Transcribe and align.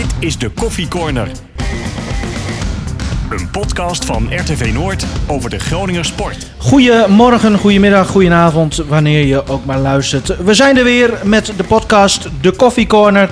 Dit 0.00 0.14
is 0.18 0.38
de 0.38 0.50
Koffie 0.50 0.88
Corner. 0.88 1.28
Een 3.30 3.50
podcast 3.50 4.04
van 4.04 4.28
RTV 4.34 4.70
Noord 4.72 5.04
over 5.26 5.50
de 5.50 5.58
Groninger 5.58 6.04
sport. 6.04 6.46
Goedemorgen, 6.58 7.58
goedemiddag, 7.58 8.08
goedenavond, 8.08 8.76
wanneer 8.76 9.26
je 9.26 9.46
ook 9.46 9.64
maar 9.64 9.78
luistert. 9.78 10.44
We 10.44 10.54
zijn 10.54 10.76
er 10.76 10.84
weer 10.84 11.12
met 11.24 11.52
de 11.56 11.64
podcast 11.64 12.28
De 12.40 12.56
Coffee 12.56 12.86
Corner. 12.86 13.30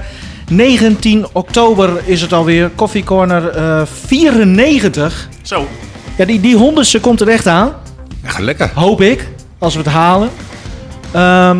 19 0.51 1.27
oktober 1.33 1.91
is 2.05 2.21
het 2.21 2.33
alweer. 2.33 2.71
Coffee 2.75 3.05
Corner 3.05 3.49
eh 3.49 3.83
94. 3.87 5.29
Zo, 5.43 5.67
Ja, 6.17 6.25
die, 6.25 6.41
die 6.41 6.57
honderdste 6.57 7.01
komt 7.01 7.21
er 7.21 7.29
echt 7.29 7.47
aan. 7.47 7.73
Ja, 8.23 8.41
lekker. 8.41 8.71
Hoop 8.75 9.01
ik, 9.01 9.29
als 9.59 9.75
we 9.75 9.81
het 9.81 9.89
halen. 9.93 10.31
Ehm, 11.13 11.59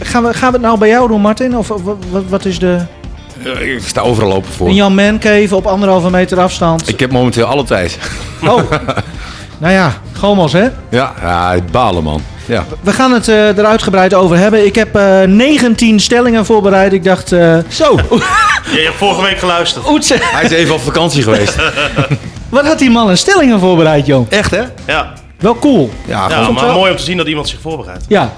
gaan, 0.00 0.22
we, 0.22 0.34
gaan 0.34 0.52
we 0.52 0.56
het 0.56 0.66
nou 0.66 0.78
bij 0.78 0.88
jou 0.88 1.08
doen, 1.08 1.20
Martin? 1.20 1.56
Of 1.56 1.72
wat 2.28 2.44
is 2.44 2.58
de... 2.58 2.96
Eh, 3.44 3.74
Ik 3.74 3.82
sta 3.86 4.00
overal 4.00 4.32
open 4.32 4.52
voor. 4.52 4.68
In 4.68 4.74
jouw 4.74 4.88
mancave 4.88 5.56
op 5.56 5.66
anderhalve 5.66 6.10
meter 6.10 6.40
afstand? 6.40 6.88
Ik 6.88 7.00
heb 7.00 7.10
momenteel 7.12 7.44
alle 7.46 7.64
tijd. 7.64 7.98
Oh, 8.42 8.60
nou 9.58 9.72
ja, 9.72 9.92
gomels 10.18 10.52
hè? 10.52 10.68
Ja, 10.90 11.14
ja 11.20 11.54
balen 11.72 12.02
man. 12.02 12.22
Ja. 12.46 12.64
We 12.80 12.92
gaan 12.92 13.12
het 13.12 13.28
eh, 13.28 13.58
er 13.58 13.64
uitgebreid 13.64 14.14
over 14.14 14.36
hebben. 14.36 14.66
Ik 14.66 14.74
heb 14.74 14.94
eh 14.96 15.22
19 15.22 16.00
stellingen 16.00 16.44
voorbereid. 16.46 16.92
Ik 16.92 17.04
dacht, 17.04 17.32
eh 17.32 17.58
Zo, 17.68 17.96
je 18.74 18.82
hebt 18.84 18.96
vorige 18.96 19.22
week 19.22 19.38
geluisterd. 19.38 19.88
Oetse, 19.88 20.16
hij 20.20 20.44
is 20.44 20.50
even 20.50 20.74
op 20.74 20.80
vakantie 20.80 21.22
geweest. 21.22 21.56
wat 22.48 22.66
had 22.66 22.78
die 22.78 22.90
man 22.90 23.08
een 23.08 23.18
stellingen 23.18 23.60
voorbereid, 23.60 24.06
joh? 24.06 24.26
Echt 24.28 24.50
hè? 24.50 24.62
Ja, 24.86 25.12
Wel 25.38 25.58
cool. 25.58 25.90
Ja, 26.06 26.28
maar 26.28 26.54
wel- 26.54 26.72
mooi 26.74 26.90
om 26.90 26.96
te 26.96 27.02
zien 27.02 27.16
dat 27.16 27.26
iemand 27.26 27.48
zich 27.48 27.60
voorbereidt. 27.60 28.04
Ja, 28.08 28.32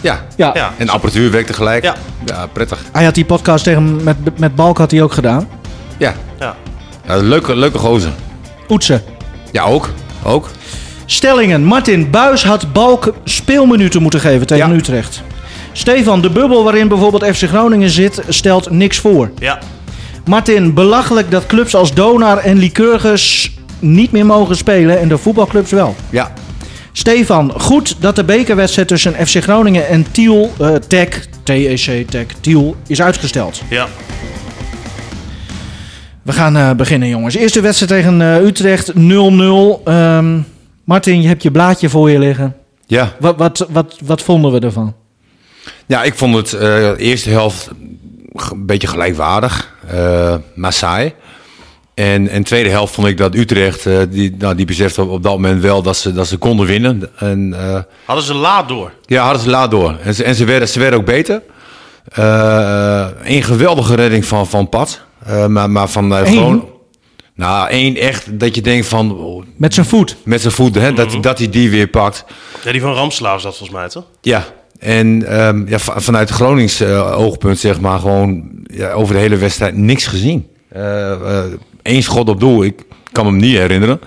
ja. 0.00 0.20
ja. 0.36 0.50
Ja, 0.54 0.72
En 0.76 0.86
de 0.86 0.92
apparatuur 0.92 1.30
werkt 1.30 1.46
tegelijk. 1.46 1.84
Ja. 1.84 1.94
ja 2.24 2.46
prettig. 2.52 2.84
Hij 2.92 3.04
had 3.04 3.14
die 3.14 3.24
podcast 3.24 3.64
tegen, 3.64 4.04
met, 4.04 4.38
met 4.38 4.54
Balk 4.54 4.78
had 4.78 4.90
hij 4.90 5.02
ook 5.02 5.12
gedaan. 5.12 5.48
Ja. 5.96 6.14
ja. 6.38 6.56
ja 7.06 7.16
leuke, 7.16 7.56
leuke 7.56 7.78
gozer. 7.78 8.10
Oetse. 8.68 9.02
Ja, 9.52 9.62
ook. 9.62 9.90
Ook. 10.22 10.48
Stellingen. 11.06 11.64
Martin 11.64 12.10
Buis 12.10 12.44
had 12.44 12.72
Balk 12.72 13.14
speelminuten 13.24 14.02
moeten 14.02 14.20
geven 14.20 14.46
tegen 14.46 14.68
Ja. 14.68 14.74
Utrecht. 14.74 15.22
Stefan, 15.72 16.20
de 16.20 16.30
bubbel 16.30 16.64
waarin 16.64 16.88
bijvoorbeeld 16.88 17.36
FC 17.36 17.42
Groningen 17.48 17.90
zit, 17.90 18.22
stelt 18.28 18.70
niks 18.70 18.98
voor. 18.98 19.30
ja. 19.38 19.58
Martin, 20.24 20.74
belachelijk 20.74 21.30
dat 21.30 21.46
clubs 21.46 21.74
als 21.74 21.94
Donar 21.94 22.38
en 22.38 22.56
Lycurgus 22.58 23.54
niet 23.78 24.12
meer 24.12 24.26
mogen 24.26 24.56
spelen 24.56 24.98
en 25.00 25.08
de 25.08 25.18
voetbalclubs 25.18 25.70
wel. 25.70 25.94
Ja. 26.10 26.32
Stefan, 26.98 27.52
goed 27.60 27.96
dat 28.00 28.16
de 28.16 28.24
bekerwedstrijd 28.24 28.88
tussen 28.88 29.26
FC 29.26 29.42
Groningen 29.42 29.88
en 29.88 30.10
Tiel, 30.10 30.52
eh 30.60 30.74
Tech, 30.74 31.26
TEC 31.42 32.06
Tech, 32.10 32.26
Tiel, 32.40 32.76
is 32.86 33.02
uitgesteld. 33.02 33.62
ja. 33.70 33.88
We 36.22 36.32
gaan 36.32 36.56
eh, 36.56 36.70
beginnen, 36.70 37.08
jongens. 37.08 37.34
Eerste 37.34 37.60
wedstrijd 37.60 37.90
tegen 37.92 38.20
eh, 38.20 38.44
Utrecht, 38.44 38.92
0-0. 38.92 38.96
Ehm, 39.84 40.38
Martin, 40.84 41.22
je 41.22 41.28
hebt 41.28 41.42
je 41.42 41.50
blaadje 41.50 41.88
voor 41.88 42.10
je 42.10 42.18
liggen. 42.18 42.56
Ja. 42.86 43.12
Wat, 43.20 43.36
wat, 43.36 43.66
wat, 43.70 43.98
wat 44.04 44.22
vonden 44.22 44.52
we 44.52 44.60
ervan? 44.60 44.94
Ja, 45.86 46.02
ik 46.02 46.14
vond 46.14 46.34
het 46.34 46.52
eh, 46.52 46.60
de 46.60 46.94
eerste 46.98 47.30
helft 47.30 47.70
een 48.32 48.66
beetje 48.66 48.88
gelijkwaardig. 48.88 49.74
eh 49.88 50.34
maar 50.54 50.72
saai. 50.72 51.12
En, 51.96 52.28
en 52.28 52.38
de 52.38 52.44
tweede 52.46 52.68
helft 52.68 52.94
vond 52.94 53.06
ik 53.06 53.16
dat 53.16 53.34
Utrecht, 53.34 53.86
eh, 53.86 53.98
die, 54.10 54.34
nou, 54.38 54.54
die 54.54 54.66
besefte 54.66 55.02
op, 55.02 55.10
op 55.10 55.22
dat 55.22 55.32
moment 55.32 55.62
wel 55.62 55.82
dat 55.82 55.96
ze, 55.96 56.12
dat 56.12 56.26
ze 56.26 56.36
konden 56.36 56.66
winnen. 56.66 57.10
En 57.18 57.54
eh, 57.58 57.80
Hadden 58.04 58.24
ze 58.24 58.34
laat 58.34 58.68
door. 58.68 58.92
Ja, 59.06 59.22
hadden 59.24 59.42
ze 59.42 59.48
laat 59.50 59.70
door. 59.70 59.96
En 60.02 60.14
ze, 60.14 60.24
en 60.24 60.34
ze, 60.34 60.44
werden, 60.44 60.68
ze 60.68 60.78
werden 60.78 60.98
ook 60.98 61.04
beter. 61.06 61.42
Eh, 62.12 63.06
een 63.24 63.42
geweldige 63.42 63.94
redding 63.94 64.24
van, 64.24 64.46
van 64.46 64.68
Pat. 64.68 65.00
Eh, 65.26 65.46
maar, 65.46 65.70
maar 65.70 65.88
van 65.88 66.16
eh, 66.16 66.28
gewoon... 66.28 66.68
Nou, 67.34 67.68
één 67.68 67.96
echt 67.96 68.38
dat 68.40 68.54
je 68.54 68.60
denkt 68.60 68.86
van... 68.86 69.18
oh, 69.18 69.44
Met 69.56 69.74
zijn 69.74 69.86
voet. 69.86 70.16
met 70.24 70.40
zijn 70.40 70.52
voeten, 70.52 70.82
hè, 70.82 70.92
dat, 70.92 71.16
dat 71.20 71.38
hij 71.38 71.48
die 71.50 71.70
weer 71.70 71.86
pakt. 71.88 72.24
Ja, 72.64 72.72
die 72.72 72.80
van 72.80 72.92
Ramslaaf 72.92 73.42
dat 73.42 73.56
volgens 73.56 73.78
mij, 73.78 73.88
toch? 73.88 74.04
Ja, 74.20 74.44
en 74.78 75.26
ehm, 75.28 75.68
ja, 75.68 75.78
va- 75.78 76.00
vanuit 76.00 76.30
Gronings 76.30 76.80
eh, 76.80 77.18
oogpunt 77.18 77.58
zeg 77.58 77.80
maar 77.80 77.98
gewoon 77.98 78.48
ja, 78.62 78.90
over 78.92 79.14
de 79.14 79.20
hele 79.20 79.36
wedstrijd 79.36 79.76
niks 79.76 80.06
gezien. 80.06 80.46
Eén 81.88 82.02
schot 82.02 82.28
op 82.28 82.40
doel, 82.40 82.64
ik 82.64 82.82
kan 83.12 83.24
me 83.24 83.30
hem 83.30 83.40
niet 83.40 83.56
herinneren. 83.56 84.00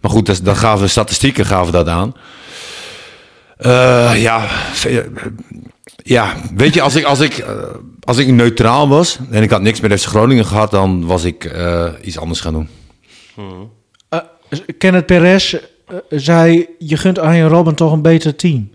Maar 0.00 0.10
goed, 0.10 0.26
dat, 0.26 0.40
dat 0.42 0.56
gaven 0.58 0.84
de 0.84 0.88
statistieken 0.90 1.46
gaven 1.46 1.72
dat 1.72 1.88
aan. 1.88 2.14
Eh, 3.56 4.12
ja, 4.22 4.46
ve- 4.72 5.10
ja, 5.96 6.34
weet 6.54 6.74
je, 6.74 6.80
als 6.82 6.94
ik, 6.96 7.04
als, 7.04 7.20
ik, 7.20 7.38
eh, 7.38 7.48
als 8.04 8.16
ik 8.18 8.26
neutraal 8.28 8.88
was 8.88 9.18
en 9.30 9.42
ik 9.42 9.50
had 9.50 9.62
niks 9.62 9.80
met 9.80 10.00
FC 10.00 10.06
Groningen 10.08 10.46
gehad, 10.46 10.70
dan 10.70 11.06
was 11.06 11.24
ik 11.24 11.44
eh, 11.44 11.84
iets 12.02 12.18
anders 12.18 12.40
gaan 12.40 12.52
doen. 12.52 12.68
Eh, 14.08 14.18
Kenneth 14.78 15.06
Perez 15.06 15.54
eh, 15.54 15.60
zei, 16.08 16.66
je 16.78 16.96
gunt 16.96 17.18
Arjen 17.18 17.48
Robben 17.48 17.74
toch 17.74 17.92
een 17.92 18.02
beter 18.02 18.36
team. 18.36 18.70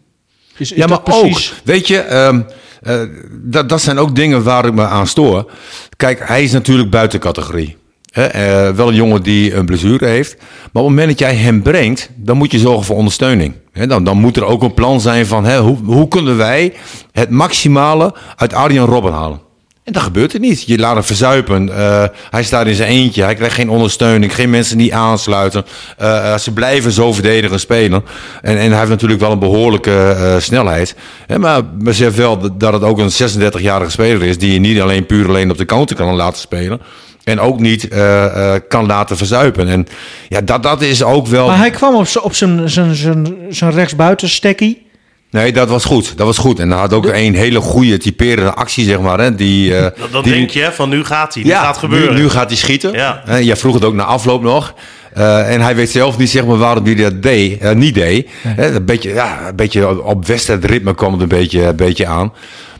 Is, 0.57 0.71
is 0.71 0.77
ja, 0.77 0.87
maar 0.87 1.01
precies... 1.01 1.51
ook, 1.51 1.57
weet 1.65 1.87
je, 1.87 1.97
ehm, 1.99 2.41
eh, 2.81 3.01
dat, 3.31 3.69
dat 3.69 3.81
zijn 3.81 3.97
ook 3.97 4.15
dingen 4.15 4.43
waar 4.43 4.65
ik 4.65 4.73
me 4.73 4.85
aan 4.85 5.07
stoor. 5.07 5.51
Kijk, 5.97 6.27
hij 6.27 6.43
is 6.43 6.51
natuurlijk 6.51 6.89
buiten 6.89 7.19
categorie. 7.19 7.77
Eh, 8.15 8.69
wel 8.69 8.87
een 8.87 8.95
jongen 8.95 9.23
die 9.23 9.53
een 9.53 9.65
blessure 9.65 10.05
heeft. 10.05 10.35
Maar 10.37 10.83
op 10.83 10.89
het 10.89 10.97
moment 10.97 11.07
dat 11.07 11.19
jij 11.19 11.35
hem 11.35 11.61
brengt, 11.61 12.09
dan 12.15 12.37
moet 12.37 12.51
je 12.51 12.59
zorgen 12.59 12.85
voor 12.85 12.95
ondersteuning. 12.95 13.53
Hè? 13.71 13.87
Dan, 13.87 14.03
dan 14.03 14.17
moet 14.17 14.37
er 14.37 14.45
ook 14.45 14.63
een 14.63 14.73
plan 14.73 15.01
zijn 15.01 15.25
van 15.25 15.55
hoe, 15.57 15.77
hoe 15.85 16.07
kunnen 16.07 16.37
wij 16.37 16.73
het 17.11 17.29
maximale 17.29 18.13
uit 18.35 18.53
Arjen 18.53 18.85
Robben 18.85 19.11
halen. 19.13 19.39
En 19.83 19.93
dat 19.93 20.01
gebeurt 20.03 20.33
er 20.33 20.39
niet. 20.39 20.63
Je 20.63 20.77
laat 20.77 20.93
hem 20.93 21.03
verzuipen. 21.03 21.77
Eh, 21.77 22.03
hij 22.29 22.43
staat 22.43 22.67
in 22.67 22.75
zijn 22.75 22.89
eentje. 22.89 23.23
Hij 23.23 23.35
krijgt 23.35 23.55
geen 23.55 23.69
ondersteuning. 23.69 24.35
Geen 24.35 24.49
mensen 24.49 24.77
die 24.77 24.95
aansluiten. 24.95 25.65
Eh, 25.97 26.37
ze 26.37 26.51
blijven 26.53 26.91
zo 26.91 27.13
verdedigen 27.13 27.59
spelen. 27.59 28.03
En, 28.41 28.57
en 28.57 28.69
hij 28.69 28.77
heeft 28.77 28.89
natuurlijk 28.89 29.19
wel 29.19 29.31
een 29.31 29.39
behoorlijke 29.39 29.91
eh, 30.17 30.35
snelheid. 30.39 30.95
Hè, 31.27 31.39
maar 31.39 31.61
besef 31.77 32.15
wel 32.15 32.37
dat- 32.39 32.59
dat 32.59 32.73
het 32.73 32.83
ook 32.83 32.99
een 32.99 33.11
36-jarige 33.11 33.91
speler 33.91 34.23
is. 34.23 34.37
Die 34.37 34.53
je 34.53 34.59
niet 34.59 34.81
alleen 34.81 35.05
puur 35.05 35.27
alleen 35.27 35.51
op 35.51 35.57
de 35.57 35.65
counter 35.65 35.95
kan 35.95 36.15
laten 36.15 36.39
spelen. 36.39 36.81
En 37.25 37.39
ook 37.39 37.59
niet 37.59 37.87
eh, 37.87 38.25
eh, 38.55 38.61
kan 38.67 38.85
laten 38.85 39.17
verzuipen. 39.17 39.67
En 39.67 39.87
ja, 40.29 40.41
dat, 40.41 40.63
dat 40.63 40.81
is 40.81 41.03
ook 41.03 41.27
wel... 41.27 41.47
Maar 41.47 41.57
hij 41.57 41.69
kwam 41.69 41.95
op, 41.95 42.07
op 42.21 42.33
zijn, 42.35 42.69
zijn, 42.69 42.95
zijn, 42.95 43.35
zijn 43.49 43.71
rechtsbuitenstekkie. 43.71 44.83
Nee, 45.31 45.53
dat 45.53 45.69
was 45.69 45.85
goed. 45.85 46.17
Dat 46.17 46.25
was 46.25 46.37
goed. 46.37 46.59
En 46.59 46.69
hij 46.71 46.79
had 46.79 46.93
ook 46.93 47.05
een 47.05 47.35
hele 47.35 47.59
goede 47.59 47.97
typerende 47.97 48.53
actie, 48.53 48.85
zeg 48.85 48.99
maar. 48.99 49.19
Hè, 49.19 49.35
die, 49.35 49.75
eh, 49.75 49.81
Dat, 49.81 50.11
dat 50.11 50.23
die- 50.23 50.33
denk 50.33 50.49
je, 50.49 50.61
hè, 50.61 50.71
van 50.71 50.89
nu 50.89 51.03
gaat 51.03 51.33
hij. 51.33 51.43
Nu 51.43 51.49
gaat 51.51 51.77
gebeuren. 51.77 52.15
Nu, 52.15 52.21
nu 52.21 52.29
gaat 52.29 52.47
hij 52.49 52.57
schieten. 52.57 52.93
Ja. 52.93 53.21
Jij 53.39 53.55
vroeg 53.55 53.73
het 53.73 53.83
ook 53.85 53.93
na 53.93 54.03
afloop 54.03 54.41
nog. 54.41 54.73
Eh, 55.13 55.53
en 55.53 55.61
hij 55.61 55.75
weet 55.75 55.89
zelf 55.91 56.17
niet 56.17 56.29
zeg 56.29 56.45
maar, 56.45 56.57
waarom 56.57 56.85
hij 56.85 56.95
dat 56.95 57.21
deed, 57.21 57.73
niet 57.73 57.93
deed. 57.93 58.29
Eh, 58.57 58.73
een 58.73 58.85
beetje, 58.85 59.13
ja, 59.13 59.47
een 59.47 59.55
beetje 59.55 59.87
op- 59.89 60.05
op 60.05 60.25
wedstrijdritme 60.27 60.95
kwam 60.95 61.11
het 61.11 61.21
een 61.21 61.27
beetje, 61.27 61.63
een 61.63 61.75
beetje 61.75 62.07
aan. 62.07 62.33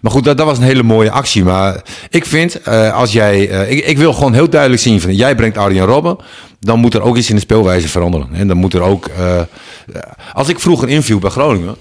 Maar 0.06 0.14
goed, 0.14 0.24
dat, 0.24 0.38
dat 0.38 0.46
was 0.46 0.58
een 0.58 0.64
hele 0.64 0.84
mooie 0.84 1.12
actie. 1.12 1.44
Maar 1.44 1.82
ik 2.10 2.26
vind, 2.26 2.62
eh, 2.62 2.94
als 2.94 3.12
jij... 3.12 3.50
eh, 3.50 3.72
ik, 3.72 3.86
ik 3.86 3.98
wil 3.98 4.14
gewoon 4.14 4.34
heel 4.34 4.50
duidelijk 4.50 4.82
zien 4.82 5.02
van... 5.02 5.16
Jij 5.16 5.36
brengt 5.36 5.58
Arjen 5.58 5.86
Robben. 5.86 6.18
Dan 6.60 6.80
moet 6.80 6.94
er 6.94 7.02
ook 7.02 7.18
iets 7.18 7.30
in 7.30 7.36
de 7.36 7.42
speelwijze 7.42 7.88
veranderen. 7.88 8.28
En 8.34 8.48
dan 8.48 8.58
moet 8.58 8.74
er 8.74 8.82
ook... 8.82 9.06
eh, 9.08 9.42
als 10.34 10.50
ik 10.50 10.60
vroeger 10.60 10.90
inviel 10.90 11.20
bij 11.20 11.30
Groningen... 11.30 11.76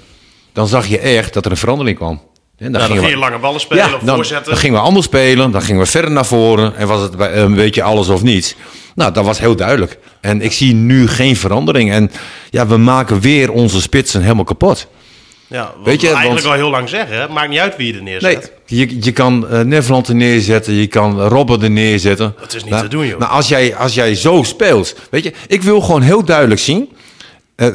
Dan 0.53 0.67
zag 0.69 0.87
je 0.87 0.99
echt 0.99 1.35
dat 1.35 1.45
er 1.45 1.51
een 1.51 1.57
verandering 1.57 1.97
kwam. 1.97 2.21
En 2.59 2.67
Ja, 2.73 2.79
dan 2.79 2.81
gingen 2.81 2.97
ging 2.97 3.07
we- 3.07 3.19
je 3.19 3.25
lange 3.25 3.39
ballen 3.39 3.61
spelen 3.61 3.95
of 3.95 4.01
dan, 4.01 4.15
voorzetten. 4.15 4.51
dan 4.51 4.61
gingen 4.61 4.77
we 4.81 4.85
anders 4.87 5.07
spelen, 5.07 5.51
dan 5.51 5.63
gingen 5.63 5.81
we 5.81 5.87
verder 5.87 6.11
naar 6.11 6.27
voren 6.27 6.77
en 6.77 6.87
was 6.87 7.01
het 7.03 7.13
een 7.19 7.55
beetje 7.55 7.83
alles 7.83 8.09
of 8.09 8.23
niets. 8.23 8.55
Nou, 8.95 9.13
dat 9.13 9.25
was 9.25 9.39
heel 9.39 9.57
duidelijk. 9.57 9.99
En 10.21 10.41
ik 10.43 10.53
zie 10.53 10.75
nu 10.75 11.09
geen 11.09 11.37
verandering. 11.37 11.91
En 11.93 12.11
ja, 12.51 12.67
we 12.67 12.77
maken 12.77 13.21
weer 13.21 13.53
onze 13.53 13.81
spitsen 13.81 14.23
helemaal 14.23 14.45
kapot. 14.45 14.89
Ja, 15.55 15.73
wat 15.77 15.87
Weet 15.87 16.01
je, 16.01 16.07
we 16.09 16.13
eigenlijk 16.15 16.47
want- 16.47 16.55
al 16.57 16.63
heel 16.63 16.71
lang 16.71 16.89
zeggen. 16.89 17.21
Het 17.21 17.31
maakt 17.31 17.49
niet 17.49 17.59
uit 17.59 17.77
wie 17.77 17.87
je 17.87 17.93
er 17.99 18.03
Nee, 18.03 18.19
neerzet. 18.21 18.53
je, 18.67 18.97
je 19.01 19.13
kan 19.13 19.49
eh 19.49 19.61
Neverland 19.61 20.09
er 20.09 20.15
neerzetten, 20.15 20.75
je 20.75 20.87
kan 20.87 21.21
Robben 21.21 21.63
er 21.63 21.71
neerzetten. 21.71 22.35
Dat 22.41 22.55
is 22.55 22.63
niet 22.63 22.71
Nou, 22.71 22.83
te 22.83 22.89
doen, 22.89 23.07
joh. 23.07 23.19
Maar 23.19 23.29
als 23.29 23.49
jij, 23.49 23.77
als 23.77 23.95
jij 23.95 24.15
zo 24.15 24.43
speelt, 24.43 24.95
weet 25.11 25.25
je, 25.25 25.33
ik 25.47 25.63
wil 25.63 25.81
gewoon 25.81 26.03
heel 26.03 26.25
duidelijk 26.25 26.61
zien. 26.61 26.89
eh, 27.57 27.67
eh, 27.67 27.75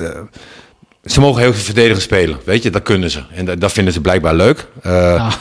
ze 1.05 1.19
mogen 1.19 1.41
heel 1.41 1.53
veel 1.53 1.63
verdedigen 1.63 2.01
spelen, 2.01 2.39
weet 2.43 2.63
je, 2.63 2.69
dat 2.69 2.81
kunnen 2.83 3.11
ze. 3.11 3.19
En 3.35 3.45
dat, 3.45 3.61
dat 3.61 3.71
vinden 3.71 3.93
ze 3.93 4.01
blijkbaar 4.01 4.35
leuk. 4.35 4.67
Eh, 4.81 5.31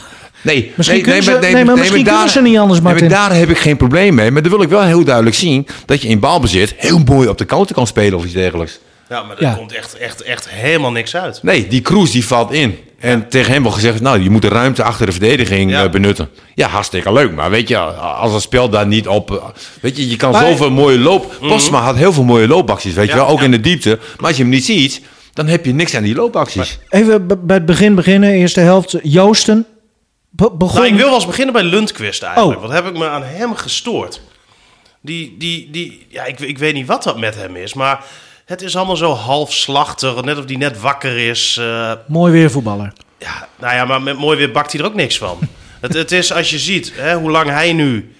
Nee, 0.42 0.72
Misschien 0.76 0.96
nee, 0.96 1.04
kunnen 1.06 1.22
ze- 1.22 1.30
maar- 1.30 1.40
nee, 1.40 1.64
maar 1.64 1.76
misschien 1.76 2.04
daar- 2.04 2.14
kunnen 2.14 2.32
ze 2.32 2.42
niet 2.42 2.58
anders, 2.58 2.80
nee, 2.80 2.92
maar 2.92 3.00
Martin. 3.02 3.08
daar 3.18 3.34
heb 3.36 3.50
ik 3.50 3.58
geen 3.58 3.76
probleem 3.76 4.14
mee. 4.14 4.30
Maar 4.30 4.42
dan 4.42 4.50
wil 4.50 4.62
ik 4.62 4.68
wel 4.68 4.82
heel 4.82 5.04
duidelijk 5.04 5.36
zien 5.36 5.66
dat 5.86 6.02
je 6.02 6.08
in 6.08 6.18
balbezit 6.18 6.74
heel 6.76 6.98
mooi 6.98 7.28
op 7.28 7.38
de 7.38 7.44
counter 7.46 7.74
kan 7.74 7.86
spelen 7.86 8.18
of 8.18 8.24
iets 8.24 8.32
dergelijks. 8.32 8.78
Ja, 9.08 9.22
maar 9.22 9.36
er 9.36 9.42
Ja. 9.42 9.54
komt 9.54 9.72
echt, 9.72 9.94
echt, 9.96 10.22
echt 10.22 10.48
helemaal 10.50 10.92
niks 10.92 11.16
uit. 11.16 11.42
Nee, 11.42 11.66
die 11.66 11.80
Kroes 11.80 12.10
die 12.10 12.26
valt 12.26 12.52
in. 12.52 12.78
En 12.98 13.28
tegen 13.28 13.52
hem 13.52 13.62
wordt 13.62 13.76
gezegd, 13.76 14.00
nou, 14.00 14.22
je 14.22 14.30
moet 14.30 14.42
de 14.42 14.48
ruimte 14.48 14.82
achter 14.82 15.06
de 15.06 15.12
verdediging 15.12 15.70
Ja. 15.70 15.84
eh, 15.84 15.90
benutten. 15.90 16.28
Ja, 16.54 16.68
hartstikke 16.68 17.12
leuk. 17.12 17.32
Maar 17.32 17.50
weet 17.50 17.68
je, 17.68 17.78
als 17.78 18.32
het 18.32 18.42
spel 18.42 18.68
daar 18.68 18.86
niet 18.86 19.08
op... 19.08 19.30
eh, 19.30 19.44
Weet 19.80 19.96
je, 19.96 20.08
je 20.08 20.16
kan 20.16 20.30
Maar- 20.32 20.46
zoveel 20.46 20.70
mooie 20.70 20.98
loop... 20.98 21.36
Postma 21.40 21.80
had 21.80 21.96
heel 21.96 22.12
veel 22.12 22.24
mooie 22.24 22.48
loopacties, 22.48 22.94
weet 22.94 23.08
je 23.08 23.14
wel. 23.14 23.26
Ook 23.28 23.38
ja. 23.38 23.44
in 23.44 23.50
de 23.50 23.60
diepte. 23.60 23.98
Maar 24.16 24.26
als 24.28 24.36
je 24.36 24.42
hem 24.42 24.52
niet 24.52 24.64
ziet, 24.64 25.00
dan 25.32 25.46
heb 25.46 25.64
je 25.64 25.74
niks 25.74 25.94
aan 25.94 26.02
die 26.02 26.14
loopacties. 26.14 26.78
Even 26.88 27.26
bij 27.26 27.56
het 27.56 27.66
begin 27.66 27.94
beginnen, 27.94 28.30
eerste 28.32 28.60
helft. 28.60 28.96
Joosten, 29.02 29.66
be- 30.30 30.50
begon... 30.58 30.74
Nou, 30.80 30.86
ik 30.92 30.94
wil 30.98 31.06
wel 31.06 31.14
eens 31.14 31.26
beginnen 31.26 31.52
bij 31.54 31.62
Lundqvist 31.62 32.22
eigenlijk. 32.22 32.56
Oh. 32.60 32.66
Wat 32.66 32.72
heb 32.74 32.86
ik 32.86 32.98
me 32.98 33.08
aan 33.08 33.22
hem 33.24 33.54
gestoord? 33.54 34.20
Die, 35.00 35.34
die, 35.38 35.68
die, 35.70 36.06
ja, 36.08 36.24
ik, 36.24 36.40
ik 36.40 36.58
weet 36.58 36.74
niet 36.74 36.86
wat 36.86 37.02
dat 37.02 37.18
met 37.18 37.34
hem 37.34 37.56
is, 37.56 37.74
maar 37.74 38.04
het 38.48 38.62
is 38.62 38.76
allemaal 38.76 38.96
zo 38.96 39.12
halfslachtig. 39.12 40.22
Net 40.22 40.38
of 40.38 40.44
die 40.44 40.58
net 40.58 40.80
wakker 40.80 41.28
is. 41.28 41.56
eh, 41.60 41.92
Mooi 42.06 42.32
weer 42.32 42.50
voetballer. 42.50 42.92
ja, 43.18 43.48
nou 43.58 43.74
ja, 43.74 43.84
maar 43.84 44.02
met 44.02 44.18
mooi 44.18 44.38
weer 44.38 44.50
bakt 44.52 44.72
hij 44.72 44.80
er 44.80 44.86
ook 44.86 44.94
niks 44.94 45.18
van. 45.18 45.38
het, 45.80 45.94
het 45.94 46.12
is 46.12 46.32
als 46.32 46.50
je 46.50 46.58
ziet 46.58 46.92
hè, 46.96 47.14
hoe 47.16 47.30
lang 47.30 47.50
hij 47.50 47.72
nu 47.72 48.14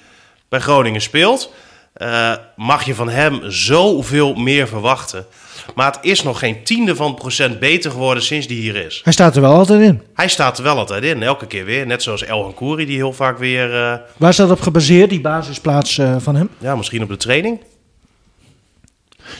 bij 0.49 0.61
Groningen 0.61 1.01
speelt, 1.01 1.53
eh, 1.93 2.33
mag 2.57 2.85
je 2.85 2.95
van 2.95 3.09
hem 3.09 3.41
zoveel 3.51 4.35
meer 4.35 4.69
verwachten. 4.69 5.27
Maar 5.75 5.87
het 5.93 5.99
is 6.03 6.23
nog 6.23 6.39
geen 6.39 6.65
tiende 6.65 6.97
van 6.97 7.15
procent 7.15 7.59
beter 7.59 7.91
geworden 7.91 8.23
sinds 8.23 8.47
die 8.47 8.61
hier 8.61 8.77
is. 8.77 9.01
Hij 9.05 9.13
staat 9.13 9.35
er 9.37 9.41
wel 9.43 9.53
altijd 9.55 9.81
in. 9.81 10.03
Hij 10.15 10.29
staat 10.29 10.59
er 10.59 10.65
wel 10.65 10.77
altijd 10.79 11.03
in, 11.05 11.23
elke 11.23 11.47
keer 11.47 11.65
weer. 11.65 11.87
Net 11.87 12.03
zoals 12.03 12.25
El 12.25 12.43
Hankouri, 12.43 12.87
die 12.87 12.97
heel 12.97 13.13
vaak 13.13 13.39
weer, 13.39 13.75
eh, 13.75 13.95
Waar 14.17 14.31
is 14.31 14.37
dat 14.37 14.51
op 14.51 14.61
gebaseerd, 14.61 15.11
die 15.11 15.21
basisplaats 15.21 16.01
van 16.19 16.35
hem? 16.37 16.49
ja, 16.59 16.77
misschien 16.77 17.03
op 17.03 17.09
de 17.09 17.17
training. 17.17 17.61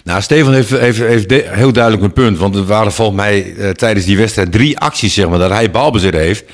Nou, 0.05 0.23
Stefan 0.23 0.53
heeft, 0.53 0.71
heeft, 0.71 0.99
heeft 0.99 1.29
de- 1.29 1.49
heel 1.49 1.73
duidelijk 1.73 2.05
een 2.05 2.13
punt. 2.13 2.39
Want 2.39 2.55
er 2.57 2.65
waren 2.65 2.93
volgens 2.93 3.17
mij 3.17 3.55
eh, 3.57 3.71
tijdens 3.71 4.07
die 4.07 4.17
wedstrijd 4.19 4.53
drie 4.53 4.79
acties, 4.79 5.15
zeg 5.15 5.29
maar, 5.29 5.39
dat 5.39 5.51
hij 5.51 5.71
balbezit 5.71 6.15
heeft. 6.15 6.45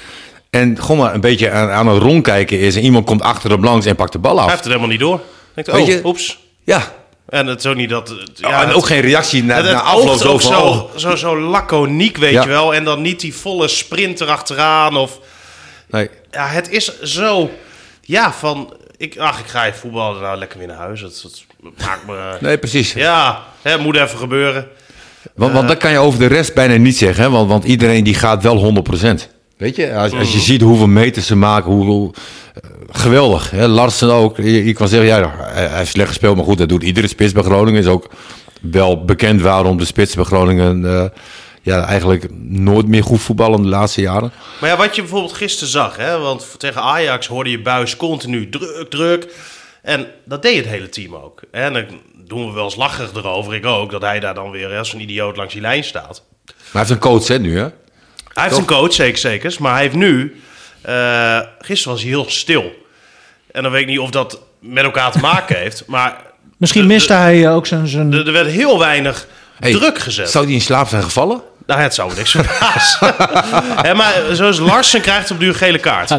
En 0.50 0.80
gewoon 0.80 0.98
maar 0.98 1.14
een 1.14 1.20
beetje 1.20 1.50
aan, 1.50 1.68
aan 1.70 1.88
het 1.88 2.02
rondkijken 2.02 2.58
is. 2.58 2.76
En 2.76 2.82
iemand 2.82 3.06
komt 3.06 3.22
achter 3.22 3.50
hem 3.50 3.64
langs 3.64 3.86
en 3.86 3.96
pakt 3.96 4.12
de 4.12 4.18
bal 4.18 4.34
Hij 4.34 4.42
af. 4.44 4.50
heeft 4.50 4.58
het 4.64 4.68
helemaal 4.68 4.90
niet 4.90 5.00
door. 5.00 5.20
Denkt, 5.54 5.70
Weet 5.70 5.80
oh, 5.82 5.86
je- 5.88 6.00
oeps. 6.04 6.38
Ja. 6.64 6.92
En 7.28 7.46
het 7.46 7.58
is 7.58 7.66
ook 7.66 7.76
niet 7.76 7.88
dat... 7.88 8.08
het- 8.08 8.30
Ja, 8.34 8.48
Ja, 8.48 8.60
en 8.62 8.66
het- 8.68 8.76
ook 8.76 8.86
geen 8.86 9.00
reactie 9.00 9.44
na, 9.44 9.60
na 9.60 9.80
afloop 9.80 10.18
zo 10.18 10.38
zo, 10.38 10.60
oh, 10.60 10.96
zo, 10.96 11.16
zo 11.16 11.40
laconiek, 11.40 12.16
weet 12.16 12.32
Ja. 12.32 12.42
je 12.42 12.48
wel. 12.48 12.74
En 12.74 12.84
dan 12.84 13.02
niet 13.02 13.20
die 13.20 13.34
volle 13.34 13.68
sprint 13.68 14.20
erachteraan. 14.20 14.96
Of, 14.96 15.18
nee. 15.90 16.08
ja, 16.30 16.46
het 16.46 16.70
is 16.70 17.00
zo... 17.02 17.50
Ja, 18.00 18.32
van... 18.32 18.74
Ik, 18.96 19.18
ach, 19.18 19.38
ik 19.38 19.46
ga 19.46 19.66
even 19.66 19.78
voetballen. 19.78 20.22
Nou, 20.22 20.38
lekker 20.38 20.58
weer 20.58 20.66
naar 20.66 20.76
huis. 20.76 21.00
Dat, 21.00 21.20
dat 21.22 21.44
me... 22.06 22.36
nee, 22.40 22.58
precies. 22.58 22.92
Ja, 22.92 23.42
het 23.62 23.80
moet 23.80 23.96
even 23.96 24.18
gebeuren. 24.18 24.66
Want, 25.34 25.52
want 25.52 25.68
dat 25.68 25.76
kan 25.76 25.90
je 25.90 25.98
over 25.98 26.18
de 26.18 26.26
rest 26.26 26.54
bijna 26.54 26.76
niet 26.76 26.96
zeggen. 26.96 27.24
Hè? 27.24 27.30
Want, 27.30 27.48
want 27.48 27.64
iedereen 27.64 28.04
die 28.04 28.14
gaat 28.14 28.42
wel 28.42 28.84
100%. 29.00 29.08
Weet 29.56 29.76
je, 29.76 29.94
als, 29.94 30.12
als 30.12 30.32
je 30.32 30.38
ziet 30.38 30.60
hoeveel 30.60 30.86
meters 30.86 31.26
ze 31.26 31.36
maken, 31.36 31.72
hoe, 31.72 31.84
hoe- 31.84 32.12
eh, 32.54 32.70
geweldig. 32.90 33.50
Hè? 33.50 33.66
Larsen 33.66 34.12
ook. 34.12 34.36
Je, 34.36 34.64
je 34.64 34.72
kan 34.72 34.88
zeggen, 34.88 35.08
ja, 35.08 35.34
hij, 35.38 35.68
heeft 35.68 35.90
slecht 35.90 36.08
gespeeld, 36.08 36.36
maar 36.36 36.44
goed, 36.44 36.58
dat 36.58 36.68
doet 36.68 36.82
iedere 36.82 37.06
spits 37.06 37.32
bij 37.32 37.42
Groningen. 37.42 37.80
Is 37.80 37.86
ook 37.86 38.10
wel 38.60 39.04
bekend 39.04 39.40
waarom 39.40 39.78
de 39.78 39.84
spits 39.84 40.14
bij 40.14 40.24
Groningen 40.24 40.84
eh, 40.86 41.04
ja, 41.62 41.84
eigenlijk 41.86 42.26
nooit 42.48 42.86
meer 42.88 43.02
goed 43.02 43.20
voetballen 43.22 43.62
de 43.62 43.68
laatste 43.68 44.00
jaren. 44.00 44.32
Maar 44.60 44.70
ja, 44.70 44.76
wat 44.76 44.94
je 44.94 45.00
bijvoorbeeld 45.02 45.32
gisteren 45.32 45.68
zag, 45.68 45.96
hè, 45.96 46.18
want 46.18 46.54
tegen 46.58 46.82
Ajax 46.82 47.26
hoorde 47.26 47.50
je 47.50 47.62
Buis 47.62 47.96
continu 47.96 48.48
druk, 48.48 48.86
druk. 48.90 49.26
En 49.84 50.06
dat 50.24 50.42
deed 50.42 50.56
het 50.56 50.66
hele 50.66 50.88
team 50.88 51.14
ook. 51.14 51.40
En 51.50 51.72
dan 51.72 51.84
doen 52.16 52.46
we 52.48 52.52
wel 52.54 52.64
eens 52.64 52.76
lacherig 52.76 53.14
erover, 53.14 53.54
ik 53.54 53.66
ook, 53.66 53.90
dat 53.90 54.02
hij 54.02 54.20
daar 54.20 54.34
dan 54.34 54.50
weer 54.50 54.78
als 54.78 54.92
een 54.92 55.00
idioot 55.00 55.36
langs 55.36 55.52
die 55.52 55.62
lijn 55.62 55.84
staat. 55.84 56.22
Maar 56.44 56.54
hij 56.70 56.80
heeft 56.80 56.90
een 56.90 56.98
coach 56.98 57.26
hè, 57.26 57.38
nu, 57.38 57.58
hè? 57.58 57.66
Hij 58.32 58.44
heeft 58.44 58.56
een 58.56 58.64
coach, 58.66 58.92
zeker 58.92 59.18
zeker, 59.18 59.56
maar 59.58 59.72
hij 59.72 59.82
heeft 59.82 59.94
nu, 59.94 60.42
eh, 60.80 61.40
gisteren 61.58 61.92
was 61.92 62.02
hij 62.02 62.10
heel 62.10 62.30
stil. 62.30 62.72
En 63.52 63.62
dan 63.62 63.72
weet 63.72 63.80
ik 63.80 63.86
niet 63.88 63.98
of 63.98 64.10
dat 64.10 64.40
met 64.60 64.84
elkaar 64.84 65.12
te 65.12 65.18
maken 65.18 65.56
heeft, 65.56 65.86
maar 65.86 66.32
Misschien 66.56 66.82
De- 66.82 66.88
miste 66.88 67.12
hij 67.12 67.44
eh, 67.44 67.54
ook 67.54 67.66
zijn... 67.66 67.86
zijn... 67.86 68.12
er, 68.12 68.26
er 68.26 68.32
werd 68.32 68.50
heel 68.50 68.78
weinig 68.78 69.26
Hey, 69.58 69.72
druk 69.72 69.98
gezet. 69.98 70.30
Zou 70.30 70.46
die 70.46 70.54
in 70.54 70.60
slaap 70.60 70.88
zijn 70.88 71.02
gevallen? 71.02 71.42
Nou, 71.66 71.80
het 71.80 71.94
zou 71.94 72.08
me 72.10 72.16
niks 72.16 72.30
verbazen. 72.30 73.14
Maar 73.96 74.14
zoals 74.32 74.58
Larsen 74.58 75.00
krijgt 75.00 75.30
op 75.30 75.38
duur 75.38 75.54
gele 75.54 75.78
kaart. 75.78 76.10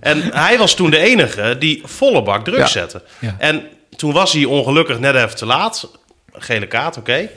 En 0.00 0.22
hij 0.32 0.58
was 0.58 0.74
toen 0.74 0.90
de 0.90 0.98
enige 0.98 1.56
die 1.58 1.82
volle 1.84 2.22
bak 2.22 2.44
druk 2.44 2.58
Ja. 2.58 2.66
zette. 2.66 3.02
Ja. 3.18 3.34
En 3.38 3.62
toen 3.96 4.12
was 4.12 4.32
hij 4.32 4.44
ongelukkig 4.44 4.98
net 4.98 5.14
even 5.14 5.36
te 5.36 5.46
laat. 5.46 5.90
Gele 6.32 6.66
kaart, 6.66 6.96
oké. 6.96 7.28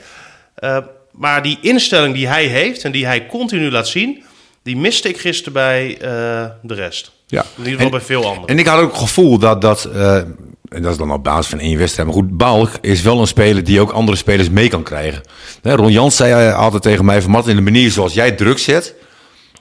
Eh, 0.54 0.76
maar 1.12 1.42
die 1.42 1.58
instelling 1.60 2.14
die 2.14 2.28
hij 2.28 2.44
heeft 2.44 2.84
en 2.84 2.92
die 2.92 3.06
hij 3.06 3.26
continu 3.26 3.70
laat 3.70 3.88
zien... 3.88 4.22
die 4.62 4.76
miste 4.76 5.08
ik 5.08 5.18
gisteren 5.20 5.52
bij 5.52 5.96
eh, 6.00 6.44
de 6.62 6.74
rest. 6.74 7.12
Ja. 7.26 7.40
In 7.40 7.46
ieder 7.58 7.70
geval 7.72 7.84
En- 7.86 7.90
bij 7.90 8.00
veel 8.00 8.24
anderen. 8.26 8.46
En 8.48 8.58
ik 8.58 8.66
had 8.66 8.80
ook 8.80 8.90
het 8.90 9.00
gevoel 9.00 9.38
dat 9.38 9.60
dat, 9.60 9.84
eh, 9.84 10.20
en 10.68 10.82
dat 10.82 10.92
is 10.92 10.98
dan 10.98 11.12
op 11.12 11.24
basis 11.24 11.46
van 11.46 11.58
één 11.58 11.78
wedstrijd, 11.78 12.08
maar 12.08 12.16
goed, 12.16 12.36
Balk 12.36 12.70
is 12.80 13.02
wel 13.02 13.20
een 13.20 13.26
speler 13.26 13.64
die 13.64 13.80
ook 13.80 13.90
andere 13.90 14.16
spelers 14.16 14.50
mee 14.50 14.68
kan 14.68 14.82
krijgen. 14.82 15.22
Ron 15.62 15.92
Jans 15.92 16.16
zei 16.16 16.48
eh, 16.48 16.58
altijd 16.58 16.82
tegen 16.82 17.04
mij 17.04 17.22
van 17.22 17.30
Martin, 17.30 17.56
de 17.56 17.62
manier 17.62 17.90
zoals 17.90 18.14
jij 18.14 18.32
druk 18.32 18.58
zet, 18.58 18.94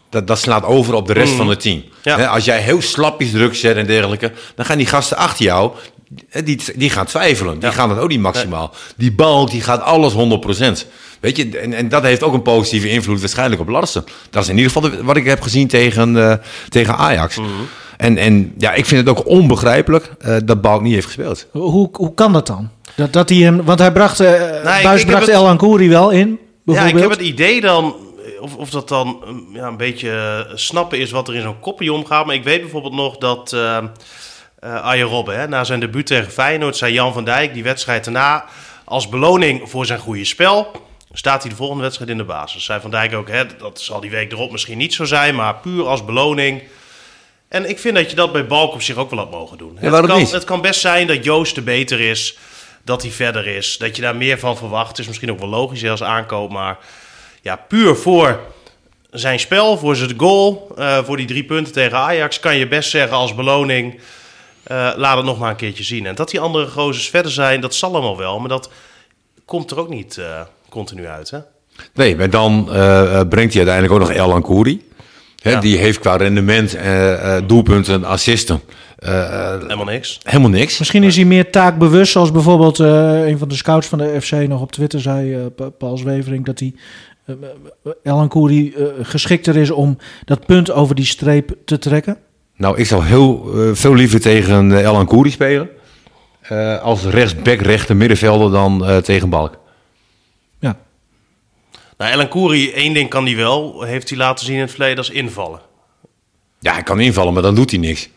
dat, 0.10 0.28
dat 0.28 0.40
slaat 0.40 0.64
over 0.64 0.94
op 0.94 1.08
de 1.08 1.14
rest 1.14 1.34
van 1.34 1.50
het 1.50 1.60
team. 1.62 1.76
Mm. 1.76 1.84
Ja. 2.02 2.26
Als 2.26 2.46
jij 2.46 2.60
heel 2.62 2.82
slapjes 2.82 3.32
druk 3.32 3.56
zet 3.56 3.76
en 3.78 3.86
dergelijke, 3.86 4.32
dan 4.56 4.66
gaan 4.66 4.78
die 4.78 4.86
gasten 4.88 5.18
achter 5.18 5.46
jou, 5.46 5.72
die, 6.44 6.60
die 6.76 6.90
gaan 6.90 7.06
twijfelen. 7.06 7.60
Die 7.60 7.70
Ja. 7.70 7.76
gaan 7.76 7.90
dat 7.90 7.98
ook 7.98 8.10
niet 8.10 8.20
maximaal. 8.20 8.74
Die 8.98 9.12
Balk, 9.12 9.52
die 9.52 9.62
gaat 9.62 9.82
alles 9.82 10.14
100%. 10.14 10.88
Weet 11.20 11.38
je, 11.38 11.58
en, 11.58 11.74
en 11.74 11.90
dat 11.90 12.04
heeft 12.04 12.24
ook 12.24 12.34
een 12.34 12.42
positieve 12.42 12.90
invloed 12.90 13.20
waarschijnlijk 13.20 13.62
op 13.62 13.68
Larsen. 13.68 14.04
Dat 14.30 14.44
is 14.44 14.50
in 14.50 14.58
ieder 14.58 14.72
geval 14.72 14.90
wat 15.04 15.18
ik 15.18 15.26
heb 15.26 15.42
gezien 15.42 15.68
tegen, 15.68 16.30
eh, 16.30 16.36
tegen 16.70 16.98
Ajax. 16.98 17.38
Mhm. 17.38 17.50
En, 18.04 18.18
en 18.18 18.54
ja, 18.58 18.74
ik 18.74 18.86
vind 18.86 19.08
het 19.08 19.18
ook 19.18 19.28
onbegrijpelijk 19.28 20.12
eh, 20.20 20.36
dat 20.46 20.62
Balk 20.62 20.82
niet 20.82 20.94
heeft 20.94 21.06
gespeeld. 21.06 21.48
Hoe, 21.52 21.90
hoe 21.94 22.14
kan 22.14 22.34
dat 22.34 22.48
dan? 22.48 22.70
Dat, 22.96 23.14
dat 23.14 23.30
hij 23.30 23.38
hem, 23.38 23.64
want 23.64 23.80
hij 23.80 23.92
bracht, 23.92 24.20
eh 24.20 24.56
ik- 24.58 24.84
Buis 24.84 25.06
bracht 25.06 25.28
El 25.28 25.48
Ankouri 25.48 25.90
wel 25.90 26.10
in, 26.10 26.40
Ja, 26.66 26.86
ik 26.86 26.98
heb 26.98 27.10
het 27.10 27.22
idee 27.22 27.62
dan, 27.62 27.96
of, 28.40 28.56
of 28.56 28.70
dat 28.70 28.88
dan 28.88 29.24
um, 29.28 29.46
ja, 29.54 29.68
een 29.68 29.78
beetje 29.78 30.10
eh, 30.50 30.56
snappen 30.56 31.00
is 31.00 31.12
wat 31.12 31.28
er 31.28 31.36
in 31.36 31.42
zo'n 31.42 31.60
koppie 31.60 31.94
omgaat. 31.94 32.26
Maar 32.26 32.36
ik 32.36 32.44
weet 32.44 32.62
bijvoorbeeld 32.62 32.94
nog 32.94 33.18
dat 33.18 33.54
eh 33.54 33.78
eh 34.60 34.82
Arjen 34.82 35.08
Robben, 35.08 35.40
hè, 35.40 35.48
na 35.48 35.64
zijn 35.64 35.80
debuut 35.80 36.06
tegen 36.06 36.32
Feyenoord, 36.32 36.78
zei 36.78 36.94
Jan 36.94 37.14
van 37.14 37.24
Dijk 37.26 37.54
die 37.54 37.64
wedstrijd 37.64 38.04
daarna 38.04 38.46
als 38.84 39.10
beloning 39.10 39.70
voor 39.70 39.86
zijn 39.86 40.00
goede 40.00 40.26
spel. 40.26 40.72
Staat 41.14 41.42
hij 41.42 41.50
de 41.50 41.56
volgende 41.58 41.84
wedstrijd 41.84 42.10
in 42.10 42.18
de 42.18 42.24
basis? 42.24 42.64
Zei 42.66 42.82
Van 42.82 42.92
Dijk 42.92 43.14
ook, 43.16 43.30
hè, 43.30 43.44
dat 43.58 43.82
zal 43.82 44.00
die 44.00 44.10
week 44.12 44.32
erop 44.32 44.52
misschien 44.52 44.78
niet 44.78 44.94
zo 44.94 45.06
zijn, 45.06 45.36
maar 45.36 45.56
puur 45.56 45.88
als 45.88 46.06
beloning. 46.06 46.62
En 47.54 47.70
ik 47.70 47.80
vind 47.80 47.96
dat 47.96 48.10
je 48.10 48.16
dat 48.16 48.32
bij 48.32 48.46
Balk 48.46 48.74
op 48.74 48.82
zich 48.82 48.96
ook 48.96 49.10
wel 49.10 49.20
had 49.20 49.32
mogen 49.32 49.58
doen. 49.58 49.78
het, 49.80 50.06
kan, 50.06 50.18
niet? 50.18 50.32
het 50.32 50.44
kan 50.44 50.62
best 50.62 50.80
zijn 50.80 51.08
dat 51.08 51.24
Joost 51.24 51.58
er 51.58 51.64
beter 51.64 52.00
is, 52.00 52.38
dat 52.84 53.02
hij 53.02 53.12
verder 53.12 53.48
is, 53.48 53.78
dat 53.78 53.96
je 53.96 54.02
daar 54.02 54.16
meer 54.16 54.40
van 54.40 54.58
verwacht. 54.58 54.88
Het 54.88 55.00
is 55.00 55.08
misschien 55.08 55.32
ook 55.32 55.40
wel 55.40 55.50
logisch 55.50 55.86
als 55.86 56.04
aankoop, 56.04 56.52
maar 56.52 56.78
ja, 57.42 57.56
puur 57.56 57.96
voor 57.96 58.40
zijn 59.12 59.40
spel, 59.40 59.78
voor 59.78 59.96
zijn 59.96 60.14
goal, 60.18 60.72
eh, 60.78 61.04
voor 61.04 61.18
die 61.18 61.26
drie 61.26 61.44
punten 61.44 61.74
tegen 61.74 61.98
Ajax, 61.98 62.40
kan 62.40 62.58
je 62.58 62.68
best 62.68 62.90
zeggen 62.90 63.18
als 63.18 63.36
beloning, 63.36 64.00
eh, 64.64 64.92
laat 64.96 65.18
het 65.18 65.26
nog 65.26 65.40
maar 65.40 65.50
een 65.50 65.56
keertje 65.56 65.84
zien. 65.84 66.06
En 66.06 66.16
dat 66.16 66.30
die 66.30 66.40
andere 66.40 66.68
gozers 66.68 67.10
verder 67.10 67.32
zijn, 67.32 67.62
dat 67.62 67.76
zal 67.76 67.92
allemaal 67.92 68.18
wel, 68.18 68.40
maar 68.40 68.50
dat 68.50 68.70
komt 69.46 69.72
er 69.72 69.80
ook 69.80 69.90
niet 69.90 70.18
eh, 70.18 70.42
continu 70.70 71.08
uit, 71.08 71.30
hè? 71.30 71.40
Nee, 71.94 72.16
maar 72.16 72.30
dan 72.30 72.66
brengt 73.30 73.54
hij 73.54 73.66
uiteindelijk 73.68 73.92
ook 73.94 74.00
nog 74.00 74.12
El 74.12 74.34
Ankouri. 74.34 74.92
Ja. 75.52 75.60
Die 75.60 75.78
heeft 75.78 76.00
qua 76.00 76.16
rendement, 76.16 76.74
eh, 76.76 77.36
eh, 77.38 77.44
doelpunten, 77.48 78.04
assisten, 78.04 78.60
eh, 78.98 79.24
eh, 79.54 79.62
Helemaal 79.62 79.86
niks. 79.86 80.20
helemaal 80.24 80.50
niks. 80.50 80.80
Misschien 80.80 81.04
is 81.04 81.16
hij 81.16 81.26
meer 81.26 81.52
taakbewust, 81.52 82.12
zoals 82.12 82.32
bijvoorbeeld 82.32 82.80
eh, 82.80 83.28
een 83.28 83.38
van 83.38 83.48
de 83.48 83.56
scouts 83.56 83.88
van 83.88 83.98
de 83.98 84.18
FC 84.22 84.32
nog 84.48 84.62
op 84.62 84.72
Twitter 84.72 85.02
zei, 85.02 85.36
Pa- 85.50 85.70
Paul 85.70 85.98
Zwevering, 85.98 86.46
dat 86.46 86.60
hij 86.60 86.74
uh, 87.26 87.36
El 88.04 88.18
Ankouri 88.20 88.74
eh, 88.74 88.84
geschikter 89.02 89.56
is 89.58 89.72
om 89.72 89.98
dat 90.26 90.46
punt 90.46 90.72
over 90.72 90.96
die 90.96 91.06
streep 91.06 91.52
te 91.66 91.78
trekken. 91.80 92.18
Nou, 92.58 92.78
ik 92.78 92.86
zou 92.86 93.04
heel 93.06 93.50
veel 93.74 93.94
liever 93.94 94.20
tegen 94.22 94.70
uh, 94.70 94.82
El 94.84 94.96
Ankouri 94.96 95.30
spelen. 95.32 95.70
eh, 96.42 96.82
als 96.82 97.04
rechtsback, 97.06 97.62
rechter 97.62 97.96
middenvelder 97.96 98.52
dan 98.52 98.86
eh, 98.86 98.98
tegen 98.98 99.30
Balk. 99.30 99.58
Ja. 102.04 102.10
Nou, 102.10 102.20
Ellen 102.22 102.28
Koeri, 102.30 102.72
één 102.72 102.94
ding 102.94 103.10
kan 103.10 103.26
hij 103.26 103.36
wel, 103.36 103.82
heeft 103.82 104.10
hij 104.10 104.18
laten 104.18 104.46
zien 104.46 104.56
in 104.56 104.62
het 104.62 104.70
verleden, 104.72 104.98
als 104.98 105.10
invallen. 105.10 105.60
Ja, 106.60 106.74
hij 106.74 106.84
kan 106.84 107.00
invallen, 107.00 107.34
maar 107.34 107.42
dan 107.42 107.56
doet 107.56 107.72
hij 107.72 107.80
niks. 107.80 108.10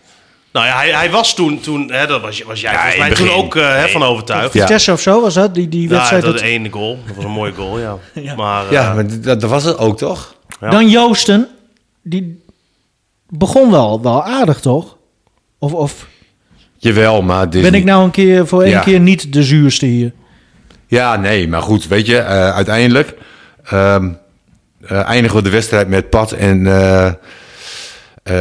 Nou 0.52 0.66
ja, 0.66 0.76
hij, 0.76 0.90
hij 0.90 1.10
was 1.10 1.34
toen, 1.34 1.60
toen 1.60 1.92
hè, 1.92 2.06
dat 2.06 2.20
was, 2.20 2.42
was 2.42 2.60
jij 2.60 2.72
Ja, 2.72 2.78
volgens 2.78 2.98
mij 2.98 3.14
toen 3.14 3.30
ook 3.30 3.56
eh, 3.56 3.74
hè, 3.74 3.88
van 3.88 4.02
overtuigd. 4.02 4.52
Ja. 4.52 4.60
Vitesse 4.60 4.92
of 4.92 5.00
zo 5.00 5.20
was 5.20 5.34
dat, 5.34 5.54
die, 5.54 5.68
die 5.68 5.82
Ja, 5.82 5.88
wedstrijd. 5.88 6.22
dat 6.22 6.32
dat- 6.32 6.42
ene 6.42 6.70
goal. 6.70 6.98
Dat 7.06 7.16
was 7.16 7.24
een 7.24 7.30
mooie 7.30 7.52
goal, 7.52 7.78
ja. 7.78 7.96
Ja. 8.14 8.34
Maar, 8.34 8.64
eh, 8.66 8.70
Ja, 8.72 8.94
maar 8.94 9.20
dat, 9.20 9.40
dat 9.40 9.50
was 9.50 9.64
het 9.64 9.78
ook 9.78 9.98
toch? 9.98 10.34
Ja. 10.60 10.70
Dan 10.70 10.88
Joosten, 10.88 11.48
die 12.02 12.42
begon 13.28 13.70
wel, 13.70 14.02
wel 14.02 14.24
aardig, 14.24 14.60
toch? 14.60 14.96
Of, 15.58 15.72
of 15.72 16.06
Jawel, 16.76 17.22
maar 17.22 17.50
dit 17.50 17.62
ben 17.62 17.74
ik 17.74 17.84
nou 17.84 18.04
een 18.04 18.10
keer 18.10 18.46
voor 18.46 18.62
één 18.62 18.70
Ja. 18.70 18.80
keer 18.80 19.00
niet 19.00 19.32
de 19.32 19.42
zuurste 19.42 19.86
hier? 19.86 20.12
Ja, 20.86 21.16
nee, 21.16 21.48
maar 21.48 21.62
goed, 21.62 21.86
weet 21.86 22.06
je, 22.06 22.18
eh, 22.18 22.50
uiteindelijk 22.54 23.14
ehm, 23.70 24.08
eh, 24.86 25.08
eindigen 25.08 25.36
we 25.36 25.42
de 25.42 25.50
wedstrijd 25.50 25.88
met 25.88 26.10
Pat 26.10 26.32
en 26.32 26.66
eh, 26.66 27.06
eh, 27.06 27.12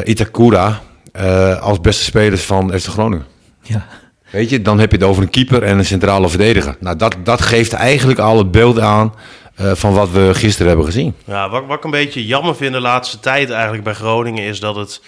Itakura 0.03 0.81
eh, 1.11 1.61
als 1.61 1.81
beste 1.81 2.03
spelers 2.03 2.41
van 2.43 2.79
FC 2.79 2.87
Groningen. 2.87 3.25
Ja. 3.61 3.85
Weet 4.29 4.49
je, 4.49 4.61
dan 4.61 4.79
heb 4.79 4.91
je 4.91 4.97
het 4.97 5.05
over 5.05 5.23
een 5.23 5.29
keeper 5.29 5.63
en 5.63 5.77
een 5.77 5.85
centrale 5.85 6.29
verdediger. 6.29 6.75
Nou, 6.79 6.95
dat, 6.97 7.15
dat 7.23 7.41
geeft 7.41 7.73
eigenlijk 7.73 8.19
al 8.19 8.37
het 8.37 8.51
beeld 8.51 8.79
aan 8.79 9.13
eh, 9.55 9.71
van 9.75 9.93
wat 9.93 10.09
we 10.11 10.29
gisteren 10.33 10.67
hebben 10.67 10.85
gezien. 10.85 11.15
Ja, 11.25 11.49
wat, 11.49 11.65
wat 11.65 11.77
ik 11.77 11.83
een 11.83 11.91
beetje 11.91 12.25
jammer 12.25 12.55
vind 12.55 12.73
de 12.73 12.79
laatste 12.79 13.19
tijd 13.19 13.49
eigenlijk 13.49 13.83
bij 13.83 13.93
Groningen 13.93 14.43
is 14.43 14.59
dat 14.59 14.75
het 14.75 15.01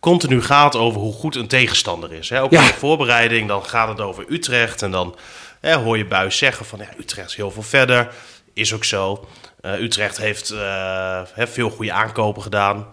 continu 0.00 0.42
gaat 0.42 0.76
over 0.76 1.00
hoe 1.00 1.12
goed 1.12 1.36
een 1.36 1.46
tegenstander 1.46 2.12
is. 2.12 2.28
Hè? 2.28 2.42
Ook 2.42 2.50
Ja. 2.52 2.60
in 2.60 2.66
de 2.66 2.72
voorbereiding, 2.74 3.48
dan 3.48 3.64
gaat 3.64 3.88
het 3.88 4.00
over 4.00 4.24
Utrecht. 4.28 4.82
En 4.82 4.90
dan 4.90 5.14
hè, 5.60 5.74
hoor 5.74 5.98
je 5.98 6.06
Buis 6.06 6.38
zeggen 6.38 6.66
van 6.66 6.78
ja, 6.78 6.88
Utrecht 7.00 7.28
is 7.28 7.36
heel 7.36 7.50
veel 7.50 7.62
verder. 7.62 8.08
Is 8.54 8.74
ook 8.74 8.84
zo. 8.84 9.28
Eh, 9.62 9.80
Utrecht 9.80 10.16
heeft 10.16 10.50
eh, 10.50 11.20
veel 11.36 11.70
goede 11.70 11.92
aankopen 11.92 12.42
gedaan. 12.42 12.86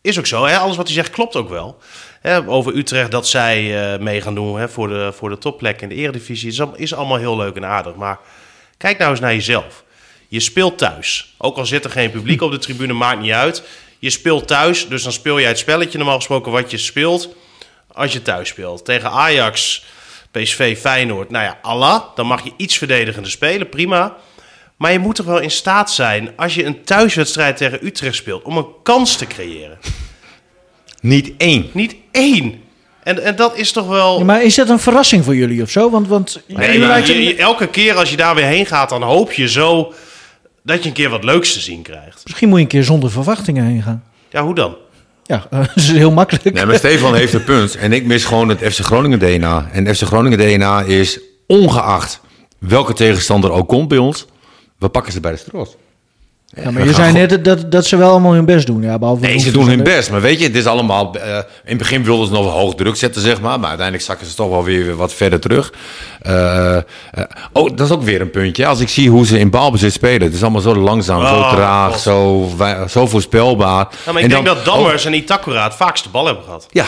Is 0.00 0.18
ook 0.18 0.26
zo. 0.26 0.44
Hè? 0.44 0.56
Alles 0.56 0.76
wat 0.76 0.86
hij 0.86 0.94
zegt 0.94 1.10
klopt 1.10 1.36
ook 1.36 1.48
wel. 1.48 1.78
Hè, 2.20 2.48
over 2.48 2.76
Utrecht 2.76 3.10
dat 3.10 3.28
zij 3.28 3.92
eh, 3.92 4.00
mee 4.00 4.20
gaan 4.20 4.34
doen 4.34 4.58
hè, 4.58 4.68
voor, 4.68 4.88
de, 4.88 5.12
voor 5.12 5.30
de 5.30 5.38
topplek 5.38 5.82
in 5.82 5.88
de 5.88 5.94
eredivisie. 5.94 6.48
Is, 6.48 6.60
is 6.74 6.94
allemaal 6.94 7.16
heel 7.16 7.36
leuk 7.36 7.56
en 7.56 7.64
aardig. 7.64 7.94
Maar 7.94 8.18
kijk 8.76 8.98
nou 8.98 9.10
eens 9.10 9.20
naar 9.20 9.34
jezelf. 9.34 9.84
Je 10.28 10.40
speelt 10.40 10.78
thuis. 10.78 11.34
Ook 11.38 11.56
al 11.56 11.66
zit 11.66 11.84
er 11.84 11.90
geen 11.90 12.10
publiek 12.10 12.42
op 12.42 12.50
de 12.50 12.58
tribune, 12.58 12.92
maakt 12.92 13.20
niet 13.20 13.32
uit. 13.32 13.62
Je 13.98 14.10
speelt 14.10 14.46
thuis, 14.46 14.88
dus 14.88 15.02
dan 15.02 15.12
speel 15.12 15.40
jij 15.40 15.48
het 15.48 15.58
spelletje 15.58 15.98
normaal 15.98 16.16
gesproken 16.16 16.52
wat 16.52 16.70
je 16.70 16.76
speelt 16.76 17.28
als 17.92 18.12
je 18.12 18.22
thuis 18.22 18.48
speelt. 18.48 18.84
Tegen 18.84 19.10
Ajax, 19.10 19.84
PSV, 20.30 20.78
Feyenoord, 20.78 21.30
nou 21.30 21.44
ja, 21.44 21.58
Allah, 21.62 22.02
dan 22.14 22.26
mag 22.26 22.44
je 22.44 22.52
iets 22.56 22.78
verdedigender 22.78 23.30
spelen, 23.30 23.68
prima. 23.68 24.16
Maar 24.76 24.92
je 24.92 24.98
moet 24.98 25.14
toch 25.14 25.26
wel 25.26 25.40
in 25.40 25.50
staat 25.50 25.90
zijn, 25.90 26.30
als 26.36 26.54
je 26.54 26.64
een 26.64 26.84
thuiswedstrijd 26.84 27.56
tegen 27.56 27.86
Utrecht 27.86 28.14
speelt, 28.16 28.42
om 28.42 28.56
een 28.56 28.66
kans 28.82 29.16
te 29.16 29.26
creëren. 29.26 29.78
Niet 31.00 31.32
één. 31.38 31.66
Niet 31.72 31.96
één. 32.10 32.60
En, 33.02 33.24
en 33.24 33.36
dat 33.36 33.56
is 33.56 33.72
toch 33.72 33.86
wel... 33.86 34.18
Ja, 34.18 34.24
maar 34.24 34.42
is 34.42 34.54
dat 34.54 34.68
een 34.68 34.78
verrassing 34.78 35.24
voor 35.24 35.36
jullie 35.36 35.62
of 35.62 35.70
zo? 35.70 35.90
Want, 35.90 36.08
want 36.08 36.42
Nee, 36.46 36.78
maar 36.78 37.06
je- 37.06 37.36
elke 37.36 37.66
keer 37.68 37.94
als 37.94 38.10
je 38.10 38.16
daar 38.16 38.34
weer 38.34 38.44
heen 38.44 38.66
gaat, 38.66 38.88
dan 38.88 39.02
hoop 39.02 39.32
je 39.32 39.48
zo 39.48 39.92
dat 40.62 40.82
je 40.82 40.88
een 40.88 40.94
keer 40.94 41.08
wat 41.10 41.24
leuks 41.24 41.52
te 41.52 41.60
zien 41.60 41.82
krijgt. 41.82 42.20
misschien 42.24 42.48
moet 42.48 42.56
je 42.58 42.62
een 42.64 42.70
keer 42.70 42.84
zonder 42.84 43.10
verwachtingen 43.10 43.64
heen 43.64 43.82
gaan. 43.82 44.04
Ja, 44.30 44.42
hoe 44.42 44.54
dan? 44.54 44.76
Ja, 45.24 45.46
dat 45.50 45.68
is 45.74 45.90
heel 45.92 46.10
makkelijk. 46.12 46.52
Nee, 46.54 46.66
maar 46.66 46.76
Stefan 46.76 47.14
heeft 47.14 47.32
een 47.32 47.44
punt. 47.44 47.76
En 47.76 47.92
ik 47.92 48.04
mis 48.04 48.24
gewoon 48.24 48.48
het 48.48 48.58
FC 48.74 48.80
Groningen 48.84 49.18
DNA. 49.18 49.68
En 49.72 49.94
FC 49.96 50.02
Groningen 50.02 50.38
DNA 50.38 50.82
is 50.82 51.20
ongeacht 51.46 52.20
welke 52.58 52.92
tegenstander 52.92 53.50
ook 53.52 53.68
komt 53.68 53.88
bij 53.88 53.98
ons. 53.98 54.26
We 54.78 54.88
pakken 54.88 55.12
ze 55.12 55.20
bij 55.20 55.30
de 55.30 55.36
strot. 55.36 55.76
Ja, 56.62 56.70
maar 56.70 56.84
je 56.84 56.92
zei 56.94 57.12
net 57.12 57.44
dat, 57.44 57.70
dat 57.72 57.86
ze 57.86 57.96
wel 57.96 58.10
allemaal 58.10 58.32
hun 58.32 58.44
best 58.44 58.66
doen. 58.66 58.82
Ja, 58.82 58.98
behalve 58.98 59.20
Nee, 59.26 59.38
ze 59.38 59.50
doen 59.50 59.68
hun 59.68 59.82
best. 59.82 60.10
Maar 60.10 60.20
weet 60.20 60.38
je, 60.38 60.44
het 60.46 60.56
is 60.56 60.66
allemaal... 60.66 61.14
eh, 61.14 61.34
in 61.36 61.42
het 61.64 61.78
begin 61.78 62.04
wilden 62.04 62.26
ze 62.26 62.32
nog 62.32 62.52
hoog 62.52 62.74
druk 62.74 62.96
zetten, 62.96 63.22
zeg 63.22 63.40
maar. 63.40 63.58
Maar 63.58 63.68
uiteindelijk 63.68 64.06
zakken 64.06 64.26
ze 64.26 64.34
toch 64.34 64.48
wel 64.50 64.64
weer 64.64 64.96
wat 64.96 65.12
verder 65.12 65.40
terug. 65.40 65.72
Eh, 66.22 66.76
eh, 66.76 66.82
oh, 67.52 67.70
dat 67.76 67.86
is 67.86 67.92
ook 67.92 68.02
weer 68.02 68.20
een 68.20 68.30
puntje. 68.30 68.66
Als 68.66 68.80
ik 68.80 68.88
zie 68.88 69.10
hoe 69.10 69.26
ze 69.26 69.38
in 69.38 69.50
balbezit 69.50 69.92
spelen. 69.92 70.22
Het 70.22 70.34
is 70.34 70.42
allemaal 70.42 70.60
zo 70.60 70.74
langzaam, 70.76 71.26
zo 71.26 71.34
Oh, 71.34 71.52
traag, 71.52 71.92
God. 71.92 72.00
zo, 72.00 72.48
wij- 72.56 72.88
zo 72.88 73.06
voorspelbaar. 73.06 73.88
Ja, 74.04 74.12
maar 74.12 74.16
ik 74.16 74.22
En 74.22 74.28
denk 74.28 74.44
dan- 74.46 74.54
dat 74.54 74.64
Dammers 74.64 75.04
en 75.04 75.14
Itakura 75.14 75.64
het 75.64 75.74
vaakst 75.74 76.04
de 76.04 76.10
bal 76.10 76.26
hebben 76.26 76.44
gehad. 76.44 76.66
Ja, 76.70 76.86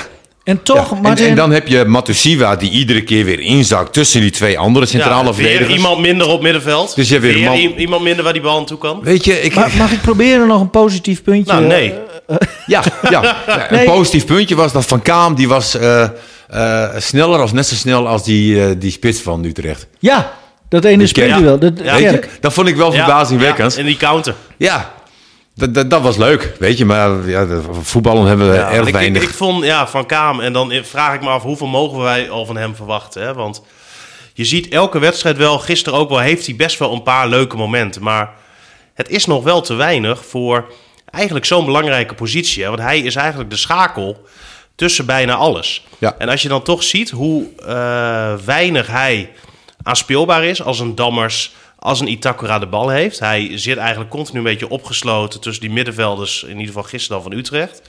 En 0.49 0.63
toch, 0.63 0.91
Ja, 0.91 0.97
en, 0.97 1.03
Martin, 1.03 1.27
en 1.27 1.35
dan 1.35 1.51
heb 1.51 1.69
je 1.69 1.85
Matusiwa 1.85 2.57
die 2.57 2.71
iedere 2.71 3.03
keer 3.03 3.25
weer 3.25 3.41
inzakt 3.41 3.93
tussen 3.93 4.21
die 4.21 4.31
twee 4.31 4.59
andere 4.59 4.87
centrale 4.87 5.17
Ja, 5.17 5.25
weer 5.25 5.35
verdedigers. 5.35 5.75
iemand 5.77 6.01
minder 6.01 6.29
op 6.29 6.43
middenveld. 6.43 6.95
Dus 6.95 7.09
je 7.09 7.15
hebt 7.19 7.27
weer 7.27 7.45
man- 7.45 7.57
i- 7.57 7.75
iemand 7.77 8.03
minder 8.03 8.25
waar 8.25 8.33
die 8.33 8.43
bal 8.43 8.59
aan 8.59 8.67
toe 8.67 8.79
kan. 8.79 9.01
Weet 9.03 9.25
je, 9.25 9.41
ik, 9.41 9.55
ma- 9.55 9.69
mag 9.79 9.91
ik 9.93 10.01
proberen 10.01 10.47
nog 10.47 10.61
een 10.61 10.71
positief 10.71 11.23
puntje? 11.23 11.53
Nou, 11.53 11.67
nee. 11.67 11.95
ja, 12.67 12.83
ja, 13.11 13.23
ja, 13.47 13.69
een 13.71 13.77
Nee. 13.77 13.87
positief 13.87 14.25
puntje 14.27 14.55
was 14.55 14.73
dat 14.73 14.85
Van 14.87 15.03
Kaam 15.03 15.35
die 15.35 15.49
was 15.49 15.75
eh, 15.79 16.03
eh, 16.49 16.89
sneller 16.99 17.43
of 17.43 17.53
net 17.53 17.67
zo 17.67 17.75
snel 17.75 18.09
als 18.09 18.25
die, 18.25 18.63
eh, 18.65 18.71
die 18.79 18.91
spits 18.91 19.21
van 19.21 19.45
Utrecht. 19.45 19.87
Ja, 19.99 20.33
dat 20.69 20.85
ene 20.85 21.07
speelde 21.07 21.43
wel. 21.43 21.59
Dat, 21.59 21.73
Ja. 21.83 21.93
Weet 21.93 22.03
je, 22.03 22.09
Kerk. 22.09 22.29
dat 22.41 22.53
vond 22.53 22.69
ik 22.69 22.77
wel 22.77 22.93
verbazingwekkend. 22.93 23.73
Ja, 23.73 23.79
en 23.81 23.87
die 23.87 23.97
counter. 23.97 24.35
Ja, 24.57 24.93
dat, 25.59 25.75
dat, 25.75 25.91
dat 25.91 26.03
was 26.03 26.17
leuk, 26.17 26.55
weet 26.59 26.79
je. 26.79 26.85
Maar 26.85 27.29
ja, 27.29 27.47
voetballen 27.81 28.27
hebben 28.27 28.51
we 28.51 28.57
Ja, 28.57 28.71
erg 28.71 28.87
ik, 28.87 28.93
weinig. 28.93 29.23
Ik, 29.23 29.29
ik 29.29 29.35
vond 29.35 29.65
ja, 29.65 29.89
Van 29.89 30.07
Kaam, 30.07 30.41
en 30.41 30.53
dan 30.53 30.73
vraag 30.83 31.15
ik 31.15 31.21
me 31.21 31.29
af 31.29 31.43
hoeveel 31.43 31.67
mogen 31.67 31.99
wij 31.99 32.31
al 32.31 32.47
van 32.47 32.57
hem 32.57 32.75
verwachten. 32.75 33.23
Hè? 33.23 33.35
Want 33.35 33.63
je 34.35 34.45
ziet 34.45 34.69
elke 34.69 34.99
wedstrijd 34.99 35.37
wel, 35.37 35.59
gisteren 35.59 35.99
ook 35.99 36.09
wel, 36.09 36.19
heeft 36.19 36.47
hij 36.47 36.57
best 36.57 36.79
wel 36.79 36.93
een 36.93 37.03
paar 37.03 37.29
leuke 37.29 37.57
momenten. 37.57 38.03
Maar 38.03 38.31
het 38.95 39.09
is 39.09 39.27
nog 39.27 39.45
wel 39.45 39.61
te 39.61 39.75
weinig 39.75 40.25
voor 40.25 40.73
eigenlijk 41.11 41.45
zo'n 41.45 41.65
belangrijke 41.65 42.15
positie. 42.15 42.63
Hè? 42.63 42.69
Want 42.69 42.81
hij 42.81 42.99
is 42.99 43.17
eigenlijk 43.17 43.51
de 43.51 43.57
schakel 43.57 44.27
tussen 44.75 45.07
bijna 45.07 45.35
alles. 45.35 45.87
Ja. 45.99 46.15
En 46.19 46.29
als 46.29 46.43
je 46.43 46.49
dan 46.49 46.63
toch 46.63 46.83
ziet 46.83 47.11
hoe 47.11 47.47
eh, 47.67 48.35
weinig 48.45 48.87
hij 48.87 49.31
aanspeelbaar 49.83 50.45
is 50.45 50.63
als 50.63 50.81
een 50.81 50.95
Dammers, 50.95 51.55
als 51.79 52.01
een 52.01 52.11
Itakura 52.11 52.59
de 52.59 52.67
bal 52.67 52.89
heeft. 52.89 53.19
Hij 53.19 53.59
zit 53.59 53.77
eigenlijk 53.77 54.11
continu 54.11 54.39
een 54.39 54.45
beetje 54.45 54.69
opgesloten 54.69 55.41
tussen 55.41 55.63
die 55.63 55.73
middenvelders, 55.73 56.43
in 56.43 56.49
ieder 56.51 56.67
geval 56.67 56.83
gisteren 56.83 57.23
dan 57.23 57.31
van 57.31 57.39
Utrecht. 57.39 57.83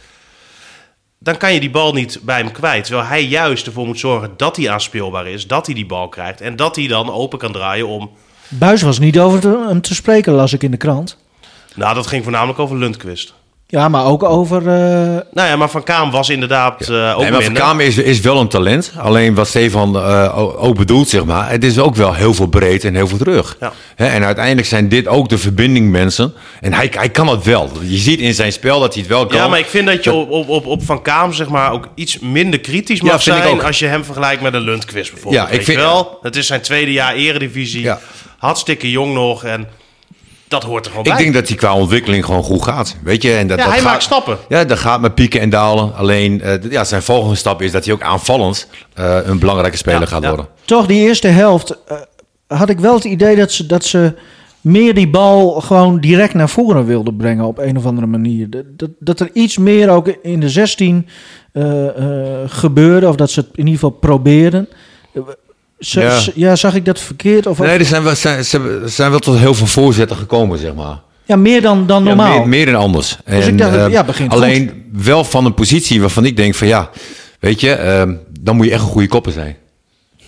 Dan 1.19 1.37
kan 1.37 1.53
je 1.53 1.59
die 1.59 1.69
bal 1.69 1.93
niet 1.93 2.19
bij 2.21 2.37
hem 2.37 2.51
kwijt. 2.51 2.85
Terwijl 2.85 3.07
hij 3.07 3.23
juist 3.23 3.65
ervoor 3.65 3.85
moet 3.85 3.99
zorgen 3.99 4.33
dat 4.37 4.55
hij 4.55 4.69
aanspeelbaar 4.69 5.27
is, 5.27 5.47
dat 5.47 5.65
hij 5.65 5.75
die 5.75 5.85
bal 5.85 6.09
krijgt 6.09 6.41
en 6.41 6.55
dat 6.55 6.75
hij 6.75 6.87
dan 6.87 7.11
open 7.11 7.39
kan 7.39 7.51
draaien 7.51 7.87
om. 7.87 8.11
Buis 8.47 8.81
was 8.81 8.99
niet 8.99 9.19
over 9.19 9.39
te- 9.39 9.65
hem 9.67 9.81
te 9.81 9.95
spreken, 9.95 10.33
las 10.33 10.53
ik 10.53 10.63
in 10.63 10.71
de 10.71 10.77
krant. 10.77 11.17
Nou, 11.75 11.93
dat 11.95 12.07
ging 12.07 12.23
voornamelijk 12.23 12.59
over 12.59 12.77
Lundqvist. 12.77 13.33
Ja, 13.71 13.89
maar 13.89 14.05
ook 14.05 14.23
over... 14.23 14.57
eh, 14.57 14.73
Nou 15.33 15.47
ja, 15.47 15.55
maar 15.55 15.69
Van 15.69 15.83
Kaam 15.83 16.11
was 16.11 16.29
inderdaad 16.29 16.89
eh, 16.89 17.13
ook 17.15 17.21
Nee, 17.21 17.31
maar 17.31 17.41
Van. 17.43 17.53
Kamer 17.53 17.85
is, 17.85 17.97
is 17.97 18.19
wel 18.19 18.39
een 18.39 18.47
talent. 18.47 18.91
Alleen 18.97 19.35
wat 19.35 19.47
Stefan 19.47 19.95
eh, 19.95 20.37
ook 20.63 20.75
bedoelt, 20.77 21.09
zeg 21.09 21.25
maar. 21.25 21.49
Het 21.49 21.63
is 21.63 21.79
ook 21.79 21.95
wel 21.95 22.13
heel 22.13 22.33
veel 22.33 22.47
breed 22.47 22.83
en 22.83 22.95
heel 22.95 23.07
veel 23.07 23.17
terug. 23.17 23.57
Ja. 23.59 23.73
Hè, 23.95 24.07
en 24.07 24.23
uiteindelijk 24.23 24.67
zijn 24.67 24.89
dit 24.89 25.07
ook 25.07 25.29
de 25.29 25.37
verbindingmensen. 25.37 26.33
En 26.61 26.73
hij, 26.73 26.91
hij 26.95 27.09
kan 27.09 27.27
het 27.27 27.43
wel. 27.43 27.69
Je 27.81 27.97
ziet 27.97 28.19
in 28.19 28.33
zijn 28.33 28.51
spel 28.51 28.79
dat 28.79 28.93
hij 28.93 29.01
het 29.01 29.11
wel 29.11 29.25
kan. 29.25 29.37
Ja, 29.37 29.47
maar 29.47 29.59
ik 29.59 29.65
vind 29.65 29.87
dat 29.87 30.03
je 30.03 30.11
op, 30.13 30.49
op, 30.49 30.65
op, 30.65 30.83
Van 30.85 31.01
Kaam 31.01 31.33
zeg 31.33 31.47
maar, 31.47 31.71
ook 31.71 31.87
iets 31.95 32.19
minder 32.19 32.59
kritisch 32.59 33.01
mag 33.01 33.23
vind 33.23 33.35
ik 33.35 33.41
zijn 33.43 33.55
ook. 33.55 33.63
als 33.63 33.79
je 33.79 33.85
hem 33.85 34.03
vergelijkt 34.05 34.41
met 34.41 34.53
een 34.53 34.61
Lundqvist 34.61 35.11
bijvoorbeeld. 35.13 35.43
Ja, 35.43 35.49
ik 35.49 35.55
Weet 35.57 35.65
vind- 35.65 35.77
wel, 35.77 36.17
het 36.21 36.35
is 36.35 36.47
zijn 36.47 36.61
tweede 36.61 36.91
jaar 36.91 37.13
eredivisie, 37.13 37.81
Ja. 37.81 37.99
hartstikke 38.37 38.91
jong 38.91 39.13
nog 39.13 39.43
en 39.43 39.67
dat 40.49 40.63
hoort 40.63 40.85
er 40.85 40.91
gewoon 40.91 41.05
ik 41.05 41.11
bij. 41.13 41.21
denk 41.21 41.33
dat 41.33 41.47
hij 41.47 41.57
qua 41.57 41.75
ontwikkeling 41.75 42.25
gewoon 42.25 42.43
goed 42.43 42.63
gaat. 42.63 42.95
Weet 43.03 43.21
je? 43.21 43.33
En 43.33 43.47
dat, 43.47 43.57
ja, 43.57 43.63
dat 43.63 43.73
hij 43.73 43.81
gaat, 43.81 43.91
maakt 43.91 44.03
stappen. 44.03 44.37
Ja, 44.49 44.63
dat 44.63 44.77
gaat 44.77 45.01
met 45.01 45.15
pieken 45.15 45.39
en 45.41 45.49
dalen. 45.49 45.95
Alleen 45.95 46.41
eh, 46.41 46.53
d- 46.53 46.71
ja, 46.71 46.83
zijn 46.83 47.01
volgende 47.01 47.35
stap 47.35 47.61
is 47.61 47.71
dat 47.71 47.85
hij 47.85 47.93
ook 47.93 48.01
aanvallend 48.01 48.67
eh, 48.93 49.17
een 49.23 49.39
belangrijke 49.39 49.77
speler 49.77 49.99
Ja, 50.01 50.05
gaat 50.05 50.21
ja. 50.21 50.27
worden. 50.27 50.47
toch, 50.65 50.85
die 50.85 51.01
eerste 51.07 51.27
helft 51.27 51.77
eh, 51.87 51.97
had 52.47 52.69
ik 52.69 52.79
wel 52.79 52.93
het 52.93 53.03
idee 53.03 53.35
dat 53.35 53.51
ze, 53.51 53.65
dat 53.65 53.83
ze 53.85 54.13
meer 54.61 54.93
die 54.93 55.09
bal 55.09 55.51
gewoon 55.61 55.99
direct 55.99 56.33
naar 56.33 56.49
voren 56.49 56.85
wilden 56.85 57.15
brengen 57.15 57.45
op 57.45 57.57
een 57.57 57.77
of 57.77 57.85
andere 57.85 58.07
manier. 58.07 58.49
Dat, 58.49 58.63
dat, 58.77 58.89
dat 58.99 59.19
er 59.19 59.29
iets 59.33 59.57
meer 59.57 59.89
ook 59.89 60.07
in 60.07 60.39
de 60.39 60.49
16 60.49 61.07
eh, 61.53 61.87
eh, 61.87 62.39
gebeurde, 62.45 63.07
of 63.07 63.15
dat 63.15 63.29
ze 63.31 63.39
het 63.39 63.49
in 63.51 63.57
ieder 63.57 63.73
geval 63.73 63.89
probeerden. 63.89 64.67
Z- 65.79 65.93
Ja. 65.93 66.19
ja, 66.35 66.55
zag 66.55 66.75
ik 66.75 66.85
dat 66.85 66.99
verkeerd? 66.99 67.45
Of, 67.47 67.59
Nee, 67.59 67.77
er 67.77 67.85
zijn, 67.85 68.03
wel, 68.03 68.15
zijn, 68.15 68.43
zijn 68.85 69.09
wel 69.09 69.19
tot 69.19 69.37
heel 69.37 69.53
veel 69.53 69.67
voorzetten 69.67 70.17
gekomen, 70.17 70.57
zeg 70.59 70.73
maar. 70.73 70.99
ja, 71.25 71.35
meer 71.35 71.61
dan, 71.61 71.87
dan 71.87 72.03
Ja, 72.03 72.07
normaal. 72.07 72.37
meer, 72.37 72.47
meer 72.47 72.65
dan 72.65 72.75
anders. 72.75 73.17
Dus 73.25 73.45
En, 73.45 73.51
ik 73.51 73.57
dacht, 73.57 73.75
eh, 73.75 73.89
ja, 73.89 74.03
begint 74.03 74.31
alleen 74.31 74.83
wel 74.93 75.23
van 75.23 75.45
een 75.45 75.53
positie 75.53 75.99
waarvan 76.01 76.25
ik 76.25 76.37
denk 76.37 76.55
van 76.55 76.67
ja, 76.67 76.89
weet 77.39 77.61
je, 77.61 77.71
eh, 77.71 78.03
dan 78.39 78.55
moet 78.55 78.65
je 78.65 78.71
echt 78.71 78.81
een 78.81 78.87
goede 78.87 79.07
kopper 79.07 79.31
zijn. 79.31 79.55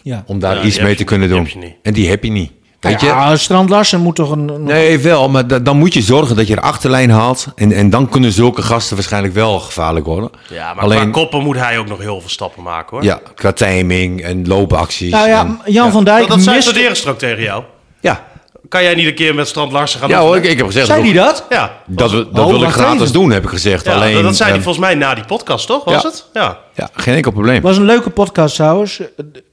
ja. 0.04 0.24
Om 0.28 0.40
daar 0.40 0.56
Ja, 0.56 0.64
iets 0.64 0.80
mee 0.80 0.96
te 0.96 1.04
kunnen 1.04 1.30
doen. 1.30 1.50
En 1.82 1.94
die 1.94 2.10
heb 2.10 2.24
je 2.24 2.32
niet. 2.32 2.52
Weet 2.82 3.02
je? 3.02 3.06
ja, 3.08 3.36
Strand 3.36 3.70
Larsen 3.70 4.00
moet 4.00 4.16
toch 4.16 4.32
een... 4.32 4.50
een- 4.50 4.64
Nee, 4.64 5.00
wel, 5.00 5.30
maar 5.30 5.48
da- 5.48 5.60
dan 5.60 5.78
moet 5.78 5.94
je 5.94 6.02
zorgen 6.02 6.36
dat 6.36 6.48
je 6.48 6.56
de 6.56 6.62
achterlijn 6.62 7.10
haalt. 7.10 7.48
En, 7.56 7.72
en 7.72 7.90
dan 7.90 8.10
kunnen 8.10 8.32
zulke 8.32 8.62
gasten 8.62 8.96
waarschijnlijk 8.96 9.34
wel 9.34 9.60
gevaarlijk 9.60 10.06
worden. 10.06 10.30
Ja, 10.50 10.74
maar 10.74 10.84
Alleen, 10.84 11.00
qua 11.00 11.10
koppen 11.22 11.44
moet 11.44 11.58
hij 11.58 11.78
ook 11.78 11.88
nog 11.88 12.00
heel 12.00 12.20
veel 12.20 12.30
stappen 12.30 12.64
maken 12.64 12.90
hoor. 12.98 13.04
ja, 13.06 13.20
qua 13.36 13.52
timing 13.52 14.22
en 14.22 14.48
loopacties. 14.48 15.12
Nou 15.12 15.28
ja, 15.28 15.40
en, 15.40 15.60
Jan 15.66 15.92
van 15.92 16.04
Dijk 16.04 16.20
dat, 16.20 16.30
dat 16.30 16.42
zei 16.42 16.56
mist... 16.90 17.08
Ook 17.08 17.18
tegen 17.18 17.44
jou. 17.44 17.64
ja. 18.00 18.30
Kan 18.70 18.84
jij 18.84 18.96
niet 18.96 19.06
een 19.08 19.16
keer 19.16 19.36
met 19.36 19.48
Strand 19.48 19.72
Larsen 19.72 20.00
gaan 20.00 20.10
ja 20.10 20.20
hoor, 20.20 20.36
ik, 20.36 20.44
ik 20.46 20.58
heb 20.58 20.66
gezegd... 20.66 20.86
Zei 20.86 21.04
dat, 21.04 21.12
hij 21.14 21.24
dat? 21.24 21.46
Ja, 21.50 21.72
dat, 21.86 22.14
Oh, 22.14 22.48
wil 22.50 22.64
ik 22.64 22.70
gratis 22.70 23.02
even. 23.02 23.14
doen, 23.14 23.32
heb 23.32 23.44
ik 23.44 23.50
gezegd. 23.50 23.86
ja 23.86 23.94
Alleen, 23.94 24.14
dat, 24.14 24.24
dat 24.24 24.36
zei 24.36 24.50
hij 24.50 24.58
eh, 24.58 24.64
volgens 24.64 24.86
mij 24.86 24.96
na 24.96 25.14
die 25.16 25.26
podcast, 25.26 25.68
toch? 25.68 25.84
Was 25.84 26.02
ja. 26.02 26.08
het? 26.10 26.26
Ja. 26.34 26.58
Ja, 26.74 26.90
geen 26.94 27.16
enkel 27.16 27.32
probleem. 27.32 27.62
was 27.62 27.78
een 27.78 27.86
leuke 27.86 28.10
podcast 28.10 28.56
trouwens. 28.56 29.02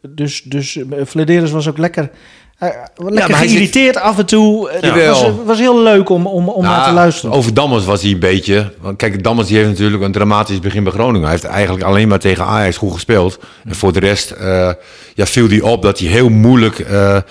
Dus, 0.09 0.43
dus 0.43 0.77
eh, 0.77 0.85
Flederis 1.07 1.51
was 1.51 1.69
ook 1.69 1.79
lekker, 1.79 2.11
eh, 2.59 2.69
lekker 2.97 3.31
maar 3.31 3.39
hij 3.39 3.49
geïrriteerd 3.49 3.97
af 3.97 4.19
en 4.19 4.27
toe. 4.27 4.71
Het 4.71 4.85
Jawel. 4.85 5.23
was, 5.23 5.33
was 5.45 5.59
heel 5.59 5.83
leuk 5.83 6.09
om, 6.09 6.27
om, 6.27 6.49
om 6.49 6.63
naar 6.63 6.79
te 6.79 6.83
Nou, 6.83 6.95
luisteren. 6.95 7.35
Over 7.37 7.55
Dammers 7.55 7.85
was 7.85 8.03
hij 8.03 8.11
een 8.11 8.19
beetje. 8.19 8.73
Want 8.81 8.97
kijk, 8.97 9.23
Dammers 9.25 9.49
die 9.49 9.57
heeft 9.57 9.69
natuurlijk 9.69 10.03
een 10.03 10.13
dramatisch 10.13 10.61
begin 10.61 10.83
bij 10.83 10.93
Groningen. 10.93 11.23
Hij 11.23 11.31
heeft 11.31 11.45
eigenlijk 11.45 11.85
alleen 11.85 12.09
maar 12.09 12.19
tegen 12.19 12.45
Ajax 12.45 12.77
goed 12.77 12.93
gespeeld. 12.93 13.39
En 13.69 13.75
voor 13.75 13.93
de 13.93 14.01
rest 14.01 14.31
eh, 14.31 14.71
ja, 15.15 15.27
viel 15.27 15.49
hij 15.49 15.61
op 15.61 15.83
dat 15.83 15.99
hij 15.99 16.09
heel 16.09 16.29
moeilijk 16.29 16.79
eh, 16.79 17.17
eh, 17.17 17.23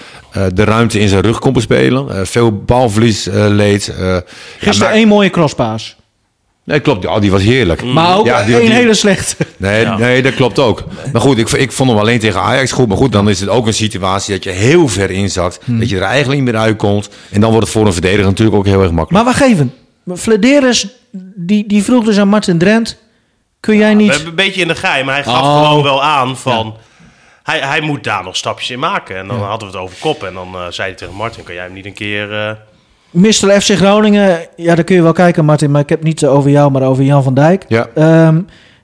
de 0.53 0.63
ruimte 0.63 0.99
in 0.99 1.07
zijn 1.09 1.21
rug 1.21 1.39
kon 1.39 1.53
bespelen. 1.53 2.09
Eh, 2.09 2.25
veel 2.25 2.57
balverlies 2.63 3.27
eh, 3.27 3.45
leed. 3.47 3.87
eh. 3.87 4.05
Ja, 4.07 4.21
Gisteren 4.57 4.79
maar- 4.89 4.97
één 4.97 5.07
mooie 5.07 5.29
crosspaas. 5.29 5.95
Nee, 6.67 6.79
klopt. 6.79 7.05
Oh, 7.05 7.19
die 7.21 7.31
was 7.31 7.41
heerlijk. 7.41 7.83
Maar 7.83 8.17
ook 8.17 8.25
Ja, 8.25 8.43
die- 8.43 8.55
één 8.55 8.65
die- 8.65 8.73
hele 8.73 8.93
slechte. 8.93 9.35
Nee, 9.57 9.81
Ja. 9.81 9.97
nee, 9.97 10.21
dat 10.21 10.33
klopt 10.35 10.59
ook. 10.59 10.83
Maar 11.11 11.21
goed, 11.21 11.37
ik, 11.37 11.49
ik 11.49 11.71
vond 11.71 11.89
hem 11.89 11.99
alleen 11.99 12.19
tegen 12.19 12.41
Ajax 12.41 12.71
goed. 12.71 12.87
Maar 12.87 12.97
goed, 12.97 13.11
dan 13.11 13.29
is 13.29 13.39
het 13.39 13.49
ook 13.49 13.67
een 13.67 13.73
situatie 13.73 14.33
dat 14.33 14.43
je 14.43 14.49
heel 14.49 14.87
ver 14.87 15.11
inzakt. 15.11 15.59
Dat 15.65 15.89
je 15.89 15.95
er 15.95 16.01
eigenlijk 16.01 16.41
niet 16.43 16.51
meer 16.51 16.61
uitkomt. 16.61 17.09
En 17.31 17.41
dan 17.41 17.49
wordt 17.51 17.65
het 17.67 17.75
voor 17.75 17.85
een 17.85 17.93
verdediger 17.93 18.25
natuurlijk 18.25 18.57
ook 18.57 18.65
heel 18.65 18.81
erg 18.81 18.91
makkelijk. 18.91 19.11
Maar 19.25 19.33
wacht 19.33 19.51
even. 19.51 19.73
Flederis 20.15 20.87
die, 21.35 21.67
die 21.67 21.83
vroeg 21.83 22.03
dus 22.03 22.17
aan 22.17 22.27
Martin 22.27 22.57
Drent... 22.57 22.97
Kun 23.59 23.77
jij 23.77 23.89
We 23.89 23.95
niet... 23.95 24.09
hebben 24.09 24.27
een 24.29 24.35
beetje 24.35 24.61
in 24.61 24.67
de 24.67 24.75
geheim, 24.75 25.05
maar 25.05 25.13
hij 25.15 25.23
gaf 25.23 25.41
Oh. 25.41 25.67
gewoon 25.67 25.83
wel 25.83 26.03
aan 26.03 26.37
van... 26.37 26.77
Hij, 27.43 27.59
hij 27.59 27.81
moet 27.81 28.03
daar 28.03 28.23
nog 28.23 28.35
stapjes 28.35 28.69
in 28.69 28.79
maken. 28.79 29.17
En 29.17 29.27
dan 29.27 29.39
hadden 29.39 29.67
we 29.71 29.73
het 29.73 29.83
over 29.83 29.97
kop. 29.99 30.23
En 30.23 30.33
dan 30.33 30.47
eh, 30.55 30.61
zei 30.69 30.87
hij 30.87 30.97
tegen 30.97 31.13
Martin, 31.13 31.43
kan 31.43 31.53
jij 31.53 31.63
hem 31.63 31.73
niet 31.73 31.85
een 31.85 31.93
keer... 31.93 32.33
eh, 32.47 32.51
Mr. 33.11 33.61
FC 33.61 33.71
Groningen, 33.75 34.39
ja, 34.55 34.75
daar 34.75 34.83
kun 34.83 34.95
je 34.95 35.01
wel 35.01 35.11
kijken, 35.11 35.45
Martin, 35.45 35.71
maar 35.71 35.81
ik 35.81 35.89
heb 35.89 36.03
niet 36.03 36.25
over 36.25 36.49
jou, 36.49 36.71
maar 36.71 36.81
over 36.81 37.03
Jan 37.03 37.23
van 37.23 37.33
Dijk. 37.33 37.65
Ja. 37.67 37.87
Ehm, 37.95 38.41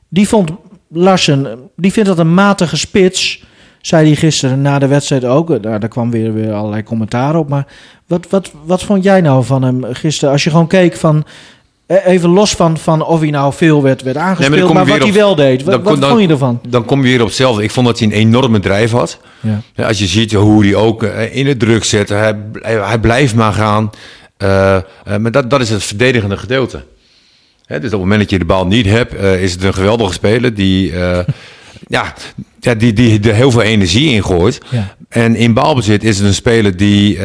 die 0.10 0.27
vond 0.27 0.51
Larsen, 0.89 1.70
die 1.75 1.92
vindt 1.92 2.10
dat 2.10 2.20
een 2.20 2.34
matige 2.34 2.77
spits, 2.77 3.44
zei 3.82 4.08
hij 4.08 4.15
gisteren 4.15 4.62
na 4.62 4.80
de 4.80 4.88
wedstrijd 4.88 5.25
ook. 5.25 5.48
Nou, 5.48 5.62
daar 5.62 5.88
kwam 5.88 6.12
weer, 6.12 6.34
weer 6.34 6.53
allerlei 6.53 6.84
commentaar 6.84 7.36
op. 7.36 7.50
Maar 7.50 7.68
wat, 8.08 8.30
wat, 8.30 8.51
wat 8.65 8.84
vond 8.84 9.03
jij 9.03 9.22
nou 9.22 9.44
van 9.44 9.63
hem 9.63 9.84
gisteren? 9.84 10.34
Als 10.34 10.44
je 10.44 10.50
gewoon 10.50 10.68
keek 10.68 10.96
van, 10.96 11.18
eh, 11.18 11.24
even 11.88 12.30
los 12.30 12.52
van, 12.52 12.78
van 12.78 13.06
of 13.06 13.20
hij 13.20 13.30
nou 13.30 13.54
veel 13.54 13.82
werd, 13.82 14.02
werd 14.02 14.18
aangespeeld, 14.18 14.74
maar 14.74 14.86
wat 14.86 15.00
hij 15.04 15.13
wel 15.13 15.36
deed. 15.36 15.63
Wat, 15.63 15.82
kom- 15.82 16.00
dan- 16.00 16.10
vond 16.10 16.22
je 16.22 16.28
ervan? 16.28 16.60
Dan 16.68 16.86
kom 16.86 17.02
je 17.04 17.08
weer 17.10 17.22
op 17.22 17.28
hetzelfde. 17.28 17.63
Ik 17.63 17.72
vond 17.72 17.88
dat 17.88 18.00
hij 18.00 18.08
een 18.08 18.13
enorme 18.13 18.60
drijf 18.60 18.92
had. 18.92 19.20
Ja. 19.40 19.86
Als 19.86 20.00
je 20.00 20.06
ziet 20.08 20.34
hoe 20.34 20.66
hij 20.66 20.75
ook 20.75 21.04
eh, 21.04 21.36
in 21.36 21.48
het 21.48 21.60
druk 21.60 21.84
zet, 21.84 22.10
hij, 22.10 22.36
hij, 22.62 23.00
blijft 23.00 23.36
maar 23.36 23.54
gaan. 23.54 23.90
Eh, 24.38 24.75
eh, 24.75 24.84
maar 25.20 25.32
dat, 25.32 25.50
dat 25.50 25.62
is 25.62 25.70
het 25.70 25.84
verdedigende 25.84 26.38
gedeelte. 26.38 26.84
Hè, 27.66 27.75
dus 27.80 27.86
op 27.86 27.92
het 27.92 28.02
moment 28.02 28.20
dat 28.20 28.30
je 28.30 28.40
de 28.40 28.46
bal 28.46 28.68
niet 28.68 28.86
hebt, 28.86 29.16
eh, 29.16 29.44
is 29.44 29.52
het 29.52 29.63
een 29.63 29.74
geweldige 29.74 30.13
speler 30.13 30.54
die, 30.54 30.92
eh, 30.92 31.20
ja, 31.88 32.13
ja, 32.60 32.74
die, 32.75 32.94
die 32.94 33.20
er 33.30 33.34
heel 33.36 33.52
veel 33.52 33.62
energie 33.62 34.13
in 34.13 34.24
gooit. 34.24 34.60
Ja. 34.70 34.96
En 35.13 35.36
in 35.36 35.53
balbezit 35.53 36.03
is 36.03 36.17
het 36.17 36.27
een 36.27 36.34
speler 36.34 36.77
die, 36.77 37.17
eh, 37.17 37.24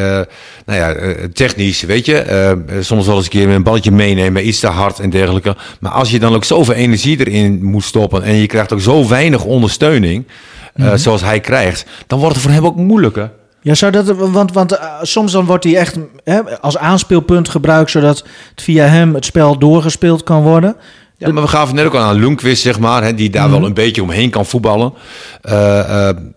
nou 0.65 0.79
ja, 0.79 0.91
eh, 0.93 1.23
technisch, 1.33 1.81
weet 1.81 2.05
je, 2.05 2.17
eh, 2.17 2.51
soms 2.79 3.05
wel 3.05 3.15
eens 3.15 3.25
een 3.25 3.31
keer 3.31 3.49
een 3.49 3.63
balletje 3.63 3.91
meenemen, 3.91 4.47
iets 4.47 4.59
te 4.59 4.67
hard 4.67 4.99
en 4.99 5.09
dergelijke. 5.09 5.55
Maar 5.79 5.91
als 5.91 6.11
je 6.11 6.19
dan 6.19 6.33
ook 6.35 6.43
zoveel 6.43 6.73
energie 6.73 7.19
erin 7.27 7.63
moet 7.63 7.83
stoppen 7.83 8.23
en 8.23 8.35
je 8.35 8.45
krijgt 8.47 8.73
ook 8.73 8.81
zo 8.81 9.07
weinig 9.07 9.43
ondersteuning, 9.43 10.27
eh, 10.73 10.93
zoals 10.95 11.21
hij 11.21 11.39
krijgt, 11.39 11.85
dan 12.07 12.19
wordt 12.19 12.35
het 12.35 12.43
voor 12.43 12.53
hem 12.53 12.65
ook 12.65 12.75
moeilijker. 12.75 13.31
Ja, 13.61 13.73
zou 13.75 13.91
dat, 13.91 14.05
want, 14.07 14.53
want 14.53 14.79
soms 15.01 15.31
dan 15.31 15.45
wordt 15.45 15.63
hij 15.63 15.75
echt 15.75 15.97
hè, 16.23 16.59
als 16.59 16.77
aanspeelpunt 16.77 17.49
gebruikt, 17.49 17.91
zodat 17.91 18.17
het 18.49 18.61
via 18.63 18.85
hem 18.85 19.13
het 19.13 19.25
spel 19.25 19.57
doorgespeeld 19.59 20.23
kan 20.23 20.41
worden. 20.41 20.75
Ja, 21.17 21.31
maar 21.31 21.43
we 21.43 21.49
gaven 21.49 21.75
net 21.75 21.85
ook 21.85 21.93
al 21.93 21.99
aan 22.01 22.19
Lundqvist, 22.19 22.61
zeg 22.61 22.79
maar, 22.79 23.03
hè, 23.03 23.13
die 23.13 23.29
daar 23.29 23.47
Mhm. 23.49 23.51
wel 23.57 23.65
een 23.65 23.73
beetje 23.73 24.01
omheen 24.03 24.29
kan 24.29 24.45
voetballen. 24.45 24.93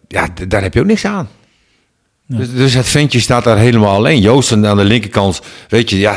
Ja, 0.08 0.28
daar 0.48 0.62
heb 0.62 0.74
je 0.74 0.80
ook 0.80 0.86
niks 0.86 1.04
aan. 1.04 1.28
Dus, 2.36 2.52
dus 2.54 2.74
het 2.74 2.88
ventje 2.88 3.20
staat 3.20 3.44
daar 3.44 3.58
helemaal 3.58 3.94
alleen. 3.94 4.20
Joosten 4.20 4.66
aan 4.66 4.76
de 4.76 4.84
linkerkant, 4.84 5.40
weet 5.68 5.90
je, 5.90 5.98
ja, 5.98 6.16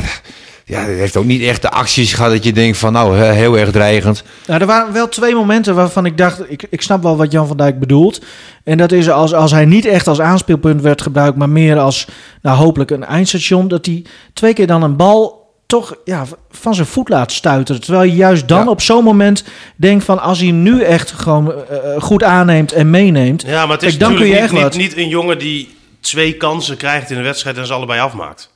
ja, 0.65 0.79
hij 0.79 0.93
heeft 0.93 1.15
ook 1.17 1.25
niet 1.25 1.41
echt 1.41 1.61
de 1.61 1.69
acties 1.69 2.13
gehad 2.13 2.31
dat 2.31 2.43
je 2.43 2.53
denkt 2.53 2.77
van, 2.77 2.93
nou, 2.93 3.17
heel 3.17 3.57
erg 3.57 3.71
dreigend. 3.71 4.23
Nou, 4.47 4.61
er 4.61 4.67
waren 4.67 4.93
wel 4.93 5.09
twee 5.09 5.35
momenten 5.35 5.75
waarvan 5.75 6.05
ik 6.05 6.17
dacht, 6.17 6.41
ik, 6.51 6.67
ik 6.69 6.81
snap 6.81 7.03
wel 7.03 7.17
wat 7.17 7.31
Jan 7.31 7.47
van 7.47 7.57
Dijk 7.57 7.79
bedoelt. 7.79 8.21
En 8.63 8.77
dat 8.77 8.91
is 8.91 9.09
als, 9.09 9.33
als 9.33 9.51
hij 9.51 9.65
niet 9.65 9.85
echt 9.85 10.07
als 10.07 10.21
aanspeelpunt 10.21 10.81
werd 10.81 11.01
gebruikt, 11.01 11.37
maar 11.37 11.49
meer 11.49 11.77
als, 11.79 12.07
nou 12.41 12.57
hopelijk 12.57 12.91
een 12.91 13.05
eindstation, 13.05 13.67
dat 13.67 13.85
hij 13.85 14.05
twee 14.33 14.53
keer 14.53 14.67
dan 14.67 14.83
een 14.83 14.95
bal 14.95 15.43
toch 15.65 15.95
ja, 16.05 16.25
van 16.51 16.75
zijn 16.75 16.87
voet 16.87 17.09
laat 17.09 17.31
stuiteren. 17.31 17.81
Terwijl 17.81 18.03
je 18.09 18.15
juist 18.15 18.47
dan 18.47 18.63
Ja. 18.63 18.69
op 18.69 18.81
zo'n 18.81 19.03
moment 19.03 19.43
denkt 19.75 20.03
van, 20.03 20.21
als 20.21 20.39
hij 20.39 20.51
nu 20.51 20.81
echt 20.81 21.11
gewoon 21.11 21.51
eh, 21.53 21.77
eh, 21.95 22.01
goed 22.01 22.23
aanneemt 22.23 22.71
en 22.71 22.89
meeneemt, 22.89 23.43
Ja, 23.47 23.65
maar 23.65 23.75
het 23.75 23.83
is 23.85 23.97
dan 23.97 24.07
kun 24.15 24.17
natuurlijk 24.19 24.29
je 24.29 24.33
niet, 24.33 24.43
echt 24.43 24.53
niet, 24.53 24.83
wat. 24.83 24.97
niet 24.97 25.03
een 25.05 25.09
jongen 25.09 25.39
die 25.39 25.75
twee 26.05 26.33
kansen 26.37 26.77
krijgt 26.77 27.09
in 27.09 27.17
de 27.17 27.23
wedstrijd 27.23 27.57
en 27.57 27.65
ze 27.65 27.73
allebei 27.73 27.99
afmaakt. 27.99 28.53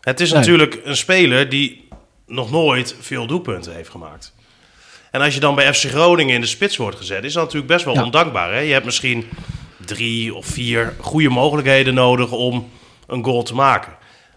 Het 0.00 0.20
is 0.20 0.30
Nee. 0.30 0.38
natuurlijk 0.38 0.80
een 0.84 0.96
speler 0.96 1.48
die 1.48 1.88
nog 2.26 2.50
nooit 2.50 2.96
veel 3.00 3.26
doelpunten 3.26 3.74
heeft 3.74 3.90
gemaakt. 3.90 4.34
En 5.10 5.20
als 5.20 5.34
je 5.34 5.40
dan 5.40 5.54
bij 5.54 5.74
FC 5.74 5.84
Groningen 5.84 6.34
in 6.34 6.40
de 6.40 6.46
spits 6.46 6.76
wordt 6.76 6.96
gezet, 6.96 7.24
is 7.24 7.32
dat 7.32 7.42
natuurlijk 7.44 7.72
best 7.72 7.84
wel 7.84 7.94
Ja. 7.94 8.02
ondankbaar. 8.02 8.52
Hè? 8.52 8.58
Je 8.58 8.72
hebt 8.72 8.84
misschien 8.84 9.24
drie 9.84 10.34
of 10.34 10.46
vier 10.46 10.94
goede 11.00 11.28
mogelijkheden 11.28 11.94
nodig 11.94 12.30
om 12.30 12.68
een 13.06 13.24
goal 13.24 13.42
te 13.42 13.54
maken. 13.54 13.92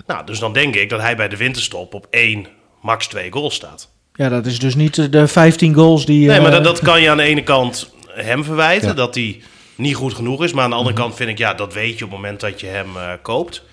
Nou, 0.07 0.25
dus 0.25 0.39
dan 0.39 0.53
denk 0.53 0.75
ik 0.75 0.89
dat 0.89 1.01
hij 1.01 1.15
bij 1.15 1.27
de 1.27 1.37
winterstop 1.37 1.93
op 1.93 2.07
één, 2.09 2.47
max 2.81 3.07
twee 3.07 3.31
goals 3.31 3.55
staat. 3.55 3.89
ja, 4.13 4.29
dat 4.29 4.45
is 4.45 4.59
dus 4.59 4.75
niet 4.75 5.11
de 5.11 5.27
15 5.27 5.73
goals 5.73 6.05
die... 6.05 6.27
Nee, 6.27 6.37
maar 6.39 6.45
eh, 6.47 6.53
dat, 6.53 6.63
dat 6.63 6.79
kan 6.79 7.01
je 7.01 7.09
aan 7.09 7.17
de 7.17 7.23
ene 7.23 7.43
kant 7.43 7.93
hem 8.07 8.43
verwijten, 8.43 8.87
Ja. 8.87 8.93
dat 8.93 9.15
hij 9.15 9.41
niet 9.75 9.95
goed 9.95 10.13
genoeg 10.13 10.43
is. 10.43 10.53
Maar 10.53 10.63
aan 10.63 10.69
de 10.69 10.75
andere 10.75 10.95
kant 10.95 11.15
vind 11.15 11.29
ik, 11.29 11.37
ja, 11.37 11.53
dat 11.53 11.73
weet 11.73 11.97
je 11.97 12.05
op 12.05 12.11
het 12.11 12.19
moment 12.19 12.39
dat 12.39 12.59
je 12.59 12.67
hem 12.67 12.87
eh, 12.95 13.03
koopt. 13.21 13.63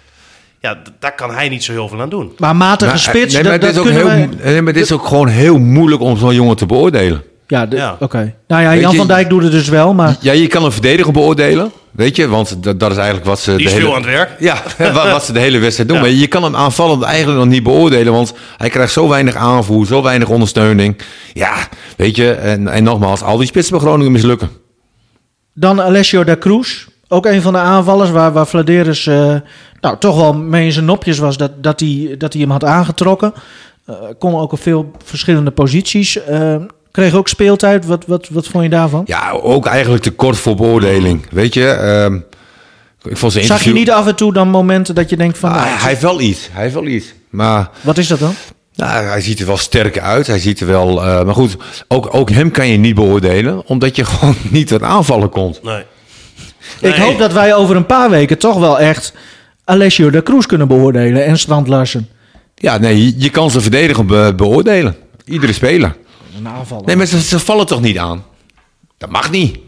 Ja, 0.61 0.79
daar 0.99 1.15
kan 1.15 1.35
hij 1.35 1.49
niet 1.49 1.65
zo 1.65 1.73
heel 1.73 1.89
veel 1.89 2.01
aan 2.01 2.09
doen. 2.09 2.33
Maar 2.39 2.57
matige 2.57 2.91
Maar, 2.91 3.01
eh, 3.01 3.09
spits, 3.09 3.35
nee, 3.35 3.43
maar 3.43 3.53
dat, 3.53 3.61
dit 3.61 3.71
is 3.71 3.79
ook 3.79 3.89
heel, 3.89 4.05
wij... 4.07 4.29
nee, 4.43 4.63
maar 4.63 4.73
dit 4.73 4.83
is 4.83 4.93
ook 4.93 5.07
gewoon 5.07 5.29
heel 5.29 5.59
moeilijk 5.59 6.03
om 6.03 6.17
zo'n 6.19 6.35
jongen 6.35 6.57
te 6.57 6.67
beoordelen. 6.67 7.23
Ja, 7.47 7.97
oké. 8.01 8.35
Nou 8.49 8.63
ja, 8.63 8.71
Weet 8.71 8.81
Jan 8.81 8.91
je- 8.91 8.97
van 8.97 9.07
Dijk 9.07 9.29
doet 9.29 9.43
het 9.43 9.53
dus 9.53 9.69
wel, 9.69 9.95
maar... 9.95 10.17
Ja, 10.21 10.33
je 10.33 10.47
kan 10.47 10.65
een 10.65 10.73
verdediger 10.73 11.13
beoordelen, 11.13 11.73
weet 11.91 12.17
je, 12.17 12.29
want 12.29 12.63
dat, 12.63 12.81
dat 12.81 12.91
is 12.91 12.97
eigenlijk 12.97 13.27
wat 13.27 13.41
ze 13.41 13.51
Die 13.51 13.59
de 13.59 13.65
is 13.65 13.73
hele... 13.73 13.85
veel 13.85 13.95
aan 13.95 14.03
het 14.03 14.11
werk. 14.11 14.31
Ja, 14.39 14.63
wat, 14.93 15.11
wat 15.11 15.25
ze 15.25 15.33
de 15.33 15.39
hele 15.41 15.59
wedstrijd 15.59 15.89
doen. 15.89 15.99
Ja. 15.99 16.05
Maar 16.05 16.13
je 16.13 16.27
kan 16.27 16.43
hem 16.43 16.57
aanvallend 16.57 17.03
eigenlijk 17.03 17.39
nog 17.39 17.49
niet 17.49 17.63
beoordelen. 17.63 18.13
Want 18.13 18.35
hij 18.57 18.69
krijgt 18.69 18.93
zo 18.93 19.09
weinig 19.09 19.35
aanvoer, 19.35 19.87
zo 19.87 20.03
weinig 20.03 20.29
ondersteuning. 20.29 20.99
Ja, 21.33 21.55
weet 21.97 22.17
je. 22.17 22.31
En, 22.33 22.69
en 22.69 22.85
nogmaals, 22.85 23.23
al 23.23 23.37
die 23.37 23.47
spitsen 23.47 23.73
bij 23.73 23.87
Groningen 23.87 24.13
mislukken. 24.13 24.51
Dan 25.59 25.81
Alessio 25.83 26.25
da 26.25 26.37
Cruz. 26.37 26.87
Ook 27.09 27.27
een 27.27 27.43
van 27.43 27.53
de 27.53 27.59
aanvallers 27.59 28.11
waar, 28.11 28.33
waar 28.33 28.47
Vladeris 28.47 29.07
eh, 29.07 29.35
nou, 29.81 29.99
toch 29.99 30.17
wel 30.17 30.35
mee 30.35 30.65
in 30.65 30.73
zijn 30.73 30.85
nopjes 30.85 31.19
was 31.19 31.37
dat, 31.37 31.63
dat, 31.63 31.81
hij, 31.81 32.15
dat 32.19 32.33
hij 32.33 32.43
hem 32.43 32.51
had 32.51 32.65
aangetrokken. 32.65 33.33
Eh 33.87 33.95
kon 34.19 34.37
ook 34.37 34.53
op 34.53 34.61
veel 34.63 34.91
verschillende 35.05 35.51
posities. 35.51 36.25
Eh, 36.25 36.57
kreeg 36.91 37.15
ook 37.15 37.29
speeltijd. 37.29 37.87
Wat, 37.87 38.07
wat, 38.07 38.29
wat 38.29 38.47
vond 38.47 38.65
je 38.65 38.71
daarvan? 38.71 39.03
Ja, 39.07 39.31
ook 39.31 39.67
eigenlijk 39.67 40.03
te 40.03 40.11
kort 40.11 40.37
voor 40.37 40.57
beoordeling. 40.57 41.27
Weet 41.31 41.55
je. 41.55 41.67
ehm, 41.67 42.15
ik 43.11 43.17
vond 43.17 43.33
zijn 43.33 43.45
Zag 43.45 43.63
je 43.63 43.73
niet 43.73 43.91
af 43.91 44.07
en 44.07 44.17
toe 44.17 44.33
dan 44.33 44.49
momenten 44.49 44.95
dat 44.95 45.11
je 45.11 45.17
denkt 45.17 45.39
van... 45.39 45.51
Ah, 45.51 45.57
nou, 45.57 45.69
hij 45.69 45.89
heeft 45.89 46.03
wel 46.03 46.21
iets. 46.21 46.49
Hij 46.53 46.63
heeft 46.63 46.75
wel 46.75 46.87
iets. 46.87 47.15
Maar 47.31 47.71
Wat 47.81 47.99
is 47.99 48.09
dat 48.09 48.19
dan? 48.19 48.35
Nou, 48.87 49.05
hij 49.07 49.21
ziet 49.21 49.41
er 49.41 49.47
wel 49.47 49.57
sterker 49.57 50.03
uit. 50.03 50.27
Hij 50.27 50.39
ziet 50.39 50.61
er 50.61 50.67
wel... 50.67 51.05
eh, 51.05 51.25
maar 51.25 51.35
goed, 51.35 51.57
ook, 51.89 52.15
ook 52.15 52.31
hem 52.31 52.51
kan 52.51 52.69
je 52.69 52.77
niet 52.77 52.95
beoordelen. 52.95 53.67
Omdat 53.67 53.97
je 53.97 54.05
gewoon 54.15 54.35
niet 54.51 54.67
tot 54.69 54.83
aanvallen 54.83 55.29
komt. 55.31 55.63
Nee. 55.63 55.83
Ik 56.81 56.95
hoop 56.95 57.19
dat 57.19 57.33
wij 57.33 57.55
over 57.55 57.77
een 57.77 57.87
paar 57.87 58.11
weken 58.11 58.39
toch 58.39 58.59
wel 58.59 58.79
echt 58.79 59.13
Alessio 59.65 60.11
da 60.11 60.23
Cruz 60.23 60.47
kunnen 60.47 60.69
beoordelen. 60.69 61.25
En 61.25 61.39
Strand 61.39 61.69
Larsen. 61.69 62.09
Ja, 62.55 62.79
nee, 62.79 63.15
je, 63.19 63.31
kan 63.31 63.51
ze 63.51 63.61
verdedigen 63.61 64.07
be- 64.07 64.33
beoordelen. 64.37 64.97
Iedere 65.25 65.53
speler. 65.53 65.97
Een 66.39 66.49
aanvaller. 66.49 66.87
Nee, 66.87 66.97
maar 66.97 67.07
ze, 67.07 67.21
ze 67.21 67.39
vallen 67.39 67.67
toch 67.67 67.81
niet 67.81 67.99
aan? 67.99 68.25
Dat 68.99 69.11
mag 69.11 69.31
niet. 69.31 69.59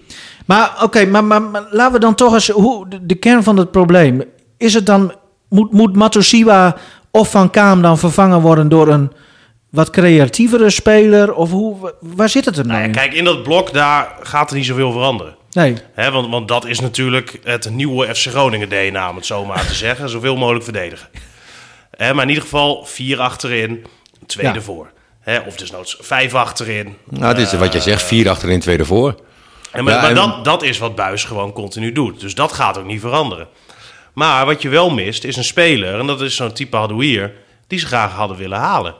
Maar 0.46 0.78
oké, 0.82 1.04
maar, 1.04 1.24
maar, 1.24 1.42
maar 1.42 1.66
laten 1.70 1.92
we 1.92 1.98
dan 1.98 2.14
toch 2.14 2.34
eens 2.34 2.48
hoe, 2.48 2.88
de, 2.88 3.06
de 3.06 3.14
kern 3.14 3.42
van 3.42 3.56
het 3.56 3.70
probleem. 3.70 4.22
Is 4.56 4.74
het 4.74 4.86
dan, 4.86 5.14
moet, 5.48 5.72
moet 5.72 5.96
Matosiwa 5.96 6.76
of 7.10 7.30
Van 7.30 7.50
Kaam 7.50 7.82
dan 7.82 7.98
vervangen 7.98 8.40
worden 8.40 8.68
door 8.68 8.88
een 8.88 9.12
wat 9.70 9.90
creatievere 9.90 10.70
speler? 10.70 11.34
Of 11.34 11.50
hoe, 11.50 11.94
waar 12.00 12.28
zit 12.28 12.44
het 12.44 12.58
er 12.58 12.66
nou 12.66 12.78
Nou 12.78 12.92
ja, 12.92 13.00
kijk, 13.00 13.12
in 13.12 13.24
dat 13.24 13.42
blok 13.42 13.72
daar 13.72 14.16
gaat 14.22 14.50
er 14.50 14.56
niet 14.56 14.66
zoveel 14.66 14.92
veranderen. 14.92 15.36
Nee, 15.52 15.74
Hè, 15.94 16.10
want, 16.10 16.30
want 16.30 16.48
dat 16.48 16.64
is 16.66 16.80
natuurlijk 16.80 17.38
het 17.44 17.70
nieuwe 17.70 18.14
FC 18.14 18.26
Groningen 18.28 18.68
DNA, 18.68 19.10
om 19.10 19.16
het 19.16 19.26
zo 19.26 19.44
maar 19.44 19.66
te 19.66 19.74
zeggen. 19.74 20.08
Zoveel 20.08 20.36
mogelijk 20.36 20.64
verdedigen. 20.64 21.08
Hè, 21.96 22.14
maar 22.14 22.22
in 22.22 22.28
ieder 22.28 22.44
geval 22.44 22.84
vier 22.84 23.20
achterin, 23.20 23.86
twee 24.26 24.46
Ja. 24.46 24.54
ervoor. 24.54 24.90
Hè, 25.20 25.38
of 25.38 25.56
desnoods 25.56 25.96
vijf 26.00 26.34
achterin. 26.34 26.96
Nou, 27.08 27.34
dit 27.34 27.52
is 27.52 27.58
wat 27.58 27.72
je 27.72 27.80
zegt. 27.80 28.02
Vier 28.02 28.28
achterin, 28.30 28.60
twee 28.60 28.78
ervoor. 28.78 29.14
En 29.72 29.84
maar 29.84 29.92
Ja, 29.94 30.00
maar 30.00 30.08
en- 30.10 30.14
dat, 30.16 30.44
dat 30.44 30.62
is 30.62 30.78
wat 30.78 30.94
Buis 30.94 31.24
gewoon 31.24 31.52
continu 31.52 31.92
doet. 31.92 32.20
Dus 32.20 32.34
dat 32.34 32.52
gaat 32.52 32.78
ook 32.78 32.84
niet 32.86 33.00
veranderen. 33.00 33.46
Maar 34.20 34.46
wat 34.46 34.62
je 34.62 34.68
wel 34.68 34.90
mist, 34.90 35.24
is 35.24 35.36
een 35.36 35.44
speler, 35.44 35.98
en 35.98 36.06
dat 36.06 36.20
is 36.20 36.36
zo'n 36.36 36.52
type 36.52 36.76
Hadouier, 36.76 37.32
die 37.66 37.78
ze 37.78 37.86
graag 37.86 38.12
hadden 38.12 38.36
willen 38.36 38.58
halen. 38.58 38.94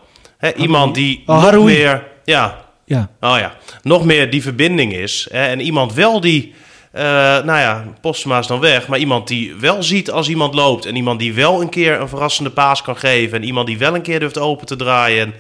Iemand 0.57 0.95
die 0.95 1.23
Oh, 1.27 1.35
nog 1.35 1.45
Haroui. 1.45 1.75
meer... 1.75 2.07
Ja, 2.25 2.65
ja. 2.85 3.11
Oh 3.21 3.39
ja, 3.39 3.55
nog 3.83 4.05
meer 4.05 4.31
die 4.31 4.43
verbinding 4.43 4.93
is. 4.93 5.29
En 5.31 5.61
iemand 5.61 5.95
wel 5.95 6.21
die, 6.21 6.55
eh, 6.93 7.03
nou 7.03 7.47
ja, 7.59 7.85
Postuma 8.01 8.39
is 8.39 8.47
dan 8.47 8.61
weg, 8.61 8.89
maar 8.89 8.99
iemand 8.99 9.29
die 9.29 9.55
wel 9.55 9.83
ziet 9.83 10.11
als 10.11 10.29
iemand 10.29 10.55
loopt. 10.55 10.87
En 10.87 10.97
iemand 10.97 11.19
die 11.19 11.35
wel 11.35 11.61
een 11.61 11.69
keer 11.71 12.01
een 12.01 12.09
verrassende 12.09 12.51
paas 12.51 12.83
kan 12.83 12.97
geven. 12.97 13.39
En 13.39 13.45
iemand 13.45 13.67
die 13.67 13.79
wel 13.79 13.95
een 13.95 14.03
keer 14.03 14.21
durft 14.21 14.39
open 14.39 14.67
te 14.67 14.77
draaien. 14.77 15.27
En 15.27 15.35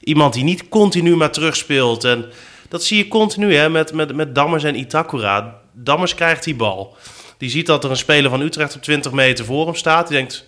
iemand 0.00 0.34
die 0.34 0.44
niet 0.44 0.68
continu 0.68 1.16
maar 1.16 1.32
terugspeelt. 1.32 2.04
En 2.04 2.24
dat 2.68 2.84
zie 2.84 2.96
je 2.96 3.08
continu 3.08 3.54
hè, 3.54 3.68
met, 3.68 3.92
met, 3.92 4.14
met 4.14 4.34
Dammers 4.34 4.64
en 4.64 4.78
Itakura. 4.78 5.58
Dammers 5.72 6.14
krijgt 6.14 6.44
die 6.44 6.54
bal. 6.54 6.96
Die 7.42 7.50
ziet 7.50 7.66
dat 7.66 7.84
er 7.84 7.90
een 7.90 7.96
speler 7.96 8.30
van 8.30 8.40
Utrecht 8.40 8.74
op 8.74 8.82
20 8.82 9.12
meter 9.12 9.44
voor 9.44 9.66
hem 9.66 9.74
staat. 9.74 10.08
Die 10.08 10.16
denkt, 10.16 10.44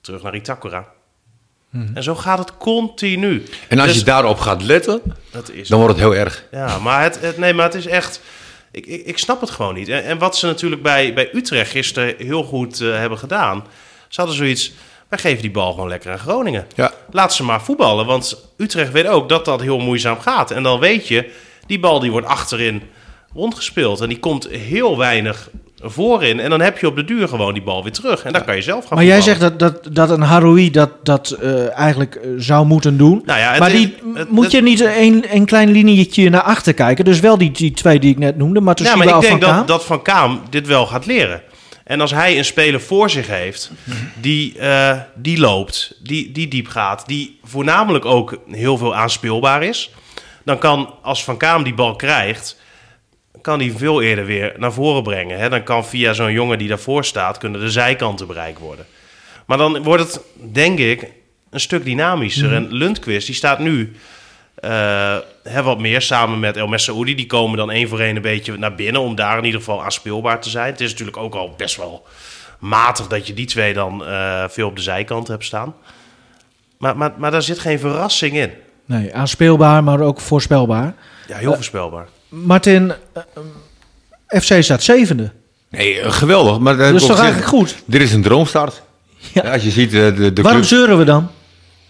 terug 0.00 0.22
naar 0.22 0.34
Itakura. 0.34 0.86
En 1.94 2.02
zo 2.02 2.14
gaat 2.14 2.38
het 2.38 2.56
continu. 2.56 3.44
En 3.68 3.78
als 3.78 3.88
Dus 3.88 3.96
je 3.98 4.04
daarop 4.04 4.38
gaat 4.38 4.62
letten, 4.62 5.02
dat 5.30 5.50
is 5.50 5.68
dan 5.68 5.78
wordt 5.78 5.94
het 5.94 6.02
heel 6.04 6.14
erg. 6.14 6.44
ja, 6.50 6.78
maar 6.78 7.02
het, 7.02 7.20
het, 7.20 7.38
nee, 7.38 7.54
maar 7.54 7.64
het 7.64 7.74
is 7.74 7.86
echt. 7.86 8.20
Ik, 8.70 8.86
ik, 8.86 9.06
ik 9.06 9.18
snap 9.18 9.40
het 9.40 9.50
gewoon 9.50 9.74
niet. 9.74 9.88
En, 9.88 10.04
en 10.04 10.18
wat 10.18 10.36
ze 10.36 10.46
natuurlijk 10.46 10.82
bij, 10.82 11.14
bij 11.14 11.28
Utrecht 11.34 11.70
gisteren 11.70 12.14
heel 12.18 12.42
goed 12.42 12.80
eh, 12.80 12.96
hebben 12.96 13.18
gedaan. 13.18 13.66
Ze 14.08 14.20
hadden 14.20 14.36
zoiets. 14.36 14.72
Wij 15.08 15.18
geven 15.18 15.42
die 15.42 15.50
bal 15.50 15.72
gewoon 15.72 15.88
lekker 15.88 16.12
aan 16.12 16.18
Groningen. 16.18 16.66
Ja. 16.74 16.92
Laat 17.10 17.34
ze 17.34 17.44
maar 17.44 17.62
voetballen. 17.62 18.06
Want 18.06 18.44
Utrecht 18.56 18.92
weet 18.92 19.06
ook 19.06 19.28
dat 19.28 19.44
dat 19.44 19.60
heel 19.60 19.78
moeizaam 19.78 20.20
gaat. 20.20 20.50
En 20.50 20.62
dan 20.62 20.80
weet 20.80 21.08
je, 21.08 21.30
Die 21.66 21.78
bal 21.80 22.00
die 22.00 22.10
wordt 22.10 22.26
achterin 22.26 22.82
rondgespeeld. 23.34 24.00
En 24.00 24.08
die 24.08 24.18
komt 24.18 24.48
heel 24.48 24.98
weinig 24.98 25.50
voorin. 25.82 26.40
En 26.40 26.50
dan 26.50 26.60
heb 26.60 26.78
je 26.78 26.86
op 26.86 26.96
de 26.96 27.04
duur 27.04 27.28
gewoon 27.28 27.52
die 27.54 27.62
bal 27.62 27.82
weer 27.82 27.92
terug. 27.92 28.22
En 28.24 28.32
dan 28.32 28.44
kan 28.44 28.56
je 28.56 28.62
zelf 28.62 28.84
gaan 28.86 28.96
Maar 28.96 29.06
jij 29.06 29.20
zegt 29.20 29.40
dat, 29.40 29.58
dat, 29.58 29.88
dat 29.92 30.10
een 30.10 30.20
Haroui 30.20 30.70
dat, 30.70 30.90
dat 31.02 31.30
eh, 31.30 31.76
eigenlijk 31.78 32.14
eh, 32.14 32.30
zou 32.36 32.66
moeten 32.66 32.96
doen. 32.96 33.22
Nou 33.24 33.38
ja, 33.38 33.58
maar 33.58 33.72
is- 33.72 33.76
die, 33.76 33.94
het- 34.14 34.30
moet 34.30 34.42
het- 34.44 34.52
je 34.52 34.62
niet 34.62 34.80
een, 34.80 35.24
een 35.30 35.44
klein 35.44 35.70
linietje 35.70 36.30
naar 36.30 36.42
achter 36.42 36.74
kijken? 36.74 37.04
Dus 37.04 37.20
wel 37.20 37.38
die, 37.38 37.50
die 37.50 37.70
twee 37.70 37.98
die 37.98 38.10
ik 38.10 38.18
net 38.18 38.36
noemde, 38.36 38.60
maar 38.60 38.76
Ja, 38.82 38.96
maar 38.96 39.06
ik 39.08 39.20
denk 39.20 39.40
dat, 39.40 39.50
Kaam. 39.50 39.66
dat 39.66 39.84
Van 39.84 40.02
Kaam 40.02 40.40
dit 40.50 40.66
wel 40.66 40.86
gaat 40.86 41.06
leren. 41.06 41.42
En 41.84 42.00
als 42.00 42.10
hij 42.10 42.38
een 42.38 42.44
speler 42.44 42.80
voor 42.80 43.10
zich 43.10 43.26
heeft 43.26 43.70
die, 44.20 44.58
eh, 44.58 44.96
die 45.14 45.38
loopt, 45.38 45.94
die, 46.02 46.32
die 46.32 46.48
diep 46.48 46.68
gaat, 46.68 47.06
die 47.06 47.38
voornamelijk 47.44 48.04
ook 48.04 48.38
heel 48.50 48.76
veel 48.78 48.94
aanspeelbaar 48.94 49.62
is, 49.62 49.90
dan 50.44 50.58
kan 50.58 50.94
als 51.02 51.24
Van 51.24 51.36
Kaam 51.36 51.62
die 51.62 51.74
bal 51.74 51.96
krijgt, 51.96 52.56
kan 53.42 53.58
hij 53.58 53.72
veel 53.76 54.02
eerder 54.02 54.24
weer 54.24 54.54
naar 54.56 54.72
voren 54.72 55.02
brengen. 55.02 55.38
Hè? 55.38 55.48
Dan 55.48 55.62
kan 55.62 55.86
via 55.86 56.12
zo'n 56.12 56.32
jongen 56.32 56.58
die 56.58 56.68
daarvoor 56.68 57.04
staat, 57.04 57.38
kunnen 57.38 57.60
de 57.60 57.70
zijkanten 57.70 58.26
bereikt 58.26 58.58
worden. 58.58 58.86
Maar 59.46 59.58
dan 59.58 59.82
wordt 59.82 60.02
het, 60.02 60.20
denk 60.52 60.78
ik, 60.78 61.12
een 61.50 61.60
stuk 61.60 61.84
dynamischer. 61.84 62.54
En 62.54 62.72
Lundqvist, 62.72 63.26
die 63.26 63.34
staat 63.34 63.58
nu 63.58 63.96
eh, 64.54 65.16
hè, 65.42 65.62
wat 65.62 65.78
meer 65.78 66.02
samen 66.02 66.40
met 66.40 66.56
El 66.56 66.66
Messaoudi. 66.66 67.14
Die 67.14 67.26
komen 67.26 67.58
dan 67.58 67.70
één 67.70 67.88
voor 67.88 68.00
één 68.00 68.16
een 68.16 68.22
beetje 68.22 68.58
naar 68.58 68.74
binnen 68.74 69.02
om 69.02 69.14
daar 69.14 69.38
in 69.38 69.44
ieder 69.44 69.60
geval 69.60 69.84
aanspeelbaar 69.84 70.40
te 70.40 70.50
zijn. 70.50 70.72
Het 70.72 70.80
is 70.80 70.90
natuurlijk 70.90 71.16
ook 71.16 71.34
al 71.34 71.54
best 71.56 71.76
wel 71.76 72.06
matig 72.58 73.06
dat 73.06 73.26
je 73.26 73.34
die 73.34 73.46
twee 73.46 73.74
dan 73.74 74.04
eh, 74.04 74.44
veel 74.48 74.68
op 74.68 74.76
de 74.76 74.82
zijkant 74.82 75.28
hebt 75.28 75.44
staan. 75.44 75.74
Maar, 76.78 76.96
maar, 76.96 77.12
maar 77.16 77.30
daar 77.30 77.42
zit 77.42 77.58
geen 77.58 77.78
verrassing 77.78 78.36
in. 78.36 78.50
Nee, 78.84 79.14
aanspeelbaar, 79.14 79.84
maar 79.84 80.00
ook 80.00 80.20
voorspelbaar. 80.20 80.94
Ja, 81.26 81.36
heel 81.36 81.54
voorspelbaar. 81.54 82.08
Martin, 82.28 82.92
eh, 83.12 83.22
eh, 84.26 84.40
FC 84.40 84.62
staat 84.62 84.82
zevende. 84.82 85.30
Nee, 85.70 86.00
eh, 86.00 86.12
geweldig. 86.12 86.58
Maar, 86.58 86.76
Dat 86.76 86.94
is 86.94 87.06
toch 87.06 87.18
eigenlijk 87.18 87.48
goed? 87.48 87.74
Dit 87.84 88.00
is 88.02 88.12
een 88.12 88.22
droomstart. 88.22 88.82
Ja. 89.34 89.42
Ja, 89.44 89.52
als 89.52 89.62
je 89.62 89.70
ziet, 89.70 89.92
eh, 89.94 90.16
de, 90.16 90.32
de 90.32 90.42
Waarom 90.42 90.60
club- 90.60 90.72
zeuren 90.78 90.98
we 90.98 91.04
dan? 91.04 91.28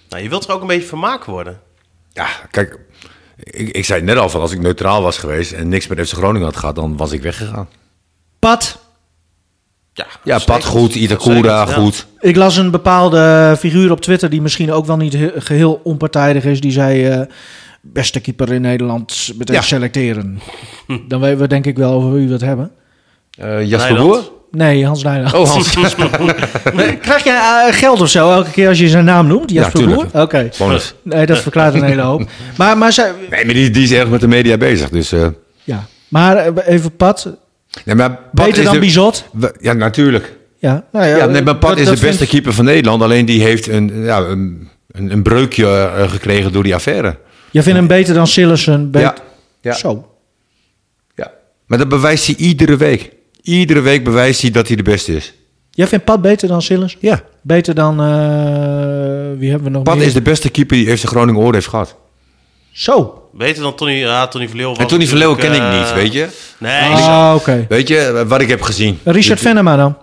Nou, 0.08 0.22
je 0.22 0.28
wilt 0.28 0.44
er 0.48 0.52
ook 0.52 0.60
een 0.60 0.66
beetje 0.66 0.88
vermaakt 0.88 1.26
worden. 1.26 1.60
Ja, 2.12 2.26
kijk, 2.50 2.78
ik, 3.36 3.68
ik 3.68 3.84
zei 3.84 3.98
het 3.98 4.08
net 4.08 4.18
al 4.18 4.28
van 4.28 4.40
als 4.40 4.52
ik 4.52 4.60
neutraal 4.60 5.02
was 5.02 5.18
geweest 5.18 5.52
en 5.52 5.68
niks 5.68 5.86
met 5.86 6.08
FC 6.08 6.14
Groningen 6.16 6.46
had 6.46 6.56
gehad, 6.56 6.74
dan 6.74 6.96
was 6.96 7.12
ik 7.12 7.22
weggegaan. 7.22 7.68
Pat, 8.38 8.78
Ja, 9.92 10.06
Ja. 10.24 10.38
Pat 10.38 10.64
goed, 10.64 10.94
Itakura 10.94 11.66
ja. 11.66 11.72
goed. 11.72 12.06
ik 12.20 12.36
las 12.36 12.56
een 12.56 12.70
bepaalde 12.70 13.54
figuur 13.58 13.90
op 13.90 14.00
Twitter 14.00 14.30
die 14.30 14.42
misschien 14.42 14.72
ook 14.72 14.86
wel 14.86 14.96
niet 14.96 15.12
he- 15.12 15.40
geheel 15.40 15.80
onpartijdig 15.84 16.44
is. 16.44 16.60
Die 16.60 16.72
zei, 16.72 17.04
eh, 17.06 17.20
beste 17.92 18.20
keeper 18.20 18.52
in 18.52 18.60
Nederland 18.60 19.32
meteen 19.38 19.56
Ja. 19.56 19.62
selecteren. 19.62 20.38
Dan 21.08 21.20
weten 21.20 21.38
we 21.38 21.46
denk 21.46 21.66
ik 21.66 21.76
wel 21.76 21.92
over 21.92 22.12
wie 22.12 22.26
we 22.26 22.32
het 22.32 22.40
hebben. 22.42 22.70
Eh 23.38 23.64
Jasper 23.68 23.92
Nijland. 23.92 24.10
Boer? 24.20 24.30
Nee, 24.50 24.86
Hans 24.86 25.02
Nijland. 25.02 25.34
Oh, 25.34 25.48
Hans. 25.50 25.74
Krijg 27.00 27.24
je 27.24 27.30
eh, 27.70 27.74
geld 27.78 28.00
of 28.00 28.08
zo 28.08 28.30
elke 28.30 28.50
keer 28.50 28.68
als 28.68 28.78
je 28.78 28.88
zijn 28.88 29.04
naam 29.04 29.26
noemt? 29.26 29.50
Ja, 29.50 29.60
Jasper. 29.62 29.84
Boer? 29.88 30.06
Oké. 30.12 30.48
Bonus. 30.58 30.94
Nee, 31.02 31.26
dat 31.26 31.38
verklaart 31.38 31.74
een 31.74 31.82
hele 31.82 32.02
hoop. 32.02 32.28
Maar, 32.56 32.78
maar, 32.78 32.92
zij, 32.92 33.12
Nee, 33.30 33.44
maar 33.44 33.54
die, 33.54 33.70
die 33.70 33.82
is 33.82 33.92
erg 33.92 34.08
met 34.08 34.20
de 34.20 34.28
media 34.28 34.56
bezig. 34.56 34.88
Dus, 34.88 35.12
eh, 35.12 35.26
ja. 35.64 35.86
maar 36.08 36.56
even 36.58 36.96
Pat, 36.96 37.36
nee, 37.84 37.94
maar 37.94 38.10
Pat 38.10 38.32
beter 38.32 38.58
is 38.58 38.64
dan 38.64 38.72
de- 38.74 38.80
Bizot. 38.80 39.24
Ja, 39.60 39.72
natuurlijk. 39.72 40.36
Ja, 40.58 40.84
nou 40.92 41.06
ja, 41.06 41.16
Ja, 41.16 41.26
nee, 41.26 41.42
maar 41.42 41.56
Pat 41.56 41.68
dat- 41.70 41.78
is 41.78 41.84
dat 41.86 41.94
de 41.96 42.00
beste 42.00 42.18
vind- 42.18 42.30
keeper 42.30 42.52
van 42.52 42.64
Nederland. 42.64 43.02
Alleen 43.02 43.24
die 43.26 43.42
heeft 43.42 43.68
een, 43.68 43.92
ja, 44.04 44.18
een, 44.18 44.68
een, 44.90 45.12
een 45.12 45.22
breukje 45.22 45.90
gekregen 46.08 46.52
door 46.52 46.62
die 46.62 46.74
affaire. 46.74 47.16
Jij 47.50 47.62
vindt 47.62 47.78
hem 47.78 47.88
beter 47.88 48.14
dan 48.14 48.26
Sillessen? 48.26 48.88
Ja. 48.92 49.14
Ja. 49.60 49.72
Zo. 49.74 50.08
ja. 51.14 51.30
Maar 51.66 51.78
dat 51.78 51.88
bewijst 51.88 52.26
hij 52.26 52.34
iedere 52.36 52.76
week. 52.76 53.10
Iedere 53.42 53.80
week 53.80 54.04
bewijst 54.04 54.40
hij 54.42 54.50
dat 54.50 54.66
hij 54.66 54.76
de 54.76 54.82
beste 54.82 55.14
is. 55.16 55.32
Jij 55.70 55.86
vindt 55.86 56.04
Pat 56.04 56.22
beter 56.22 56.48
dan 56.48 56.62
Sillessen? 56.62 56.98
Ja. 57.02 57.20
Beter 57.42 57.74
dan, 57.74 58.00
eh, 58.00 58.06
wie 59.38 59.50
hebben 59.50 59.62
we 59.66 59.70
nog 59.70 59.82
Pat 59.82 59.96
meer? 59.96 60.06
is 60.06 60.12
de 60.12 60.22
beste 60.22 60.48
keeper 60.50 60.76
die 60.76 60.96
FC 60.96 61.04
Groningen 61.04 61.42
ooit 61.42 61.54
heeft 61.54 61.66
gehad. 61.68 61.96
Zo. 62.72 63.22
Beter 63.32 63.62
dan 63.62 63.74
Tony, 63.74 63.92
ja, 63.92 64.26
Tony 64.28 64.48
Verleeuw. 64.48 64.68
was 64.68 64.78
En 64.78 64.86
Tony 64.86 65.06
Verleeuwen 65.06 65.36
ken 65.36 65.52
ik 65.52 65.62
niet, 65.78 65.88
eh, 65.88 65.94
weet 65.94 66.12
je. 66.12 66.28
Nee, 66.58 66.80
Ah, 66.92 67.34
oké. 67.36 67.66
Weet 67.68 67.88
je, 67.88 68.24
wat 68.28 68.40
ik 68.40 68.48
heb 68.48 68.60
gezien. 68.62 68.98
Richard 69.04 69.40
Venema 69.40 69.76
dan? 69.76 69.96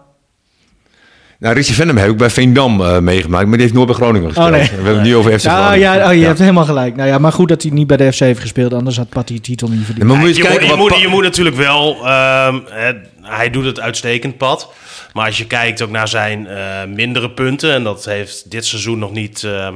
Nou, 1.45 1.57
Richie 1.57 1.75
Venom 1.75 1.97
heb 1.97 2.09
ik 2.09 2.17
bij 2.17 2.29
Veendam 2.29 2.81
eh, 2.81 2.99
meegemaakt, 2.99 3.43
maar 3.43 3.53
die 3.53 3.61
heeft 3.61 3.73
nooit 3.73 3.87
bij 3.87 3.95
Groningen 3.95 4.27
gespeeld. 4.27 4.49
nee. 4.51 4.61
We 4.61 4.75
hebben 4.75 4.93
het 4.93 5.03
nu 5.03 5.15
over 5.15 5.39
FC 5.39 5.45
Ja, 5.45 5.51
Groningen. 5.65 5.79
ja, 5.99 6.09
oh, 6.09 6.15
je 6.15 6.25
hebt 6.25 6.39
helemaal 6.39 6.65
gelijk. 6.65 6.95
Nou 6.95 7.09
ja, 7.09 7.17
maar 7.17 7.31
goed 7.31 7.49
dat 7.49 7.61
hij 7.61 7.71
niet 7.71 7.87
bij 7.87 7.97
de 7.97 8.11
FC 8.13 8.19
heeft 8.19 8.39
gespeeld, 8.39 8.73
anders 8.73 8.97
had 8.97 9.09
Pat 9.09 9.27
die 9.27 9.39
titel 9.41 9.67
niet 9.67 9.79
Ja, 9.79 9.85
verdiend. 9.85 10.07
maar 10.07 10.17
moet 10.17 10.27
je 10.27 10.33
je, 10.35 10.39
eens 10.39 10.49
moet, 10.49 10.57
kijken 10.59 10.77
je, 10.77 10.81
moet, 10.89 10.99
je 11.01 11.07
moet 11.07 11.23
natuurlijk 11.23 11.55
wel... 11.55 11.95
ehm, 12.05 12.59
hè, 12.69 12.91
hij 13.21 13.49
doet 13.49 13.65
het 13.65 13.79
uitstekend, 13.79 14.37
Pat. 14.37 14.73
Maar 15.13 15.25
als 15.25 15.37
je 15.37 15.47
kijkt 15.47 15.81
ook 15.81 15.89
naar 15.89 16.07
zijn 16.07 16.47
eh, 16.47 16.83
mindere 16.95 17.31
punten... 17.31 17.73
en 17.73 17.83
dat 17.83 18.05
heeft 18.05 18.51
dit 18.51 18.65
seizoen 18.65 18.99
nog 18.99 19.11
niet 19.11 19.43
ehm, 19.43 19.73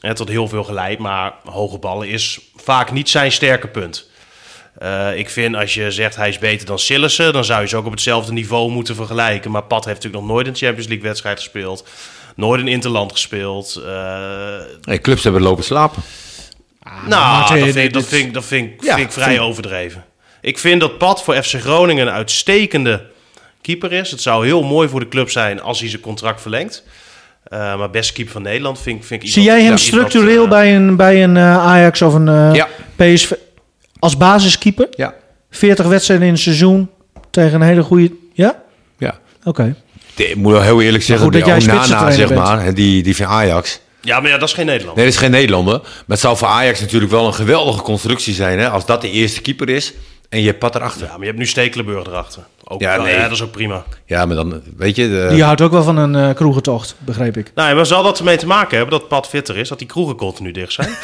hè, 0.00 0.14
tot 0.14 0.28
heel 0.28 0.48
veel 0.48 0.64
geleid... 0.64 0.98
maar 0.98 1.32
hoge 1.44 1.78
ballen 1.78 2.08
is 2.08 2.40
vaak 2.56 2.92
niet 2.92 3.08
zijn 3.08 3.32
sterke 3.32 3.68
punt. 3.68 4.08
Eh, 4.78 5.16
ik 5.18 5.30
vind 5.30 5.56
als 5.56 5.74
je 5.74 5.90
zegt 5.90 6.16
hij 6.16 6.28
is 6.28 6.38
beter 6.38 6.66
dan 6.66 6.78
Sillissen... 6.78 7.32
dan 7.32 7.44
zou 7.44 7.60
je 7.60 7.68
ze 7.68 7.76
ook 7.76 7.84
op 7.86 7.90
hetzelfde 7.92 8.32
niveau 8.32 8.70
moeten 8.70 8.94
vergelijken. 8.94 9.50
Maar 9.50 9.62
Pat 9.62 9.84
heeft 9.84 9.96
natuurlijk 9.96 10.22
nog 10.24 10.32
nooit 10.34 10.46
een 10.46 10.56
Champions 10.56 10.88
League 10.88 11.06
wedstrijd 11.06 11.38
gespeeld... 11.38 11.84
Nooit 12.36 12.60
een 12.60 12.68
interland 12.68 13.12
gespeeld. 13.12 13.82
Eh, 13.86 14.14
Nee, 14.82 15.00
clubs 15.00 15.22
hebben 15.24 15.42
lopen 15.42 15.64
slapen. 15.64 16.02
nou, 17.06 17.08
Martin, 17.08 17.54
dat 17.56 17.64
vind, 17.64 17.74
dit- 17.74 17.92
dat 17.92 18.04
vind, 18.06 18.26
ik- 18.26 18.34
dat 18.34 18.44
vind, 18.44 18.70
ik- 18.72 18.82
Ja, 18.84 18.94
vind 18.94 19.06
ik 19.06 19.12
vrij 19.12 19.28
vind- 19.28 19.40
overdreven. 19.40 20.04
Ik 20.40 20.58
vind 20.58 20.80
dat 20.80 20.98
Pat 20.98 21.22
voor 21.22 21.42
FC 21.42 21.54
Groningen 21.60 22.06
een 22.06 22.12
uitstekende 22.12 23.04
keeper 23.62 23.92
is. 23.92 24.10
Het 24.10 24.22
zou 24.22 24.46
heel 24.46 24.62
mooi 24.62 24.88
voor 24.88 25.00
de 25.00 25.08
club 25.08 25.30
zijn 25.30 25.60
als 25.62 25.80
hij 25.80 25.88
zijn 25.88 26.02
contract 26.02 26.40
verlengt. 26.40 26.82
Eh, 27.44 27.58
maar 27.78 27.90
beste 27.90 28.12
keeper 28.12 28.32
van 28.32 28.42
Nederland 28.42 28.80
vind, 28.80 29.00
ik- 29.00 29.06
vind 29.06 29.22
ik... 29.22 29.28
Zie 29.28 29.42
iemand- 29.42 29.58
jij 29.60 29.66
hem 29.68 29.76
ja, 29.76 29.82
iemand, 29.84 30.08
structureel 30.10 30.48
bij 30.48 30.76
een, 30.76 30.96
bij 30.96 31.22
een 31.24 31.36
eh, 31.36 31.56
Ajax 31.66 32.02
of 32.02 32.14
een 32.14 32.28
eh, 32.28 32.50
Ja. 32.54 32.68
PSV 32.96 33.30
als 33.98 34.16
basiskeeper? 34.16 34.88
Ja. 34.90 35.14
40 35.50 35.86
wedstrijden 35.86 36.26
in 36.26 36.32
een 36.32 36.38
seizoen 36.38 36.90
tegen 37.30 37.60
een 37.60 37.66
hele 37.66 37.82
goede... 37.82 38.12
Ja? 38.32 38.62
Ja. 38.98 39.18
Oké. 39.44 39.74
Ik 40.16 40.36
moet 40.36 40.52
wel 40.52 40.62
heel 40.62 40.82
eerlijk 40.82 41.04
zeggen, 41.04 41.24
goed 41.24 41.34
dat 41.34 41.44
die 41.44 41.52
jij 41.52 41.74
Onana, 41.74 42.10
zeg 42.10 42.34
maar, 42.34 42.62
hè, 42.64 42.72
die, 42.72 43.02
die 43.02 43.16
van 43.16 43.26
Ajax. 43.26 43.80
Ja, 44.00 44.20
maar 44.20 44.30
ja, 44.30 44.38
dat 44.38 44.48
is 44.48 44.54
geen 44.54 44.66
Nederland. 44.66 44.96
Nee, 44.96 45.04
dat 45.04 45.14
is 45.14 45.20
geen 45.20 45.30
Nederlander. 45.30 45.80
Maar 45.82 46.02
het 46.06 46.20
zou 46.20 46.36
voor 46.36 46.48
Ajax 46.48 46.80
natuurlijk 46.80 47.10
wel 47.10 47.26
een 47.26 47.34
geweldige 47.34 47.82
constructie 47.82 48.34
zijn, 48.34 48.58
hè, 48.58 48.68
als 48.68 48.86
dat 48.86 49.00
de 49.00 49.10
eerste 49.10 49.40
keeper 49.40 49.68
is 49.68 49.92
en 50.28 50.40
je 50.40 50.46
hebt 50.46 50.58
Pat 50.58 50.74
erachter. 50.74 51.02
Ja, 51.06 51.10
maar 51.10 51.20
je 51.20 51.26
hebt 51.26 51.38
nu 51.38 51.46
Stekelenburg 51.46 52.06
erachter. 52.06 52.42
Ook, 52.70 52.80
Ja, 52.80 52.94
ja, 53.08 53.22
dat 53.22 53.30
is 53.30 53.42
ook 53.42 53.50
prima. 53.50 53.84
Ja, 54.06 54.24
maar 54.26 54.36
dan, 54.36 54.60
weet 54.76 54.96
je... 54.96 55.08
De, 55.08 55.26
Die 55.30 55.42
houdt 55.42 55.60
ook 55.60 55.70
wel 55.72 55.82
van 55.82 55.96
een 55.96 56.14
eh 56.14 56.34
kroegentocht, 56.34 56.94
begreep 56.98 57.36
ik. 57.36 57.50
Nou, 57.54 57.68
ja, 57.68 57.74
maar 57.74 57.86
zal 57.86 58.02
dat 58.02 58.18
ermee 58.18 58.36
te 58.36 58.46
maken 58.46 58.76
hebben 58.78 58.98
dat 58.98 59.08
Pat 59.08 59.28
fitter 59.28 59.56
is? 59.56 59.68
Dat 59.68 59.78
die 59.78 59.86
kroegen 59.86 60.16
continu 60.16 60.52
dicht 60.52 60.72
zijn? 60.72 60.88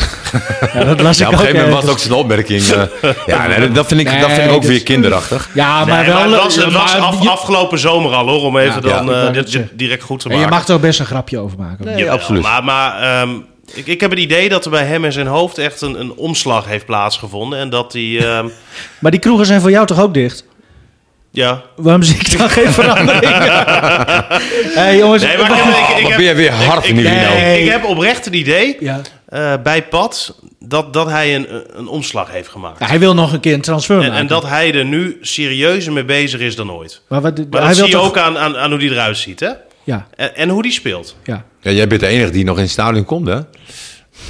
Ja, 0.75 0.85
dat 0.85 1.01
las 1.01 1.19
ja, 1.19 1.27
ik 1.27 1.33
op 1.33 1.39
een 1.39 1.41
ook 1.41 1.47
gegeven 1.47 1.69
moment 1.69 1.83
was 1.85 1.93
ook 1.93 1.99
zijn 1.99 2.13
opmerking. 2.13 2.63
eh, 2.63 2.83
ja, 3.27 3.47
nee, 3.47 3.71
dat 3.71 3.87
vind 3.87 4.01
ik, 4.01 4.21
dat 4.21 4.31
vind 4.33 4.47
ik 4.51 4.53
ook 4.57 4.63
weer 4.63 4.83
kinderachtig. 4.83 5.49
Ja, 5.55 5.85
maar 5.85 6.03
Nee, 6.05 6.13
wel... 6.13 6.31
het 6.31 6.43
was, 6.43 6.57
het 6.57 6.73
was 6.73 6.93
maar 6.93 7.01
af- 7.03 7.23
je- 7.23 7.29
afgelopen 7.31 7.79
zomer 7.79 8.13
al 8.13 8.29
hoor, 8.29 8.43
om 8.43 8.57
even 8.59 8.75
Ja, 8.75 8.81
dan 8.81 8.91
ja, 9.07 9.13
eh, 9.13 9.21
wou 9.21 9.33
dit, 9.33 9.61
direct 9.73 10.03
goed 10.03 10.21
te 10.21 10.29
en 10.29 10.35
maken. 10.35 10.51
je 10.51 10.57
mag 10.57 10.69
er 10.69 10.75
ook 10.75 10.81
best 10.81 11.01
een 11.01 11.07
grapje 11.07 11.39
over 11.39 11.59
maken. 11.59 11.85
Nee, 11.85 11.97
Jawel, 11.97 12.13
absoluut. 12.15 12.43
Maar, 12.43 12.65
maar 12.65 13.01
ehm, 13.03 13.31
ik, 13.75 13.87
ik 13.87 14.01
heb 14.01 14.11
het 14.11 14.19
idee 14.19 14.49
dat 14.49 14.65
er 14.65 14.71
bij 14.71 14.85
hem 14.85 15.05
in 15.05 15.13
zijn 15.13 15.27
hoofd 15.27 15.59
echt 15.59 15.81
een, 15.81 16.01
een 16.01 16.13
omslag 16.17 16.67
heeft 16.67 16.87
plaatsgevonden. 16.87 17.59
En 17.59 17.71
dat 17.71 17.93
hij, 17.93 18.19
ehm, 18.19 18.49
Maar 19.01 19.11
die 19.11 19.21
kroegen 19.21 19.47
zijn 19.47 19.61
voor 19.61 19.71
jou 19.71 19.87
toch 19.87 20.01
ook 20.01 20.15
dicht? 20.15 20.45
Ja... 21.35 21.63
Waarom 21.77 22.03
zie 22.03 22.17
ik 22.17 22.39
dan 22.39 22.51
geen 22.51 22.73
verandering? 22.73 23.35
hey, 24.81 24.97
jongens. 24.99 25.23
Nee, 25.23 25.37
maar 25.39 25.51
ik 25.51 25.57
heb, 25.57 25.99
ik, 25.99 26.07
heb, 26.07 26.17
ben 26.17 26.27
je 26.27 26.35
weer 26.35 26.53
hard 26.53 26.85
in 26.87 26.97
die 26.97 27.05
ik, 27.07 27.13
nou? 27.21 27.37
ik, 27.39 27.59
ik 27.65 27.71
heb 27.71 27.85
oprecht 27.85 28.25
het 28.25 28.35
idee 28.35 28.77
Ja. 28.81 29.01
eh, 29.29 29.53
bij 29.63 29.83
Pat 29.83 30.39
dat, 30.61 30.93
dat 30.93 31.07
hij 31.11 31.35
een, 31.35 31.47
een 31.79 31.87
omslag 31.87 32.31
heeft 32.31 32.49
gemaakt. 32.49 32.79
Ja, 32.81 32.87
hij 32.87 32.99
wil 32.99 33.15
nog 33.15 33.33
een 33.33 33.41
keer 33.41 33.55
een 33.55 33.61
transfer 33.61 33.97
en, 33.97 34.03
maken. 34.03 34.17
en 34.19 34.27
dat 34.27 34.47
hij 34.49 34.75
er 34.75 34.85
nu 34.85 35.19
serieuzer 35.21 35.93
mee 35.93 36.05
bezig 36.05 36.41
is 36.41 36.57
dan 36.57 36.73
ooit. 36.73 37.01
Maar, 37.09 37.21
wat, 37.21 37.37
Maar 37.37 37.61
hij 37.61 37.69
dat 37.69 37.77
zie 37.77 37.87
je 37.87 37.93
toch... 37.93 38.07
ook 38.07 38.19
aan, 38.19 38.39
aan, 38.39 38.57
aan 38.57 38.71
hoe 38.71 38.79
die 38.79 38.91
eruit 38.91 39.17
ziet, 39.17 39.41
hè? 39.41 39.51
Ja, 39.85 40.07
En, 40.17 40.37
en 40.37 40.49
hoe 40.49 40.63
die 40.63 40.73
speelt. 40.73 41.17
ja. 41.25 41.45
Ja, 41.61 41.71
jij 41.71 41.87
bent 41.87 42.01
de 42.01 42.07
enige 42.07 42.31
die 42.31 42.45
nog 42.45 42.57
in 42.57 42.63
het 42.63 42.71
stadion 42.71 43.05
komt, 43.05 43.27
hè? 43.29 43.39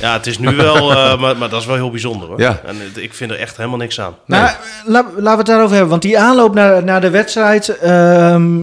Ja, 0.01 0.13
het 0.13 0.27
is 0.27 0.39
nu 0.39 0.57
wel, 0.57 0.91
eh, 0.97 1.21
maar, 1.21 1.37
maar 1.37 1.49
dat 1.49 1.61
is 1.61 1.67
wel 1.67 1.75
heel 1.77 1.91
bijzonder 1.91 2.29
hoor. 2.29 2.41
Ja. 2.41 2.61
En 2.67 2.77
het- 2.81 3.03
ik 3.03 3.15
vind 3.15 3.31
er 3.31 3.39
echt 3.39 3.57
helemaal 3.57 3.79
niks 3.79 4.01
aan. 4.01 4.15
Nee. 4.27 4.41
Maar 4.41 4.59
la- 4.85 5.03
laten 5.17 5.23
we 5.23 5.37
het 5.37 5.47
daarover 5.47 5.71
hebben. 5.73 5.91
Want 5.91 6.03
die 6.03 6.19
aanloop 6.19 6.55
naar, 6.55 6.85
naar 6.85 7.01
de 7.01 7.11
wedstrijd... 7.11 7.69
ehm, 7.79 8.59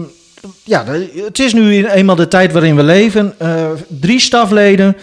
ja, 0.64 0.84
het 1.24 1.38
is 1.38 1.52
nu 1.52 1.86
eenmaal 1.86 2.16
de 2.16 2.28
tijd 2.28 2.52
waarin 2.52 2.76
we 2.76 2.82
leven. 2.82 3.34
Eh, 3.38 3.50
drie 3.86 4.20
stafleden, 4.20 4.96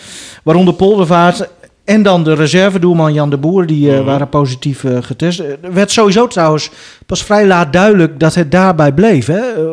waaronder 0.43 0.73
Poldervaart... 0.73 1.47
En 1.85 2.03
dan 2.03 2.23
de 2.23 2.33
reservedoelman 2.33 3.13
Jan 3.13 3.29
de 3.29 3.37
Boer, 3.37 3.65
die 3.65 3.95
eh, 3.95 4.05
waren 4.05 4.29
positief 4.29 4.83
eh, 4.83 4.97
getest. 5.01 5.39
Er 5.39 5.57
werd 5.73 5.91
sowieso 5.91 6.27
trouwens 6.27 6.69
pas 7.05 7.23
vrij 7.23 7.47
laat 7.47 7.73
duidelijk 7.73 8.19
dat 8.19 8.35
het 8.35 8.51
daarbij 8.51 8.91
bleef. 8.91 9.25
Hè? 9.25 9.39
Eh, 9.39 9.63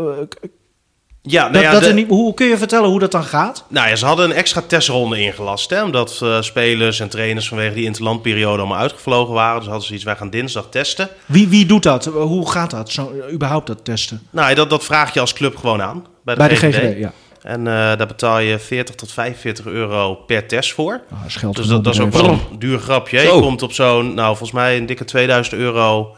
Ja, 1.29 1.41
nou 1.41 1.53
Dat, 1.53 1.62
ja, 1.62 1.71
dat 1.73 1.83
de- 1.83 1.93
niet, 1.93 2.09
hoe 2.09 2.35
kun 2.35 2.47
je 2.47 2.59
vertellen 2.59 2.89
hoe 2.89 2.99
dat 2.99 3.11
dan 3.12 3.25
gaat? 3.25 3.65
Nou 3.69 3.89
ja, 3.89 3.97
ze 3.97 4.07
hadden 4.07 4.31
een 4.31 4.37
extra 4.37 4.62
testronde 4.67 5.21
ingelast. 5.21 5.71
Hè, 5.71 5.83
omdat 5.83 6.21
eh, 6.23 6.41
spelers 6.41 7.01
en 7.01 7.09
trainers 7.09 7.49
vanwege 7.49 7.75
die 7.75 7.85
interlandperiode 7.85 8.59
allemaal 8.59 8.79
uitgevlogen 8.79 9.35
waren. 9.35 9.59
Dus 9.59 9.69
hadden 9.69 9.87
ze 9.87 9.95
iets, 9.95 10.05
wij 10.05 10.17
gaan 10.17 10.31
dinsdag 10.31 10.67
testen. 10.71 11.09
Wie, 11.27 11.49
wie 11.49 11.67
doet 11.67 11.83
dat? 11.83 12.05
Hoe 12.05 12.51
gaat 12.51 12.71
dat? 12.71 12.91
Zo, 12.91 13.12
überhaupt 13.33 13.67
dat 13.67 13.85
testen? 13.85 14.23
Nou, 14.31 14.55
dat, 14.55 14.71
dat 14.71 14.85
vraag 14.85 15.15
je 15.15 15.21
als 15.21 15.33
club 15.33 15.57
gewoon 15.57 15.83
aan. 15.83 16.05
Bij 16.25 16.35
de, 16.35 16.41
Bij 16.41 16.49
de 16.49 16.57
GGD. 16.57 16.99
Ja. 16.99 17.12
En 17.43 17.59
eh, 17.67 17.73
daar 17.75 18.07
betaal 18.07 18.39
je 18.39 18.59
40 18.59 18.95
tot 18.95 19.12
45 19.12 19.67
euro 19.67 20.15
per 20.15 20.47
test 20.47 20.73
voor. 20.73 20.93
Ah, 21.11 21.19
dat 21.19 21.29
is 21.29 21.37
geld 21.37 21.57
Dus 21.57 21.67
dat, 21.67 21.85
dat 21.85 21.95
is 21.95 22.01
ook 22.01 22.12
wel 22.12 22.29
een 22.29 22.41
duur 22.59 22.79
grapje. 22.79 23.19
Zo. 23.21 23.35
Je 23.37 23.41
komt 23.43 23.62
op 23.62 23.73
zo'n, 23.73 24.15
nou 24.15 24.29
volgens 24.29 24.51
mij 24.53 24.77
een 24.77 24.87
dikke 24.87 25.05
2000 25.05 25.57
euro 25.57 26.17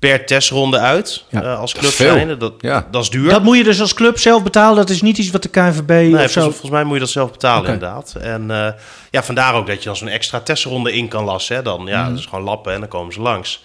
per 0.00 0.26
testronde 0.26 0.78
uit. 0.78 1.24
Ja. 1.28 1.42
eh, 1.42 1.58
als 1.58 1.72
club 1.74 1.90
zijnde. 1.90 2.36
Dat, 2.36 2.52
Ja. 2.58 2.86
dat 2.90 3.02
is 3.02 3.10
duur. 3.10 3.30
Dat 3.30 3.42
moet 3.42 3.56
je 3.56 3.64
dus 3.64 3.80
als 3.80 3.94
club 3.94 4.18
zelf 4.18 4.42
betalen. 4.42 4.76
Dat 4.76 4.90
is 4.90 5.02
niet 5.02 5.18
iets 5.18 5.30
wat 5.30 5.42
de 5.42 5.48
KNVB 5.48 5.88
Nee, 5.88 6.04
of 6.04 6.10
volgens, 6.14 6.32
zo... 6.32 6.40
volgens 6.40 6.70
mij 6.70 6.84
moet 6.84 6.94
je 6.94 7.00
dat 7.00 7.08
zelf 7.10 7.30
betalen 7.30 7.72
inderdaad. 7.72 8.14
En 8.20 8.50
eh, 8.50 8.72
ja, 9.10 9.22
vandaar 9.22 9.54
ook 9.54 9.66
dat 9.66 9.78
je 9.78 9.84
dan 9.84 9.96
zo'n 9.96 10.08
extra 10.08 10.40
testronde 10.40 10.92
in 10.92 11.08
kan 11.08 11.24
lassen. 11.24 11.56
Hè. 11.56 11.62
Dan, 11.62 11.80
Mhm. 11.80 11.88
ja, 11.90 12.08
dat 12.08 12.18
is 12.18 12.24
gewoon 12.26 12.44
lappen 12.44 12.72
en 12.72 12.80
dan 12.80 12.88
komen 12.88 13.12
ze 13.12 13.20
langs. 13.20 13.62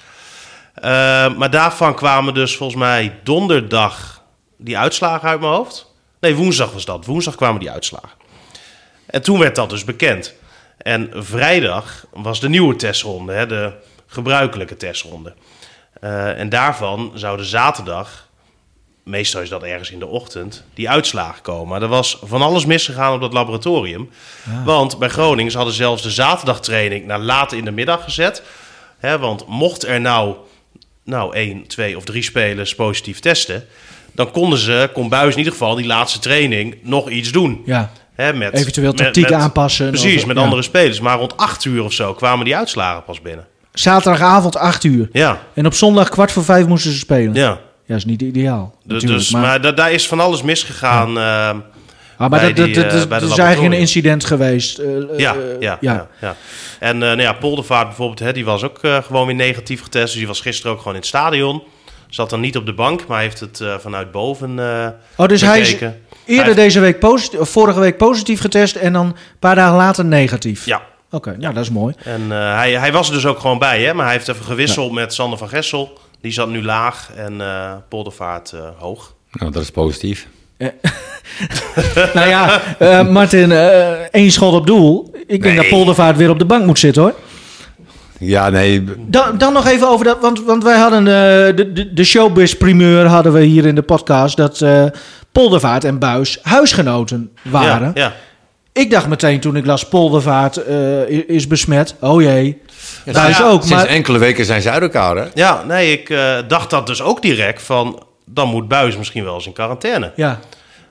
Eh, 0.76 0.82
maar 1.36 1.50
daarvan 1.50 1.96
kwamen 1.96 2.34
dus 2.34 2.56
volgens 2.56 2.80
mij 2.80 3.20
donderdag 3.24 4.22
die 4.58 4.78
uitslagen 4.78 5.30
uit 5.30 5.40
mijn 5.40 5.52
hoofd. 5.52 5.94
Nee, 6.20 6.36
woensdag 6.36 6.72
was 6.72 6.86
dat. 6.86 7.06
Woensdag 7.06 7.36
kwamen 7.36 7.60
die 7.60 7.72
uitslagen. 7.72 8.10
En 9.06 9.22
toen 9.22 9.40
werd 9.40 9.56
dat 9.56 9.70
dus 9.70 9.84
bekend. 9.84 10.34
En 10.78 11.10
vrijdag 11.14 12.06
was 12.14 12.40
de 12.40 12.50
nieuwe 12.50 12.76
testronde, 12.76 13.34
hè, 13.34 13.46
de 13.48 13.72
gebruikelijke 14.08 14.78
testronde. 14.78 15.34
Eh, 16.02 16.40
en 16.40 16.50
daarvan 16.50 17.12
zouden 17.14 17.46
zaterdag, 17.46 18.28
meestal 19.04 19.42
is 19.42 19.50
dat 19.50 19.64
ergens 19.64 19.92
in 19.92 20.00
de 20.00 20.08
ochtend, 20.08 20.64
die 20.74 20.90
uitslagen 20.90 21.42
komen. 21.42 21.68
Maar 21.68 21.82
er 21.82 21.88
was 21.88 22.20
van 22.24 22.42
alles 22.42 22.66
misgegaan 22.66 23.14
op 23.14 23.22
dat 23.22 23.34
laboratorium. 23.34 24.10
Want 24.66 25.00
bij 25.00 25.10
Groningen 25.10 25.52
ze 25.52 25.58
hadden 25.58 25.76
zelfs 25.76 26.02
de 26.04 26.12
zaterdagtraining 26.12 27.06
naar 27.06 27.20
laat 27.20 27.52
in 27.52 27.66
de 27.66 27.72
middag 27.72 28.04
gezet. 28.04 28.44
Hè, 28.98 29.20
want 29.20 29.48
mocht 29.48 29.86
er 29.86 30.02
nou, 30.02 30.36
nou 31.04 31.36
één, 31.36 31.68
twee 31.68 31.98
of 31.98 32.04
drie 32.04 32.24
spelers 32.24 32.76
positief 32.76 33.20
testen... 33.20 33.66
dan 34.12 34.32
konden 34.32 34.60
ze, 34.60 34.90
kon 34.94 35.10
Buis 35.10 35.32
in 35.32 35.38
ieder 35.38 35.54
geval 35.54 35.76
die 35.76 35.86
laatste 35.86 36.20
training 36.20 36.78
nog 36.82 37.10
iets 37.10 37.32
doen. 37.32 37.62
Ja. 37.66 37.92
Hè, 38.14 38.34
met, 38.34 38.54
Eventueel 38.54 38.88
met- 38.88 38.98
tactiek 38.98 39.30
met- 39.30 39.34
aanpassen. 39.40 39.90
Precies, 39.90 40.22
Of- 40.22 40.28
met 40.28 40.38
ja. 40.38 40.44
andere 40.44 40.62
spelers. 40.62 41.00
Maar 41.00 41.18
rond 41.18 41.38
acht 41.38 41.66
uur 41.66 41.84
of 41.84 41.94
zo 41.94 42.14
kwamen 42.14 42.46
die 42.46 42.56
uitslagen 42.56 43.04
pas 43.04 43.22
binnen. 43.22 43.48
Zaterdagavond 43.80 44.58
8 44.58 44.84
uur. 44.84 45.10
Ja, 45.12 45.40
En 45.54 45.66
op 45.66 45.74
zondag 45.74 46.10
kwart 46.10 46.32
voor 46.32 46.44
vijf 46.44 46.68
moesten 46.68 46.92
ze 46.92 46.98
spelen. 46.98 47.34
Ja, 47.34 47.60
ja. 47.86 47.96
is 47.96 48.06
niet 48.06 48.22
ideaal. 48.22 48.76
Dus, 48.84 49.04
dus, 49.04 49.32
maar, 49.32 49.62
da- 49.62 49.72
daar 49.72 49.92
is 49.92 50.08
van 50.08 50.20
alles 50.20 50.42
misgegaan. 50.42 51.18
eh, 51.18 51.50
Ah, 52.18 52.30
maar 52.30 52.40
dat, 52.42 52.56
dat, 52.56 52.66
die, 52.66 52.74
dat, 52.76 52.84
eh, 52.86 52.92
dat- 52.92 53.10
dat 53.10 53.22
is 53.22 53.38
eigenlijk 53.38 53.74
een 53.74 53.80
incident 53.80 54.26
geweest. 54.26 54.78
eh, 54.78 54.96
eh, 54.98 55.04
ja, 55.18 55.36
ja, 55.60 55.78
ja. 55.82 56.08
ja, 56.22 56.36
En 56.80 56.98
nou 56.98 57.22
ja, 57.22 57.34
Poldervaart 57.34 57.88
bijvoorbeeld, 57.88 58.20
hè, 58.20 58.34
die 58.34 58.46
was 58.46 58.64
ook 58.64 58.80
gewoon 58.82 59.26
weer 59.26 59.36
negatief 59.36 59.82
getest. 59.84 60.06
Dus 60.06 60.14
die 60.16 60.28
was 60.28 60.42
gisteren 60.42 60.72
ook 60.72 60.78
gewoon 60.78 60.94
in 60.94 61.00
het 61.00 61.08
stadion. 61.10 61.64
Zat 62.10 62.30
dan 62.30 62.40
niet 62.40 62.58
op 62.58 62.66
de 62.66 62.74
bank, 62.74 63.08
maar 63.08 63.22
heeft 63.22 63.40
het 63.40 63.62
vanuit 63.80 64.12
boven 64.12 64.60
Oh, 65.18 65.28
dus 65.28 65.42
hij 65.42 65.60
is 65.60 65.72
eerder 66.26 66.46
Hij- 66.46 66.54
deze 66.54 66.80
week 66.80 67.00
positief, 67.00 67.40
vorige 67.50 67.80
week 67.80 67.98
positief 67.98 68.40
getest 68.42 68.76
en 68.76 68.94
dan 68.94 69.06
een 69.06 69.16
paar 69.40 69.56
dagen 69.56 69.76
later 69.76 70.06
negatief. 70.06 70.66
Ja, 70.66 70.82
Oké, 71.12 71.36
nou 71.38 71.54
dat 71.54 71.64
is 71.64 71.70
mooi. 71.70 71.94
en 72.04 72.22
eh, 72.32 72.56
hij, 72.56 72.72
hij 72.72 72.92
was 72.92 73.08
er 73.08 73.14
dus 73.14 73.26
ook 73.26 73.40
gewoon 73.40 73.60
bij, 73.60 73.84
hè, 73.84 73.94
maar 73.94 74.06
hij 74.06 74.14
heeft 74.14 74.28
even 74.28 74.46
gewisseld 74.46 74.92
met 74.92 75.14
Sander 75.14 75.38
van 75.38 75.50
Gessel. 75.50 76.00
Die 76.22 76.32
zat 76.32 76.50
nu 76.50 76.64
laag 76.64 77.10
en 77.16 77.42
eh 77.42 77.72
Poldervaart 77.90 78.52
eh, 78.52 78.60
hoog. 78.78 79.14
Nou, 79.32 79.52
dat 79.52 79.62
is 79.62 79.72
positief. 79.72 80.28
nou 82.14 82.28
ja, 82.28 82.62
eh, 82.80 83.08
Martin, 83.08 83.52
eh 83.52 83.92
één 84.12 84.32
schot 84.32 84.54
op 84.54 84.68
doel. 84.68 85.16
Ik 85.28 85.44
denk 85.44 85.56
dat 85.56 85.70
Poldervaart 85.70 86.18
weer 86.18 86.30
op 86.30 86.40
de 86.40 86.46
bank 86.46 86.66
moet 86.66 86.80
zitten 86.80 87.02
hoor. 87.02 87.14
Ja, 88.20 88.50
nee. 88.50 88.84
Dan, 89.08 89.38
dan 89.38 89.54
nog 89.54 89.68
even 89.68 89.88
over 89.88 90.06
dat, 90.06 90.20
want, 90.22 90.44
want 90.44 90.64
wij 90.64 90.78
hadden 90.78 91.00
eh, 91.00 91.56
de, 91.56 91.72
de, 91.74 91.94
de 91.94 92.04
showbiz-primeur 92.04 93.06
hadden 93.06 93.34
we 93.34 93.42
hier 93.42 93.66
in 93.66 93.76
de 93.76 93.82
podcast, 93.82 94.38
dat 94.38 94.62
eh, 94.62 94.86
Poldervaart 95.32 95.84
en 95.84 96.00
Buis 96.00 96.40
huisgenoten 96.42 97.32
waren. 97.42 97.92
Ja, 97.96 98.04
ja. 98.04 98.14
Ik 98.76 98.90
dacht 98.92 99.08
meteen 99.08 99.40
toen 99.40 99.56
ik 99.56 99.66
las 99.66 99.88
Poldervaart 99.88 100.58
eh, 100.58 101.10
is 101.10 101.48
besmet, 101.48 101.96
oh 102.00 102.22
jee, 102.22 102.62
Nou 103.06 103.18
Buis 103.18 103.38
ja, 103.38 103.44
ook. 103.44 103.62
Sinds 103.62 103.84
Maar, 103.84 103.86
enkele 103.86 104.18
weken 104.18 104.46
zijn 104.46 104.62
ze 104.62 104.70
uit 104.70 104.82
elkaar, 104.82 105.16
hè? 105.16 105.26
Ja, 105.34 105.64
nee, 105.64 105.92
ik 105.92 106.10
eh, 106.10 106.38
dacht 106.48 106.70
dat 106.70 106.88
dus 106.88 107.02
ook 107.02 107.22
direct 107.22 107.62
van... 107.62 108.04
dan 108.26 108.50
moet 108.50 108.68
Buis 108.68 108.98
misschien 108.98 109.24
wel 109.24 109.34
eens 109.34 109.46
in 109.46 109.54
quarantaine. 109.54 110.12
ja, 110.16 110.40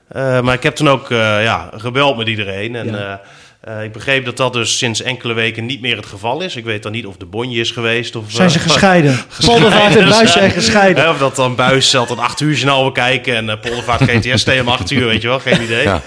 Eh, 0.07 0.41
maar 0.41 0.53
ik 0.53 0.63
heb 0.63 0.75
toen 0.75 0.89
ook 0.89 1.11
eh, 1.11 1.43
ja, 1.43 1.69
gebeld 1.75 2.17
met 2.17 2.27
iedereen. 2.27 2.75
En 2.75 2.85
Ja. 2.85 3.21
Eh, 3.65 3.77
eh, 3.77 3.83
ik 3.83 3.91
begreep 3.91 4.25
dat 4.25 4.37
dat 4.37 4.53
dus 4.53 4.77
sinds 4.77 5.01
enkele 5.01 5.33
weken 5.33 5.65
niet 5.65 5.81
meer 5.81 5.95
het 5.95 6.05
geval 6.05 6.41
is. 6.41 6.55
Ik 6.55 6.63
weet 6.63 6.83
dan 6.83 6.91
niet 6.91 7.05
of 7.05 7.17
de 7.17 7.25
bonje 7.25 7.59
is 7.59 7.71
geweest. 7.71 8.15
Of, 8.15 8.23
zijn 8.27 8.49
ze 8.49 8.57
eh, 8.57 8.63
gescheiden. 8.63 9.19
Poldervaart 9.45 9.95
en 9.95 10.09
Buis 10.09 10.31
zijn 10.31 10.51
gescheiden. 10.61 11.09
Of 11.09 11.17
dat 11.17 11.35
dan 11.35 11.55
Buis 11.55 11.89
zat 11.89 12.09
een 12.09 12.19
acht 12.19 12.39
uur 12.39 12.53
journaal 12.53 12.83
bekijken 12.83 13.35
en 13.35 13.45
uh, 13.45 13.59
Poldervaart 13.61 14.01
GTS 14.01 14.59
om 14.59 14.67
acht 14.67 14.91
uur, 14.91 15.05
weet 15.05 15.21
je 15.21 15.27
wel, 15.27 15.39
geen 15.39 15.61
idee. 15.61 15.83
Ja. 15.83 16.01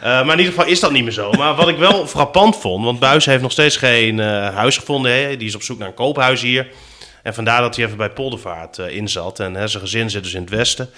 Eh, 0.00 0.06
maar 0.10 0.32
in 0.32 0.38
ieder 0.38 0.52
geval 0.54 0.66
is 0.66 0.80
dat 0.80 0.92
niet 0.92 1.02
meer 1.02 1.12
zo. 1.12 1.32
Maar 1.32 1.54
wat 1.54 1.68
ik 1.68 1.76
wel 1.76 2.06
frappant 2.06 2.56
vond, 2.56 2.84
want 2.84 2.98
Buis 2.98 3.26
heeft 3.26 3.42
nog 3.42 3.52
steeds 3.52 3.76
geen 3.76 4.20
eh, 4.20 4.54
huis 4.54 4.76
gevonden. 4.78 5.12
Hè. 5.12 5.36
Die 5.36 5.48
is 5.48 5.54
op 5.54 5.62
zoek 5.62 5.78
naar 5.78 5.88
een 5.88 5.94
koophuis 5.94 6.42
hier. 6.42 6.68
En 7.22 7.34
vandaar 7.34 7.60
dat 7.60 7.76
hij 7.76 7.84
even 7.84 7.96
bij 7.96 8.10
Poldervaart 8.10 8.78
eh, 8.78 8.96
in 8.96 9.08
zat. 9.08 9.40
En 9.40 9.54
hè, 9.54 9.68
zijn 9.68 9.82
gezin 9.82 10.10
zit 10.10 10.22
dus 10.22 10.34
in 10.34 10.40
het 10.40 10.50
westen. 10.50 10.90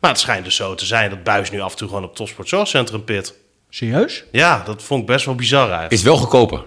Maar 0.00 0.10
het 0.10 0.20
schijnt 0.20 0.44
dus 0.44 0.56
zo 0.56 0.74
te 0.74 0.86
zijn 0.86 1.10
dat 1.10 1.22
Buis 1.22 1.50
nu 1.50 1.60
af 1.60 1.70
en 1.70 1.76
toe 1.76 1.88
gewoon 1.88 2.04
op 2.04 2.16
Topsport 2.16 2.48
Zorgcentrum 2.48 3.04
pit. 3.04 3.34
Serieus? 3.70 4.24
Ja, 4.32 4.62
dat 4.64 4.82
vond 4.82 5.00
ik 5.00 5.06
best 5.06 5.24
wel 5.24 5.34
bizar 5.34 5.62
eigenlijk. 5.62 5.92
Is 5.92 6.02
wel 6.02 6.16
goedkoper. 6.16 6.64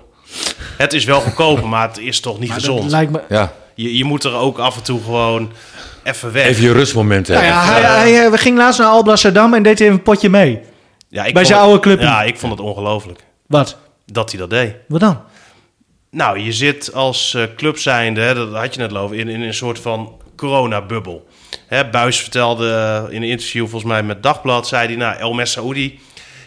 Het 0.78 0.94
is 0.94 1.06
wel 1.06 1.22
goedkoper, 1.22 1.68
maar 1.68 1.88
het 1.88 1.98
is 1.98 2.20
toch 2.20 2.40
niet 2.40 2.50
Maar 2.50 2.58
dat 2.58 2.68
gezond. 2.68 2.92
lijkt 2.92 3.12
me... 3.12 3.22
Ja. 3.30 3.54
Je, 3.76 3.98
je 3.98 4.04
moet 4.04 4.24
er 4.24 4.34
ook 4.36 4.58
af 4.58 4.76
en 4.76 4.84
toe 4.84 5.04
gewoon 5.04 5.52
even 6.04 6.32
weg. 6.32 6.46
Even 6.46 6.64
je 6.64 6.72
rustmomenten 6.72 7.34
Nou 7.34 7.46
hebben. 7.46 7.64
ja, 7.64 7.72
hij, 7.72 7.82
hij, 8.12 8.26
eh, 8.26 8.32
we 8.32 8.38
ging 8.38 8.58
laatst 8.58 8.80
naar 8.80 8.88
Alblasserdam 8.90 9.54
en 9.54 9.64
deed 9.64 9.78
hij 9.80 9.88
even 9.88 10.00
een 10.00 10.04
potje 10.06 10.30
mee. 10.30 10.60
Ja, 11.08 11.26
ik 11.26 11.34
Bij 11.34 11.34
vond 11.34 11.48
zijn 11.48 11.58
het- 11.60 11.68
oude 11.68 11.82
clubje. 11.84 12.06
Ja, 12.06 12.24
ik 12.24 12.38
vond 12.38 12.52
het 12.52 12.62
ongelooflijk 12.62 13.24
Wat? 13.48 13.78
dat 14.06 14.30
hij 14.32 14.40
dat 14.40 14.50
deed. 14.50 14.76
Wat 14.88 15.00
dan? 15.00 15.22
Nou, 16.12 16.40
je 16.40 16.52
zit 16.54 16.94
als 16.94 17.34
eh, 17.34 17.44
club 17.56 17.78
zijnde, 17.78 18.22
hè, 18.22 18.34
dat 18.34 18.54
had 18.54 18.74
je 18.74 18.80
net 18.80 18.96
over, 18.96 19.16
in, 19.18 19.28
in 19.30 19.42
een 19.42 19.54
soort 19.54 19.80
van 19.80 20.14
coronabubbel. 20.36 21.28
Hè, 21.68 21.90
Buis 21.90 22.20
vertelde 22.20 22.70
eh, 22.74 23.16
in 23.16 23.22
een 23.22 23.30
interview 23.30 23.62
volgens 23.62 23.92
mij 23.92 24.04
met 24.04 24.24
Dagblad, 24.24 24.68
zei 24.68 24.88
hij, 24.88 24.96
nou, 24.96 25.18
El 25.18 25.34
Messaoudi 25.34 26.00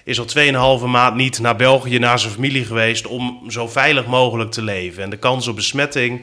is 0.04 0.18
al 0.18 0.78
2,5 0.80 0.84
maand 0.86 1.16
niet 1.16 1.38
naar 1.38 1.56
België, 1.56 1.98
naar 1.98 2.18
zijn 2.18 2.32
familie 2.32 2.64
geweest 2.64 3.06
om 3.06 3.40
zo 3.48 3.68
veilig 3.68 4.06
mogelijk 4.06 4.50
te 4.50 4.62
leven. 4.62 5.02
En 5.02 5.10
de 5.10 5.16
kans 5.16 5.48
op 5.48 5.56
besmetting 5.56 6.22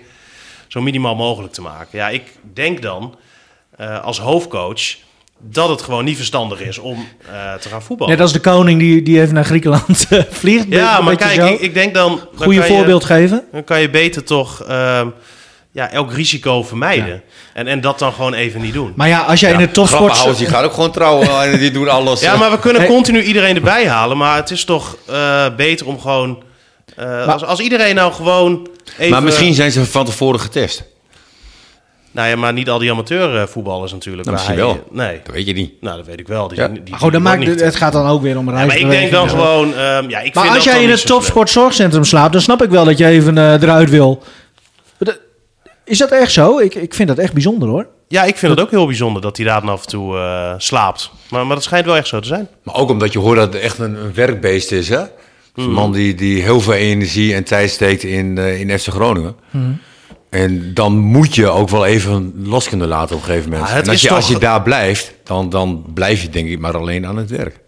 zo 0.68 0.82
minimaal 0.82 1.16
mogelijk 1.16 1.54
te 1.54 1.62
maken. 1.62 1.98
Ja, 1.98 2.10
ik 2.10 2.24
denk 2.54 2.82
dan 2.82 3.16
eh, 3.78 4.04
als 4.04 4.20
hoofdcoach 4.20 4.82
dat 5.40 5.70
het 5.70 5.82
gewoon 5.82 6.06
niet 6.06 6.16
verstandig 6.18 6.62
is 6.62 6.78
om 6.78 7.08
eh, 7.32 7.54
te 7.54 7.70
gaan 7.70 7.82
voetballen. 7.82 8.14
Net 8.14 8.22
als 8.22 8.34
de 8.34 8.40
koning 8.40 8.80
die, 8.80 9.02
die 9.02 9.22
even 9.22 9.34
naar 9.34 9.46
Griekenland 9.46 10.08
eh, 10.10 10.22
vliegt. 10.30 10.66
ja, 10.70 11.02
maar 11.02 11.16
kijk, 11.16 11.50
ik, 11.50 11.60
ik 11.60 11.74
denk 11.74 11.94
dan... 11.94 12.28
je- 12.48 12.64
voorbeeld 12.64 13.06
geven. 13.06 13.44
dan 13.52 13.64
kan 13.64 13.82
je 13.82 13.90
beter 13.90 14.24
toch 14.24 14.64
ehm, 14.64 15.08
ja, 15.72 15.92
elk 15.92 16.14
risico 16.14 16.64
vermijden. 16.64 17.22
En, 17.54 17.68
en 17.68 17.82
dat 17.82 18.00
dan 18.00 18.14
gewoon 18.14 18.34
even 18.34 18.62
niet 18.62 18.74
doen. 18.74 18.94
Maar 18.96 19.08
ja, 19.08 19.20
als 19.22 19.40
jij 19.40 19.52
in 19.52 19.58
de 19.58 19.72
topsport... 19.72 20.38
Die 20.38 20.48
gaat 20.48 20.64
ook 20.64 20.74
gewoon 20.74 20.92
trouwen 20.92 21.42
en 21.52 21.60
die 21.60 21.72
doen 21.72 21.90
alles. 21.90 22.22
Ja, 22.22 22.34
eh. 22.34 22.40
maar 22.40 22.52
we 22.52 22.60
kunnen 22.60 22.82
Hey. 22.82 22.90
continu 22.92 23.22
iedereen 23.22 23.56
erbij 23.56 23.88
halen. 23.88 24.18
Maar 24.18 24.36
het 24.36 24.52
is 24.52 24.64
toch 24.66 24.98
eh, 25.08 25.46
beter 25.56 25.88
om 25.88 26.00
gewoon... 26.00 26.44
eh, 26.96 27.28
als, 27.28 27.44
als 27.44 27.60
iedereen 27.60 27.96
nou 27.96 28.14
gewoon 28.14 28.68
even... 28.98 29.12
Maar 29.12 29.24
misschien 29.24 29.54
zijn 29.54 29.72
ze 29.72 29.86
van 29.86 30.06
tevoren 30.06 30.40
getest. 30.40 30.84
Nou 32.14 32.28
ja, 32.30 32.36
maar 32.36 32.54
niet 32.54 32.70
al 32.70 32.80
die 32.80 32.92
amateurvoetballers 32.92 33.92
natuurlijk. 33.92 34.26
Nou, 34.28 34.38
misschien 34.38 34.58
hij- 34.58 34.66
wel. 34.68 34.84
Nee. 34.92 35.20
Dat 35.24 35.36
weet 35.36 35.46
je 35.46 35.54
niet. 35.54 35.82
Nou, 35.82 35.98
dat 35.98 36.06
weet 36.06 36.20
ik 36.20 36.28
wel. 36.28 36.48
Die, 36.48 36.58
Ja. 36.60 36.68
die, 36.68 36.84
die 36.84 37.20
maakt, 37.20 37.40
het, 37.40 37.48
niet 37.50 37.60
het 37.60 37.76
gaat 37.76 37.94
dan 37.94 38.08
ook 38.08 38.22
weer 38.22 38.38
om 38.38 38.46
Ja, 38.50 38.66
maar 38.66 38.78
ik 38.78 38.90
denk 38.90 39.12
dan 39.12 39.30
gewoon... 39.30 39.74
ehm, 39.76 40.10
ja, 40.10 40.20
ik 40.20 40.34
Maar 40.34 40.44
vind 40.44 40.56
als 40.56 40.64
dat 40.66 40.74
jij 40.74 40.84
in 40.84 40.90
het 40.90 41.00
zo 41.00 41.08
topsportzorgcentrum 41.08 42.04
slaapt, 42.04 42.32
dan 42.34 42.42
snap 42.42 42.64
ik 42.64 42.70
wel 42.70 42.86
dat 42.86 42.98
je 42.98 43.06
even 43.06 43.38
eh, 43.38 43.62
eruit 43.62 43.90
wil. 43.90 44.24
Is 45.92 45.98
dat 45.98 46.12
echt 46.12 46.32
zo? 46.32 46.60
Ik, 46.60 46.76
ik 46.76 46.94
vind 46.94 47.08
dat 47.08 47.18
echt 47.18 47.34
bijzonder 47.34 47.70
hoor. 47.70 47.88
Ja, 48.08 48.24
ik 48.24 48.38
vind 48.38 48.52
het 48.52 48.62
ook 48.62 48.70
heel 48.72 48.86
bijzonder 48.86 49.22
dat 49.22 49.38
hij 49.38 49.46
daar 49.46 49.62
dan 49.62 49.70
af 49.70 49.82
en 49.84 49.88
toe 49.90 50.18
eh, 50.18 50.54
slaapt. 50.58 51.12
Maar, 51.30 51.46
maar 51.46 51.56
dat 51.56 51.64
schijnt 51.64 51.86
wel 51.86 51.96
echt 51.96 52.08
zo 52.08 52.20
te 52.20 52.28
zijn. 52.28 52.48
Maar 52.64 52.76
ook 52.76 52.90
omdat 52.90 53.14
je 53.14 53.20
hoort 53.20 53.38
dat 53.38 53.54
het 53.54 53.62
echt 53.62 53.78
een, 53.80 53.96
een 53.96 54.14
werkbeest 54.14 54.72
is, 54.72 54.90
hè? 54.90 55.02
Een 55.56 55.72
man 55.72 55.92
die, 55.92 56.16
die 56.16 56.42
heel 56.42 56.62
veel 56.62 56.74
energie 56.74 57.34
en 57.34 57.44
tijd 57.44 57.70
steekt 57.70 58.04
in, 58.04 58.38
eh, 58.38 58.60
in 58.60 58.80
FC 58.80 58.88
Groningen. 58.88 59.36
En 60.30 60.74
dan 60.74 60.98
moet 60.98 61.36
je 61.36 61.48
ook 61.50 61.70
wel 61.70 61.86
even 61.86 62.34
los 62.44 62.70
kunnen 62.70 62.88
laten 62.88 63.16
op 63.16 63.22
een 63.22 63.28
gegeven 63.28 63.50
moment. 63.50 63.70
Ja, 63.70 63.76
het 63.76 63.86
en 63.86 63.92
als 63.92 64.02
je, 64.02 64.08
toch- 64.08 64.18
als 64.18 64.28
je 64.28 64.40
daar 64.40 64.62
blijft, 64.62 65.14
dan, 65.24 65.50
dan 65.50 65.86
blijf 65.94 66.22
je 66.22 66.30
denk 66.30 66.50
ik 66.50 66.60
maar 66.60 66.78
alleen 66.78 67.06
aan 67.06 67.18
het 67.18 67.30
werk. 67.30 67.60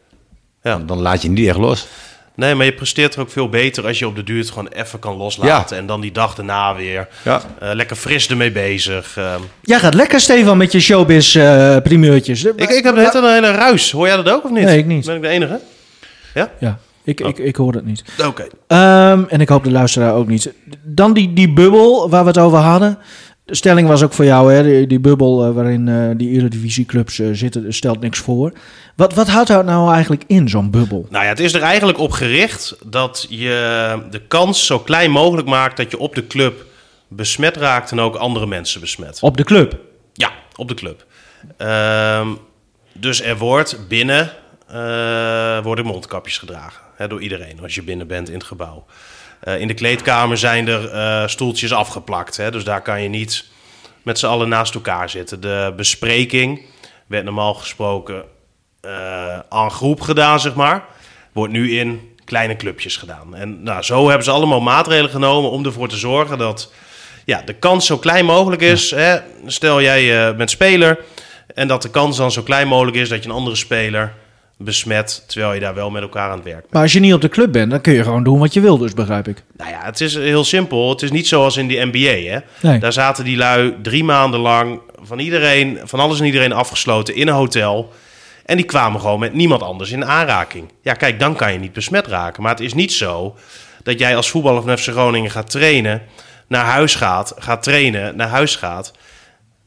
Ja. 0.64 0.78
Dan, 0.78 0.86
dan 0.86 1.00
laat 1.02 1.22
je 1.22 1.30
niet 1.30 1.48
echt 1.48 1.58
los. 1.58 1.88
Nee, 2.36 2.56
maar 2.56 2.66
je 2.66 2.74
presteert 2.74 3.16
er 3.16 3.22
ook 3.22 3.30
veel 3.30 3.50
beter 3.50 3.86
als 3.88 4.00
je 4.00 4.08
op 4.08 4.16
de 4.16 4.24
duur 4.24 4.40
het 4.40 4.50
gewoon 4.50 4.68
even 4.68 5.00
kan 5.00 5.16
loslaten. 5.18 5.78
En 5.78 5.86
dan 5.86 6.02
die 6.02 6.12
dag 6.12 6.36
daarna 6.36 6.76
weer 6.76 7.08
Ja. 7.24 7.42
eh, 7.60 7.70
lekker 7.74 7.96
fris 7.96 8.28
ermee 8.30 8.52
bezig. 8.52 9.18
Ehm, 9.18 9.40
Jij 9.62 9.80
gaat 9.80 9.94
lekker, 9.94 10.20
Stefan, 10.20 10.58
met 10.58 10.72
je 10.72 10.80
showbiz 10.80 11.36
eh 11.36 11.78
primeurtjes. 11.84 12.44
ik, 12.44 12.70
ik 12.70 12.84
heb 12.84 12.96
net 12.96 13.14
een 13.14 13.34
hele 13.34 13.52
ruis. 13.52 13.92
Hoor 13.92 14.08
jij 14.08 14.16
dat 14.16 14.30
ook 14.30 14.44
of 14.44 14.52
niet? 14.52 14.64
Nee, 14.64 14.78
ik 14.78 14.86
niet. 14.86 15.06
Ben 15.06 15.16
ik 15.16 15.22
de 15.22 15.28
enige? 15.28 15.60
Ja, 16.60 16.80
ik, 17.04 17.20
ik, 17.22 17.38
ik 17.38 17.56
hoor 17.56 17.74
het 17.74 17.86
niet. 17.86 18.04
Oké. 18.26 18.48
Ehm, 18.68 19.24
en 19.30 19.42
ik 19.42 19.50
hoop 19.50 19.64
de 19.64 19.72
luisteraar 19.72 20.14
ook 20.14 20.28
niet. 20.28 20.54
Dan 20.84 21.14
die, 21.14 21.34
die 21.34 21.54
bubbel 21.54 22.10
waar 22.10 22.22
we 22.22 22.28
het 22.28 22.38
over 22.38 22.58
hadden. 22.58 22.98
De 23.54 23.60
stelling 23.60 23.88
was 23.88 24.04
ook 24.04 24.14
voor 24.14 24.26
jou, 24.26 24.54
hè? 24.54 24.64
Die, 24.64 24.88
die 24.88 25.00
bubbel 25.00 25.46
eh, 25.46 25.52
waarin 25.52 25.88
eh, 25.88 26.10
die 26.18 26.30
Eredivisieclubs 26.30 27.20
eh 27.20 27.28
zitten, 27.32 27.74
stelt 27.74 28.00
niks 28.00 28.20
voor. 28.20 28.54
Wat, 28.96 29.14
wat 29.14 29.28
houdt 29.28 29.48
dat 29.48 29.66
nou 29.66 29.94
eigenlijk 29.94 30.24
in, 30.28 30.50
zo'n 30.50 30.70
bubbel? 30.70 31.08
Nou 31.10 31.24
ja, 31.24 31.30
het 31.30 31.40
is 31.40 31.54
er 31.54 31.62
eigenlijk 31.62 31.98
op 31.98 32.12
gericht 32.12 32.76
dat 32.86 33.26
je 33.30 34.00
de 34.10 34.20
kans 34.20 34.66
zo 34.66 34.80
klein 34.80 35.12
mogelijk 35.12 35.48
maakt 35.48 35.78
dat 35.78 35.92
je 35.92 35.98
op 35.98 36.16
de 36.16 36.28
club 36.28 36.66
besmet 37.08 37.58
raakt 37.58 37.92
en 37.92 38.00
ook 38.00 38.16
andere 38.16 38.46
mensen 38.46 38.82
besmet. 38.82 39.18
Op 39.22 39.38
de 39.38 39.44
club. 39.44 39.80
Ja, 40.14 40.32
op 40.56 40.68
de 40.68 40.74
club. 40.74 41.06
Ehm, 41.58 42.28
dus 42.94 43.22
er 43.22 43.38
wordt 43.38 43.88
binnen 43.88 44.32
worden 45.64 45.86
mondkapjes 45.86 46.38
gedragen 46.38 46.82
hè, 46.96 47.08
door 47.08 47.22
iedereen 47.22 47.60
als 47.62 47.76
je 47.76 47.84
binnen 47.84 48.08
bent 48.08 48.28
in 48.28 48.34
het 48.34 48.44
gebouw. 48.44 48.86
Eh, 49.44 49.60
in 49.60 49.68
de 49.68 49.74
kleedkamer 49.74 50.38
zijn 50.38 50.68
er 50.68 50.90
eh, 50.90 51.28
stoeltjes 51.28 51.74
afgeplakt, 51.74 52.38
hè, 52.38 52.52
dus 52.52 52.64
daar 52.64 52.82
kan 52.82 53.02
je 53.02 53.10
niet 53.10 53.46
met 54.02 54.20
z'n 54.20 54.26
allen 54.26 54.50
naast 54.50 54.74
elkaar 54.74 55.10
zitten. 55.10 55.42
De 55.42 55.74
bespreking 55.76 56.62
werd 57.08 57.24
normaal 57.24 57.54
gesproken 57.54 58.24
eh 58.82 59.40
aan 59.50 59.72
groep 59.72 60.02
gedaan, 60.02 60.40
zeg 60.40 60.54
maar. 60.54 60.84
Wordt 61.32 61.54
nu 61.54 61.78
in 61.78 62.16
kleine 62.26 62.56
clubjes 62.56 62.98
gedaan. 62.98 63.36
En 63.36 63.64
nou, 63.64 63.82
zo 63.82 64.08
hebben 64.08 64.24
ze 64.24 64.32
allemaal 64.32 64.62
maatregelen 64.62 65.12
genomen 65.12 65.52
om 65.52 65.66
ervoor 65.66 65.88
te 65.88 65.98
zorgen 65.98 66.38
dat 66.38 66.72
ja, 67.26 67.42
de 67.42 67.54
kans 67.54 67.86
zo 67.86 67.98
klein 67.98 68.26
mogelijk 68.26 68.62
is. 68.62 68.92
Hè? 68.92 69.18
Stel 69.46 69.82
jij 69.82 70.28
eh, 70.28 70.36
bent 70.36 70.50
speler 70.50 71.00
en 71.56 71.68
dat 71.68 71.82
de 71.82 71.90
kans 71.90 72.18
dan 72.18 72.32
zo 72.32 72.42
klein 72.42 72.68
mogelijk 72.68 72.98
is 72.98 73.10
dat 73.10 73.24
je 73.24 73.30
een 73.30 73.36
andere 73.36 73.56
speler 73.56 74.14
besmet, 74.64 75.24
terwijl 75.28 75.54
je 75.54 75.60
daar 75.60 75.74
wel 75.74 75.90
met 75.90 76.02
elkaar 76.02 76.30
aan 76.30 76.36
het 76.36 76.46
werk 76.46 76.60
bent. 76.60 76.74
Maar 76.74 76.82
als 76.82 76.94
je 76.94 77.00
niet 77.00 77.14
op 77.14 77.22
de 77.22 77.30
club 77.30 77.52
bent, 77.52 77.72
dan 77.72 77.82
kun 77.82 77.94
je 77.94 78.04
gewoon 78.04 78.24
doen 78.24 78.40
wat 78.40 78.54
je 78.54 78.62
wil, 78.62 78.78
dus 78.78 78.94
begrijp 78.94 79.28
ik. 79.28 79.44
Nou 79.58 79.70
ja, 79.70 79.80
het 79.84 80.02
is 80.02 80.16
heel 80.16 80.44
simpel. 80.44 80.90
Het 80.90 81.02
is 81.02 81.12
niet 81.12 81.28
zoals 81.28 81.58
in 81.58 81.68
die 81.68 81.86
NBA. 81.86 82.32
Hè? 82.32 82.40
Nee. 82.62 82.80
Daar 82.80 82.94
zaten 82.94 83.24
die 83.24 83.38
lui 83.38 83.76
drie 83.82 84.04
maanden 84.04 84.40
lang 84.40 84.80
van 85.02 85.20
iedereen, 85.20 85.80
van 85.84 86.00
alles 86.00 86.20
en 86.20 86.26
iedereen 86.26 86.54
afgesloten 86.54 87.16
in 87.16 87.28
een 87.28 87.34
hotel. 87.34 87.94
En 88.46 88.56
die 88.56 88.66
kwamen 88.66 89.02
gewoon 89.02 89.20
met 89.20 89.34
niemand 89.34 89.62
anders 89.62 89.92
in 89.92 90.06
aanraking. 90.06 90.72
Ja, 90.82 90.94
kijk, 90.94 91.20
dan 91.20 91.36
kan 91.36 91.54
je 91.54 91.60
niet 91.60 91.74
besmet 91.74 92.08
raken. 92.08 92.44
Maar 92.44 92.52
het 92.52 92.60
is 92.60 92.74
niet 92.74 92.92
zo 92.92 93.36
dat 93.84 94.00
jij 94.00 94.16
als 94.16 94.30
voetballer 94.30 94.62
van 94.62 94.78
FC 94.78 94.90
Groningen 94.90 95.32
gaat 95.32 95.50
trainen, 95.50 96.02
naar 96.48 96.66
huis 96.66 96.96
gaat, 96.96 97.34
gaat 97.38 97.64
trainen, 97.64 98.16
naar 98.16 98.28
huis 98.28 98.56
gaat. 98.56 98.94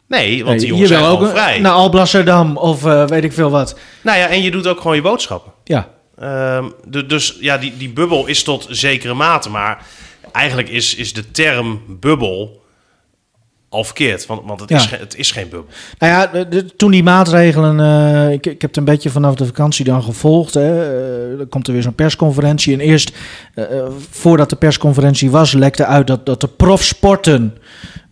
Nee, 0.08 0.44
want 0.44 0.58
die 0.60 0.68
jongens 0.68 0.88
je 0.88 0.94
zijn 0.96 1.08
ook 1.08 1.28
vrij. 1.28 1.58
naar 1.60 1.72
Alblasserdam 1.72 2.56
of 2.56 2.84
eh, 2.84 3.06
weet 3.06 3.24
ik 3.24 3.32
veel 3.32 3.50
wat. 3.50 3.78
Nou 4.02 4.18
ja, 4.18 4.26
en 4.28 4.42
je 4.42 4.50
doet 4.50 4.66
ook 4.66 4.80
gewoon 4.80 4.96
je 4.96 5.02
boodschappen. 5.02 5.52
Ja, 5.64 5.88
Ehm, 6.18 6.64
du- 6.86 7.06
dus 7.06 7.36
ja, 7.40 7.58
die, 7.58 7.76
die 7.76 7.88
bubbel 7.90 8.26
is 8.26 8.42
tot 8.42 8.66
zekere 8.70 9.14
mate. 9.14 9.48
Maar 9.50 9.86
eigenlijk 10.32 10.68
is, 10.68 10.94
is 10.94 11.12
de 11.12 11.30
term 11.30 11.82
bubbel 12.00 12.62
al 13.68 13.84
verkeerd. 13.84 14.26
Want, 14.26 14.40
want 14.44 14.60
het, 14.60 14.68
Ja. 14.68 14.76
is, 14.76 14.90
het 14.90 15.16
is 15.16 15.30
geen 15.30 15.48
bubbel. 15.48 15.68
Nou 15.98 16.12
ja, 16.12 16.26
de- 16.26 16.48
de- 16.48 16.76
toen 16.76 16.90
die 16.90 17.02
maatregelen, 17.02 17.80
eh, 17.80 18.32
ik, 18.32 18.46
ik 18.46 18.60
heb 18.60 18.70
het 18.70 18.76
een 18.76 18.84
beetje 18.84 19.10
vanaf 19.10 19.34
de 19.34 19.46
vakantie 19.46 19.84
dan 19.84 20.02
gevolgd. 20.02 20.54
Hè, 20.54 20.82
eh, 21.32 21.38
dan 21.38 21.48
komt 21.48 21.66
er 21.66 21.72
weer 21.72 21.82
zo'n 21.82 21.94
persconferentie. 21.94 22.72
En 22.74 22.80
eerst, 22.80 23.12
voordat 24.10 24.50
de 24.50 24.56
persconferentie 24.56 25.30
was, 25.30 25.52
lekte 25.52 25.84
uit 25.84 26.06
dat, 26.06 26.26
dat 26.26 26.40
de 26.40 26.48
profsporten 26.48 27.56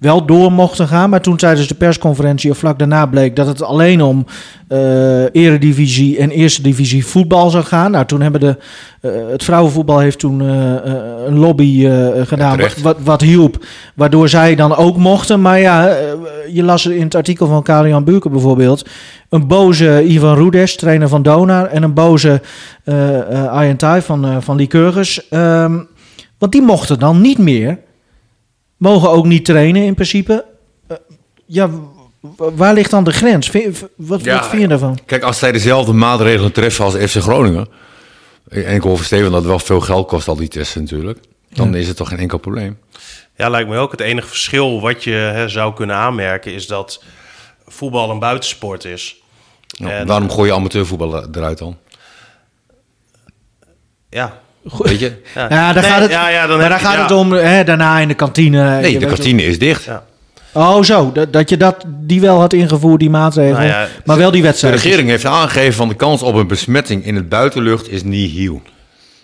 wel 0.04 0.26
door 0.26 0.52
mochten 0.52 0.88
gaan. 0.88 1.10
Maar 1.10 1.20
toen 1.20 1.36
tijdens 1.36 1.68
de 1.68 1.74
persconferentie 1.74 2.50
of 2.50 2.58
vlak 2.58 2.78
daarna 2.78 3.06
bleek 3.06 3.36
dat 3.36 3.46
het 3.46 3.62
alleen 3.62 4.02
om 4.02 4.26
eh, 4.68 5.34
eredivisie 5.34 6.18
en 6.18 6.30
eerste 6.30 6.62
divisie 6.62 7.06
voetbal 7.06 7.50
zou 7.50 7.64
gaan. 7.64 7.90
Nou, 7.90 8.06
toen 8.06 8.20
hebben 8.20 8.40
de, 8.40 8.56
eh, 9.00 9.10
het 9.30 9.44
vrouwenvoetbal 9.44 9.98
heeft 9.98 10.18
toen 10.18 10.40
eh, 10.40 10.46
een 11.26 11.38
lobby 11.38 11.88
gedaan 12.24 12.60
wat, 12.82 12.96
wat 13.00 13.20
hielp. 13.20 13.64
Waardoor 13.94 14.28
zij 14.28 14.54
dan 14.54 14.76
ook 14.76 14.96
mochten. 14.96 15.40
Maar 15.40 15.60
ja, 15.60 15.96
je 16.52 16.62
las 16.62 16.86
in 16.86 17.02
het 17.02 17.14
artikel 17.14 17.46
van 17.46 17.62
Karel-Jan 17.62 18.04
Buurken 18.04 18.30
bijvoorbeeld... 18.30 18.86
een 19.28 19.46
boze 19.46 20.04
Ivan 20.04 20.34
Rudes, 20.34 20.76
trainer 20.76 21.08
van 21.08 21.22
Donar... 21.22 21.66
en 21.66 21.82
een 21.82 21.94
boze 21.94 22.40
Arjen 23.50 23.76
Thai 23.76 24.02
van, 24.02 24.42
van 24.42 24.56
Lycurgus. 24.56 25.28
Ehm, 25.28 25.78
want 26.38 26.52
die 26.52 26.62
mochten 26.62 26.98
dan 26.98 27.20
niet 27.20 27.38
meer. 27.38 27.78
Mogen 28.76 29.10
ook 29.10 29.24
niet 29.26 29.44
trainen 29.44 29.82
in 29.82 29.94
principe. 29.94 30.44
Eh, 30.86 30.96
ja, 31.46 31.70
waar 32.36 32.74
ligt 32.74 32.90
dan 32.90 33.04
de 33.04 33.12
grens? 33.12 33.50
Wat, 33.96 34.24
Ja, 34.24 34.38
wat 34.38 34.48
vind 34.48 34.62
je 34.62 34.68
daarvan? 34.68 34.98
Kijk, 35.06 35.22
als 35.22 35.38
zij 35.38 35.52
dezelfde 35.52 35.92
maatregelen 35.92 36.52
treffen 36.52 36.84
als 36.84 36.94
FC 36.94 37.16
Groningen. 37.16 37.68
En 38.48 38.74
ik 38.74 38.82
hoor 38.82 38.96
van 38.96 39.04
Steven 39.04 39.24
dat 39.30 39.38
het 39.40 39.46
wel 39.48 39.58
veel 39.58 39.80
geld 39.80 40.06
kost, 40.08 40.28
al 40.28 40.36
die 40.36 40.48
testen 40.48 40.80
natuurlijk. 40.82 41.18
Dan 41.52 41.74
is 41.74 41.88
het 41.88 41.96
toch 41.96 42.08
geen 42.08 42.18
enkel 42.18 42.38
probleem. 42.38 42.78
Ja, 43.36 43.48
lijkt 43.48 43.68
me 43.68 43.78
ook. 43.78 43.90
Het 43.90 44.00
enige 44.00 44.28
verschil 44.28 44.80
wat 44.80 45.04
je 45.04 45.10
hè, 45.10 45.48
zou 45.48 45.74
kunnen 45.74 45.96
aanmerken... 45.96 46.52
is 46.52 46.66
dat 46.66 47.02
voetbal 47.66 48.10
een 48.10 48.18
buitensport 48.18 48.84
is. 48.84 49.16
Ja, 49.66 49.90
En- 49.90 50.06
Waarom 50.06 50.30
gooi 50.30 50.48
je 50.50 50.54
amateurvoetbal 50.56 51.28
eruit 51.32 51.58
dan? 51.58 51.76
Ja. 54.10 54.40
Weet 54.78 54.98
je? 55.00 55.12
Ja, 55.34 55.42
Ja, 55.50 55.72
daar 55.72 55.82
Nee, 55.82 55.90
gaat 55.92 56.00
het, 56.00 56.10
ja, 56.10 56.28
ja, 56.28 56.46
dan 56.46 56.58
maar 56.58 56.68
daar 56.68 56.80
gaat 56.80 56.94
ja. 56.94 57.02
het 57.02 57.10
om 57.10 57.32
hè, 57.32 57.64
daarna 57.64 57.98
in 57.98 58.08
de 58.08 58.14
kantine. 58.14 58.80
Nee, 58.80 58.98
de 58.98 59.06
kantine 59.06 59.42
is 59.44 59.58
dicht. 59.58 59.84
Ja. 59.84 60.04
Oh, 60.52 60.82
zo. 60.82 61.12
Dat, 61.12 61.32
dat 61.32 61.48
je 61.50 61.56
dat, 61.56 61.84
die 61.86 62.20
wel 62.20 62.40
had 62.40 62.52
ingevoerd, 62.52 63.00
die 63.00 63.10
maatregel. 63.10 63.52
Nou 63.56 63.66
ja, 63.66 63.88
maar 64.04 64.16
wel 64.18 64.30
die 64.30 64.40
De 64.40 64.46
wedstrijd. 64.46 64.74
regering 64.74 65.08
heeft 65.08 65.24
aangegeven 65.26 65.72
van 65.74 65.88
de 65.88 65.94
kans 65.94 66.22
op 66.22 66.34
een 66.34 66.46
besmetting 66.46 67.04
in 67.06 67.14
het 67.14 67.28
buitenlucht 67.28 67.90
is 67.90 68.02
nihil. 68.02 68.62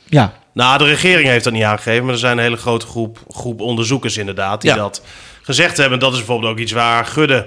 Ja. 0.07 0.33
Nou, 0.53 0.79
de 0.79 0.85
regering 0.85 1.29
heeft 1.29 1.45
dat 1.45 1.53
niet 1.53 1.63
aangegeven, 1.63 2.05
maar 2.05 2.13
er 2.13 2.19
zijn 2.21 2.37
een 2.37 2.43
hele 2.43 2.57
grote 2.57 2.87
groep, 2.87 3.19
groep 3.29 3.61
onderzoekers 3.61 4.17
inderdaad 4.17 4.61
die 4.61 4.71
Ja. 4.71 4.77
dat 4.77 5.03
gezegd 5.43 5.77
hebben. 5.77 5.99
Dat 5.99 6.13
is 6.13 6.19
bijvoorbeeld 6.19 6.53
ook 6.53 6.59
iets 6.59 6.73
waar 6.73 7.05
Gudde 7.07 7.47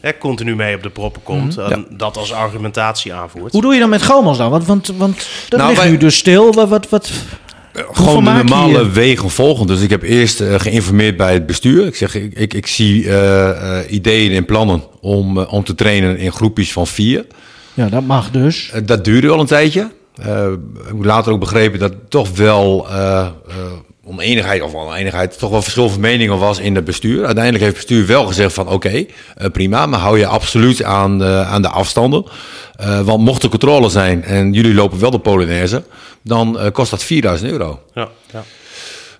hè, 0.00 0.18
continu 0.18 0.56
mee 0.56 0.76
op 0.76 0.82
de 0.82 0.90
proppen 0.90 1.22
komt 1.22 1.56
en 1.58 1.86
dat 1.90 2.16
als 2.16 2.32
argumentatie 2.32 3.14
aanvoert. 3.14 3.44
Mhm. 3.44 3.52
Hoe 3.52 3.62
doe 3.62 3.74
je 3.74 3.80
dan 3.80 3.88
met 3.88 4.02
Gomels 4.04 4.38
dan? 4.38 4.50
Want, 4.50 4.66
want, 4.66 4.92
want 4.96 5.26
dat 5.48 5.58
Nou, 5.58 5.70
ligt 5.70 5.82
wij- 5.82 5.90
nu 5.90 5.96
dus 5.96 6.16
stil. 6.16 6.52
Wat, 6.52 6.68
wat, 6.68 6.88
wat, 6.88 7.10
Gewoon 7.92 8.24
de 8.24 8.30
normale 8.30 8.90
wegen 8.90 9.30
volgen. 9.30 9.66
Dus 9.66 9.80
ik 9.80 9.90
heb 9.90 10.02
eerst 10.02 10.40
eh, 10.40 10.54
geïnformeerd 10.60 11.16
bij 11.16 11.32
het 11.32 11.46
bestuur. 11.46 11.86
Ik 11.86 11.96
zeg, 11.96 12.14
ik, 12.14 12.32
ik, 12.34 12.54
ik 12.54 12.66
zie 12.66 13.08
eh, 13.08 13.78
eh, 13.78 13.92
ideeën 13.92 14.32
en 14.32 14.44
plannen 14.44 14.82
om, 15.00 15.38
eh, 15.38 15.52
om 15.52 15.64
te 15.64 15.74
trainen 15.74 16.18
in 16.18 16.32
groepjes 16.32 16.72
van 16.72 16.86
vier. 16.86 17.26
Ja, 17.74 17.88
dat 17.88 18.02
mag 18.02 18.30
dus. 18.30 18.70
Eh, 18.72 18.80
dat 18.84 19.04
duurde 19.04 19.26
wel 19.26 19.40
een 19.40 19.46
tijdje. 19.46 19.90
Eh, 20.22 20.46
ik 20.52 20.58
heb 20.86 21.04
later 21.04 21.32
ook 21.32 21.40
begrepen 21.40 21.78
dat 21.78 21.92
toch 22.08 22.36
wel 22.36 22.86
oneenigheid, 24.04 24.62
of 24.62 24.74
oneenigheid, 24.74 25.38
toch 25.38 25.50
wel 25.50 25.62
verschil 25.62 25.88
van 25.88 26.00
meningen 26.00 26.38
was 26.38 26.58
in 26.58 26.74
het 26.74 26.84
bestuur. 26.84 27.24
Uiteindelijk 27.24 27.64
heeft 27.64 27.76
het 27.76 27.86
bestuur 27.86 28.06
wel 28.06 28.26
gezegd 28.26 28.54
van 28.54 28.68
oké, 28.68 28.88
eh, 29.36 29.50
prima, 29.52 29.86
maar 29.86 30.00
hou 30.00 30.18
je 30.18 30.26
absoluut 30.26 30.82
aan, 30.84 31.22
eh, 31.22 31.52
aan 31.52 31.62
de 31.62 31.68
afstanden. 31.68 32.24
Eh, 32.76 33.00
want 33.00 33.24
mocht 33.24 33.42
er 33.42 33.48
controle 33.48 33.88
zijn 33.88 34.24
en 34.24 34.52
jullie 34.52 34.74
lopen 34.74 34.98
wel 35.00 35.10
de 35.10 35.18
Polonaise, 35.18 35.82
dan 36.22 36.58
eh, 36.58 36.70
kost 36.72 36.90
dat 36.90 37.02
4000 37.04 37.50
euro. 37.50 37.80
Ja, 37.94 38.08
ja. 38.32 38.44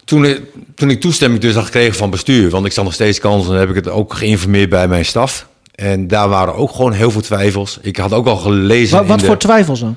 Toen, 0.05 0.25
ik- 0.25 0.42
toen 0.75 0.90
ik 0.90 1.01
toestemming 1.01 1.40
dus 1.42 1.55
had 1.55 1.64
gekregen 1.64 1.95
van 1.95 2.11
bestuur, 2.11 2.51
want 2.51 2.66
ik 2.66 2.73
zag 2.73 2.85
nog 2.85 2.92
steeds 2.95 3.18
kansen, 3.21 3.55
heb 3.55 3.68
ik 3.68 3.75
het 3.75 3.88
ook 3.88 4.14
geïnformeerd 4.14 4.68
bij 4.68 4.88
mijn 4.88 5.05
staf. 5.05 5.47
En 5.75 6.09
daar 6.09 6.29
waren 6.29 6.55
ook 6.55 6.71
gewoon 6.73 6.92
heel 6.92 7.11
veel 7.11 7.21
twijfels. 7.21 7.79
Ik 7.83 7.97
had 7.97 8.12
ook 8.12 8.27
al 8.27 8.37
gelezen. 8.37 8.92
Wat, 8.95 9.03
in 9.03 9.09
wat 9.09 9.21
de- 9.21 9.27
voor 9.27 9.38
twijfels 9.38 9.81
dan? 9.81 9.97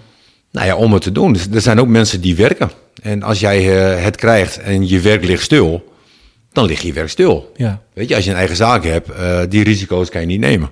nou 0.51 0.67
ja, 0.67 0.75
om 0.75 0.93
het 0.93 1.01
te 1.01 1.11
doen. 1.11 1.33
Dus 1.33 1.47
er 1.53 1.61
zijn 1.61 1.79
ook 1.79 1.87
mensen 1.87 2.21
die 2.21 2.35
werken. 2.35 2.71
En 3.05 3.23
als 3.23 3.39
jij 3.39 3.57
eh, 3.57 4.03
het 4.03 4.15
krijgt 4.15 4.59
en 4.59 4.87
je 4.87 4.99
werk 4.99 5.25
ligt 5.25 5.43
stil, 5.43 5.93
dan 6.51 6.65
ligt 6.65 6.81
je 6.81 6.93
werk 6.93 7.09
stil. 7.09 7.51
Ja. 7.55 7.81
Weet 7.93 8.09
je, 8.09 8.15
als 8.15 8.23
je 8.23 8.29
een 8.29 8.37
eigen 8.37 8.55
zaak 8.55 8.83
hebt, 8.83 9.09
eh, 9.09 9.39
die 9.49 9.63
risico's 9.63 10.09
kan 10.09 10.21
je 10.21 10.27
niet 10.27 10.39
nemen. 10.39 10.69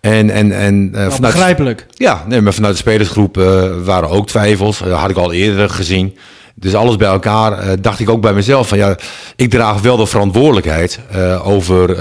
En, 0.00 0.30
en, 0.30 0.52
en 0.52 0.90
eh, 0.92 1.00
Nou, 1.00 1.12
vanuit, 1.12 1.34
begrijpelijk. 1.34 1.86
ja, 1.94 2.24
nee, 2.28 2.40
maar 2.40 2.54
vanuit 2.54 2.72
de 2.72 2.80
spelersgroep 2.80 3.36
waren 3.84 4.08
ook 4.08 4.26
twijfels. 4.26 4.78
Dat 4.78 4.98
had 4.98 5.10
ik 5.10 5.16
al 5.16 5.32
eerder 5.32 5.70
gezien. 5.70 6.16
Dus 6.54 6.74
alles 6.74 6.96
bij 6.96 7.08
elkaar 7.08 7.80
dacht 7.80 8.00
ik 8.00 8.08
ook 8.08 8.20
bij 8.20 8.32
mezelf 8.32 8.68
van 8.68 8.78
ja, 8.78 8.96
ik 9.36 9.50
draag 9.50 9.80
wel 9.80 9.96
de 9.96 10.06
verantwoordelijkheid 10.06 11.00
over, 11.42 11.96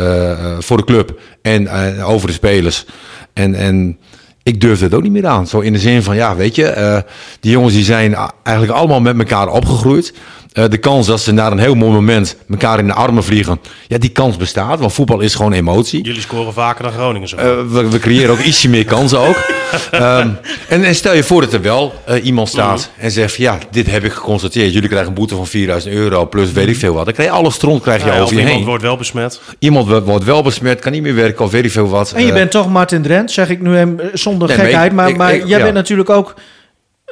voor 0.63 0.78
de 0.78 0.84
club 0.84 1.20
en 1.41 1.70
over 2.03 2.28
de 2.28 2.34
spelers. 2.34 2.86
En, 3.34 3.55
en 3.55 3.97
ik 4.45 4.61
durfde 4.61 4.85
het 4.85 4.93
ook 4.93 5.03
niet 5.03 5.11
meer 5.11 5.27
aan. 5.27 5.47
Zo 5.47 5.59
in 5.59 5.73
de 5.73 5.79
zin 5.79 6.03
van 6.03 6.15
ja, 6.15 6.35
weet 6.35 6.55
je, 6.55 6.67
eh, 6.67 7.01
die 7.39 7.51
jongens 7.51 7.73
die 7.73 7.83
zijn 7.83 8.15
eigenlijk 8.43 8.77
allemaal 8.77 9.01
met 9.01 9.17
elkaar 9.17 9.47
opgegroeid. 9.47 10.13
Eh, 10.56 10.64
de 10.70 10.78
kans 10.78 11.08
dat 11.08 11.22
ze 11.22 11.32
naar 11.32 11.51
een 11.51 11.60
heel 11.60 11.76
mooi 11.76 11.91
moment 11.91 12.36
elkaar 12.49 12.80
in 12.80 12.88
de 12.88 12.93
armen 12.93 13.24
vliegen. 13.24 13.60
Ja, 13.88 13.97
die 13.97 14.10
kans 14.10 14.38
bestaat, 14.38 14.80
want 14.80 14.93
voetbal 14.93 15.20
is 15.20 15.36
gewoon 15.36 15.53
emotie. 15.53 16.03
Jullie 16.03 16.22
scoren 16.22 16.53
vaker 16.53 16.84
dan 16.84 16.93
Groningen 16.93 17.28
zo. 17.28 17.36
Eh, 17.36 17.43
we, 17.70 17.89
we 17.89 17.99
creëren 17.99 18.32
ook 18.32 18.39
ietsje 18.39 18.70
meer 18.70 18.86
kansen 18.86 19.20
ook. 19.20 19.36
Ehm, 19.91 20.30
en, 20.68 20.84
en 20.84 20.95
stel 20.95 21.14
je 21.16 21.24
voor 21.24 21.41
dat 21.41 21.53
er 21.53 21.62
wel 21.62 21.93
eh, 22.06 22.26
iemand 22.26 22.49
staat 22.49 22.89
en 22.97 23.12
zegt... 23.12 23.36
ja, 23.36 23.58
dit 23.72 23.91
heb 23.91 24.03
ik 24.03 24.12
geconstateerd. 24.12 24.74
Jullie 24.74 24.88
krijgen 24.89 25.08
een 25.10 25.14
boete 25.16 25.36
van 25.36 25.47
4000 25.47 25.93
euro 25.93 26.26
plus 26.28 26.51
weet 26.51 26.68
ik 26.68 26.76
veel 26.76 26.93
wat. 26.93 27.06
Dan 27.06 27.14
krijg 27.14 27.30
je 27.30 27.36
alle 27.36 27.51
stront 27.51 27.82
krijg 27.82 28.03
je 28.03 28.10
Ja, 28.12 28.20
over 28.20 28.34
je 28.34 28.39
iemand 28.39 28.58
heen. 28.58 28.66
wordt 28.66 28.84
wel 28.84 28.97
besmet. 28.97 29.41
Iemand 29.60 29.88
wo- 29.88 30.01
wordt 30.01 30.26
wel 30.26 30.41
besmet, 30.43 30.80
kan 30.80 30.91
niet 30.91 31.01
meer 31.01 31.16
werken 31.16 31.45
of 31.45 31.51
weet 31.51 31.66
ik 31.66 31.72
veel 31.72 31.89
wat. 31.89 32.12
En 32.12 32.26
je 32.26 32.34
bent 32.34 32.51
toch 32.51 32.70
Martin 32.70 33.01
Drent, 33.01 33.32
zeg 33.32 33.49
ik 33.49 33.62
nu 33.62 33.76
hem 33.76 33.99
zonder 34.14 34.47
Nee, 34.47 34.58
maar 34.58 34.66
gekheid. 34.66 34.89
ik- 34.91 34.97
maar 34.97 35.10
ik- 35.10 35.18
maar 35.18 35.34
ik- 35.34 35.47
jij 35.47 35.58
ja. 35.58 35.64
bent 35.64 35.76
natuurlijk 35.76 36.10
ook 36.10 36.34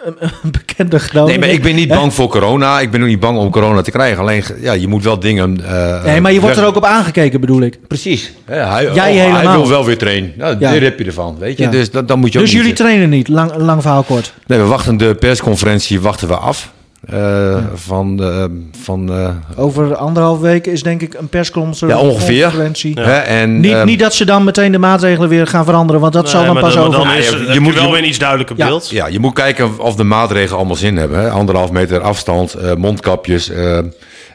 een, 0.06 0.16
een 0.44 0.52
bekende 0.52 1.00
Groninger. 1.00 1.40
Nee, 1.40 1.48
maar 1.48 1.56
ik 1.58 1.64
ben 1.64 1.76
niet 1.76 1.90
Hè? 1.90 1.96
bang 1.96 2.14
voor 2.14 2.28
corona. 2.28 2.80
Ik 2.80 2.92
ben 2.92 3.02
ook 3.02 3.08
niet 3.08 3.20
bang 3.20 3.38
om 3.38 3.50
corona 3.50 3.82
te 3.82 3.92
krijgen. 3.92 4.20
Alleen, 4.22 4.44
ja, 4.62 4.74
je 4.74 4.88
moet 4.88 5.04
wel 5.04 5.20
dingen... 5.20 5.66
eh, 5.66 6.04
Nee, 6.04 6.22
maar 6.22 6.34
je 6.34 6.40
wordt 6.42 6.58
er 6.58 6.66
ook 6.66 6.76
op 6.76 6.86
aangekeken, 6.86 7.40
bedoel 7.40 7.62
ik. 7.62 7.80
Precies. 7.88 8.32
Ja, 8.48 8.72
hij, 8.72 8.84
Jij 8.84 9.12
oh, 9.12 9.18
helemaal. 9.18 9.42
hij 9.42 9.52
wil 9.58 9.70
wel 9.70 9.86
weer 9.86 9.98
trainen. 9.98 10.34
Nou, 10.38 10.56
Ja. 10.60 10.72
Heb 10.72 11.00
je 11.00 11.06
ervan, 11.06 11.36
weet 11.40 11.58
je. 11.58 11.64
Ja. 11.64 11.70
Dus 11.70 11.92
dat, 11.92 12.08
dan 12.08 12.20
moet 12.20 12.34
je 12.34 12.40
ook 12.40 12.44
Dus 12.46 12.54
niet 12.54 12.62
jullie 12.64 12.78
zeggen. 12.78 12.96
trainen 12.96 13.18
niet, 13.18 13.28
lang, 13.28 13.52
lang 13.58 13.82
verhaal 13.82 14.04
kort. 14.04 14.34
Nee, 14.48 14.60
we 14.60 14.66
wachten 14.66 14.98
de 14.98 15.16
persconferentie 15.16 16.02
wachten 16.02 16.28
we 16.28 16.36
af. 16.36 16.72
Eh, 17.10 17.58
Van, 17.74 18.18
de, 18.18 18.62
van 18.82 19.12
eh, 19.14 19.30
Over 19.56 19.96
anderhalf 19.96 20.40
weken 20.40 20.72
is 20.72 20.84
denk 20.84 21.02
ik 21.02 21.14
een 21.14 21.28
persconferentie. 21.28 22.06
Ja, 22.06 22.12
ongeveer. 22.12 22.52
hè, 22.96 23.18
en, 23.18 23.60
Niet, 23.60 23.72
ehm, 23.72 23.86
niet 23.86 24.00
dat 24.00 24.14
ze 24.14 24.26
dan 24.26 24.44
meteen 24.44 24.72
de 24.72 24.78
maatregelen 24.78 25.30
weer 25.30 25.48
gaan 25.48 25.66
veranderen, 25.66 26.02
want 26.02 26.14
dat 26.14 26.30
zal 26.30 26.44
dan 26.46 26.54
maar 26.54 26.64
pas 26.64 26.74
dan, 26.74 26.88
over. 26.88 27.00
maar 27.00 27.08
dan 27.08 27.18
is, 27.18 27.30
je- 27.54 27.60
moet- 27.60 27.74
wel 27.74 27.84
je- 27.84 27.90
weer 27.92 28.00
een 28.02 28.08
iets 28.08 28.18
duidelijker 28.20 28.58
Ja. 28.58 28.68
beeld. 28.68 28.90
ja, 28.90 29.08
je 29.08 29.20
moet 29.20 29.34
kijken 29.34 29.80
of 29.80 29.96
de 29.96 30.04
maatregelen 30.04 30.58
allemaal 30.58 30.76
zin 30.76 30.98
hebben. 30.98 31.20
Hè? 31.20 31.30
Anderhalf 31.30 31.72
meter 31.72 32.02
afstand, 32.02 32.54
eh, 32.54 32.74
mondkapjes. 32.76 33.50
eh, 33.50 33.80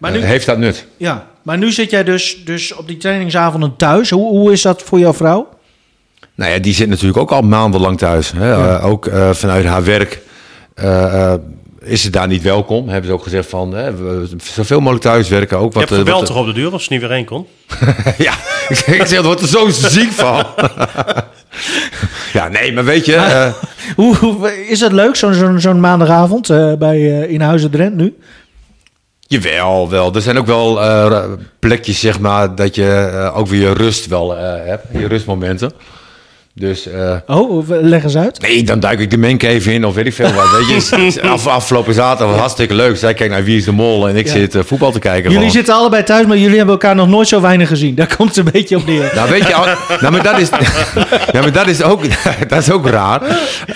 Maar 0.00 0.10
nu- 0.12 0.18
heeft 0.24 0.46
dat 0.46 0.58
nut? 0.58 0.86
Ja, 0.96 1.26
maar 1.42 1.58
nu 1.58 1.72
zit 1.72 1.90
jij 1.90 2.04
dus, 2.04 2.42
dus 2.44 2.74
op 2.74 2.88
die 2.88 2.96
trainingsavonden 2.96 3.76
thuis. 3.76 4.10
Hoe, 4.10 4.28
hoe 4.28 4.52
is 4.52 4.62
dat 4.62 4.82
voor 4.82 4.98
jouw 4.98 5.14
vrouw? 5.14 5.48
Nou 6.34 6.52
ja, 6.52 6.58
die 6.58 6.74
zit 6.74 6.88
natuurlijk 6.88 7.18
ook 7.18 7.30
al 7.32 7.42
maandenlang 7.42 7.98
thuis. 7.98 8.32
Hè? 8.36 8.48
Ja. 8.50 8.78
Ook 8.78 9.06
eh, 9.06 9.30
vanuit 9.30 9.64
haar 9.64 9.84
werk 9.84 10.20
eh, 10.74 11.32
eh, 11.32 11.38
is 11.88 12.02
ze 12.02 12.10
daar 12.10 12.26
niet 12.26 12.42
welkom. 12.42 12.88
Hebben 12.88 13.06
ze 13.10 13.12
ook 13.16 13.22
gezegd 13.22 13.48
van 13.48 13.72
hè, 13.74 13.94
we, 13.96 14.28
zoveel 14.42 14.78
mogelijk 14.78 15.02
thuiswerken. 15.04 15.58
Ook 15.58 15.72
Je 15.72 15.78
wat, 15.78 15.88
hebt 15.88 15.92
eh, 15.92 15.98
gebeld 16.06 16.26
toch 16.26 16.36
op 16.36 16.46
de 16.46 16.52
deur 16.52 16.72
of 16.72 16.82
ze 16.82 16.92
niet 16.92 17.00
weer 17.00 17.10
heen 17.10 17.24
kon? 17.24 17.46
ja, 18.18 18.32
ik 18.68 19.06
zeg, 19.06 19.20
wordt 19.22 19.40
er 19.40 19.48
zo 19.48 19.68
ziek 19.70 20.10
van. 20.12 20.44
ja, 22.32 22.48
nee, 22.48 22.72
maar 22.72 22.84
weet 22.84 23.04
je... 23.04 23.14
eh, 23.16 23.52
Hoe, 23.96 24.16
hoe- 24.16 24.66
is 24.68 24.78
dat 24.78 24.92
leuk, 24.92 25.16
zo'n 25.16 25.34
zo'n 25.34 25.60
zo'n 25.60 25.80
maandagavond 25.80 26.50
eh, 26.50 26.72
bij 26.74 26.96
eh, 27.22 27.30
in 27.30 27.40
Huizen 27.40 27.70
Drent 27.70 27.94
nu? 27.96 28.16
Jawel, 29.20 29.90
wel. 29.90 30.14
Er 30.14 30.22
zijn 30.22 30.38
ook 30.38 30.46
wel 30.46 30.82
eh, 30.82 31.22
plekjes, 31.58 32.00
zeg 32.00 32.20
maar, 32.20 32.54
dat 32.54 32.74
je 32.74 33.10
eh, 33.12 33.36
ook 33.38 33.46
weer 33.48 33.60
je 33.60 33.72
rust 33.74 34.06
wel 34.06 34.36
eh, 34.36 34.66
hebt. 34.66 34.84
Je 34.92 35.06
rustmomenten. 35.08 35.72
Dus, 36.58 36.86
eh, 36.88 37.14
Oh, 37.26 37.68
leg 37.68 38.02
eens 38.04 38.16
uit. 38.16 38.40
nee, 38.40 38.62
dan 38.62 38.80
duik 38.80 39.00
ik 39.00 39.10
de 39.10 39.16
menk 39.18 39.42
even 39.42 39.72
in 39.72 39.84
of 39.86 39.94
weet 39.94 40.06
ik 40.06 40.12
veel 40.12 40.32
wat. 40.32 40.44
Weet 40.66 40.88
je, 41.14 41.22
Af, 41.28 41.46
afgelopen 41.46 41.94
zaterdag 41.94 42.28
was 42.30 42.38
hartstikke 42.38 42.74
leuk. 42.74 42.96
Zij 42.96 43.14
kijkt 43.14 43.32
naar 43.32 43.44
Wie 43.44 43.56
is 43.56 43.64
de 43.64 43.72
Mol 43.72 44.08
en 44.08 44.16
ik 44.16 44.26
Ja. 44.26 44.32
zit 44.32 44.54
eh, 44.54 44.62
voetbal 44.64 44.90
te 44.92 44.98
kijken. 44.98 45.22
Jullie 45.22 45.36
gewoon. 45.36 45.50
zitten 45.52 45.74
allebei 45.74 46.02
thuis, 46.02 46.26
maar 46.26 46.36
jullie 46.36 46.56
hebben 46.56 46.74
elkaar 46.74 46.94
nog 46.94 47.08
nooit 47.08 47.28
zo 47.28 47.40
weinig 47.40 47.68
gezien. 47.68 47.94
Daar 47.94 48.14
komt 48.16 48.28
het 48.36 48.46
een 48.46 48.52
beetje 48.52 48.76
op 48.76 48.86
neer. 48.86 49.12
Nou, 49.14 49.30
weet 49.30 49.46
je, 49.46 49.54
al- 49.54 49.64
nou, 50.00 50.12
maar 50.12 50.22
dat 50.22 50.38
is, 50.38 50.48
ja, 51.32 51.40
maar 51.40 51.52
dat 51.52 51.66
is, 51.66 51.82
ook, 51.82 52.02
dat 52.48 52.58
is 52.58 52.70
ook 52.70 52.86
raar. 52.86 53.22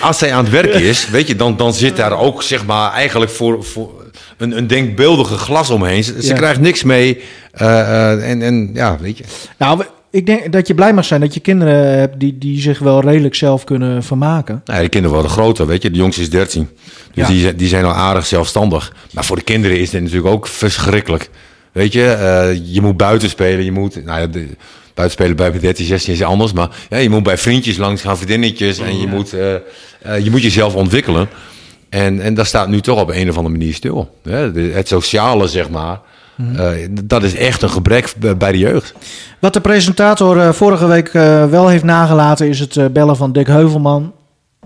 Als 0.00 0.18
zij 0.18 0.32
aan 0.32 0.44
het 0.44 0.52
werk 0.52 0.74
is, 0.74 1.08
weet 1.08 1.28
je, 1.28 1.36
dan, 1.36 1.56
dan 1.56 1.74
zit 1.74 1.96
daar 1.96 2.18
ook, 2.18 2.42
zeg 2.42 2.64
maar, 2.66 2.92
eigenlijk 2.92 3.30
voor, 3.30 3.64
voor 3.64 3.90
een, 4.38 4.56
een 4.56 4.66
denkbeeldige 4.66 5.36
glas 5.36 5.70
omheen. 5.70 6.04
Ze, 6.04 6.22
ze 6.22 6.32
krijgt 6.32 6.60
niks 6.60 6.82
mee. 6.82 7.20
eh, 7.52 8.30
en, 8.30 8.42
en 8.42 8.70
ja, 8.74 8.96
weet 9.00 9.18
je. 9.18 9.24
Nou, 9.58 9.82
ik 10.12 10.26
denk 10.26 10.52
dat 10.52 10.66
je 10.66 10.74
blij 10.74 10.92
mag 10.94 11.04
zijn 11.04 11.20
dat 11.20 11.34
je 11.34 11.40
kinderen 11.40 11.98
hebt 11.98 12.20
die, 12.20 12.38
die 12.38 12.60
zich 12.60 12.78
wel 12.78 13.00
redelijk 13.00 13.34
zelf 13.34 13.64
kunnen 13.64 14.02
vermaken. 14.02 14.62
Nou, 14.64 14.82
de 14.82 14.88
kinderen 14.88 15.16
worden 15.16 15.32
groter, 15.32 15.66
weet 15.66 15.82
je. 15.82 15.90
De 15.90 15.98
jongste 15.98 16.20
is 16.22 16.30
13. 16.30 16.68
Dus 17.14 17.28
Ja. 17.28 17.32
die, 17.32 17.54
die 17.54 17.68
zijn 17.68 17.84
al 17.84 17.92
aardig 17.92 18.26
zelfstandig. 18.26 18.92
Maar 19.12 19.24
voor 19.24 19.36
de 19.36 19.42
kinderen 19.42 19.78
is 19.78 19.90
dit 19.90 20.00
natuurlijk 20.02 20.28
ook 20.34 20.46
verschrikkelijk. 20.46 21.30
Weet 21.72 21.92
je, 21.92 22.04
eh, 22.06 22.74
je 22.74 22.80
moet 22.80 22.96
buiten 22.96 23.28
spelen. 23.28 23.64
Je 23.64 23.72
moet, 23.72 24.04
nou 24.04 24.20
ja, 24.20 24.26
de, 24.26 24.46
buiten 24.94 25.18
spelen 25.18 25.36
bij 25.36 25.58
13, 25.60 25.86
16 25.86 26.12
is 26.12 26.22
anders. 26.22 26.52
Maar 26.52 26.68
ja, 26.90 26.96
je 26.96 27.10
moet 27.10 27.22
bij 27.22 27.38
vriendjes 27.38 27.76
langs 27.76 28.02
gaan, 28.02 28.16
vriendinnetjes. 28.16 28.78
En 28.78 29.00
je, 29.00 29.06
moet, 29.06 29.32
eh, 29.32 29.54
eh, 29.54 29.60
je 30.24 30.30
moet 30.30 30.42
jezelf 30.42 30.74
ontwikkelen. 30.74 31.28
En, 31.88 32.20
en 32.20 32.34
dat 32.34 32.46
staat 32.46 32.68
nu 32.68 32.80
toch 32.80 33.00
op 33.00 33.08
een 33.10 33.28
of 33.30 33.36
andere 33.36 33.54
manier 33.58 33.74
stil. 33.74 34.14
Hè? 34.22 34.52
De- 34.52 34.70
het 34.74 34.88
sociale, 34.88 35.48
zeg 35.48 35.70
maar. 35.70 36.00
Eh, 36.36 36.88
dat 37.04 37.22
is 37.22 37.34
echt 37.34 37.62
een 37.62 37.70
gebrek 37.70 38.14
bij 38.38 38.52
de 38.52 38.58
jeugd. 38.58 38.94
Wat 39.40 39.52
de 39.52 39.60
presentator 39.60 40.38
eh, 40.38 40.52
vorige 40.52 40.86
week 40.86 41.08
eh, 41.08 41.46
wel 41.50 41.68
heeft 41.68 41.84
nagelaten 41.84 42.48
is 42.48 42.58
het 42.58 42.76
eh, 42.76 42.86
bellen 42.92 43.16
van 43.16 43.32
Dick 43.32 43.46
Heuvelman. 43.46 44.12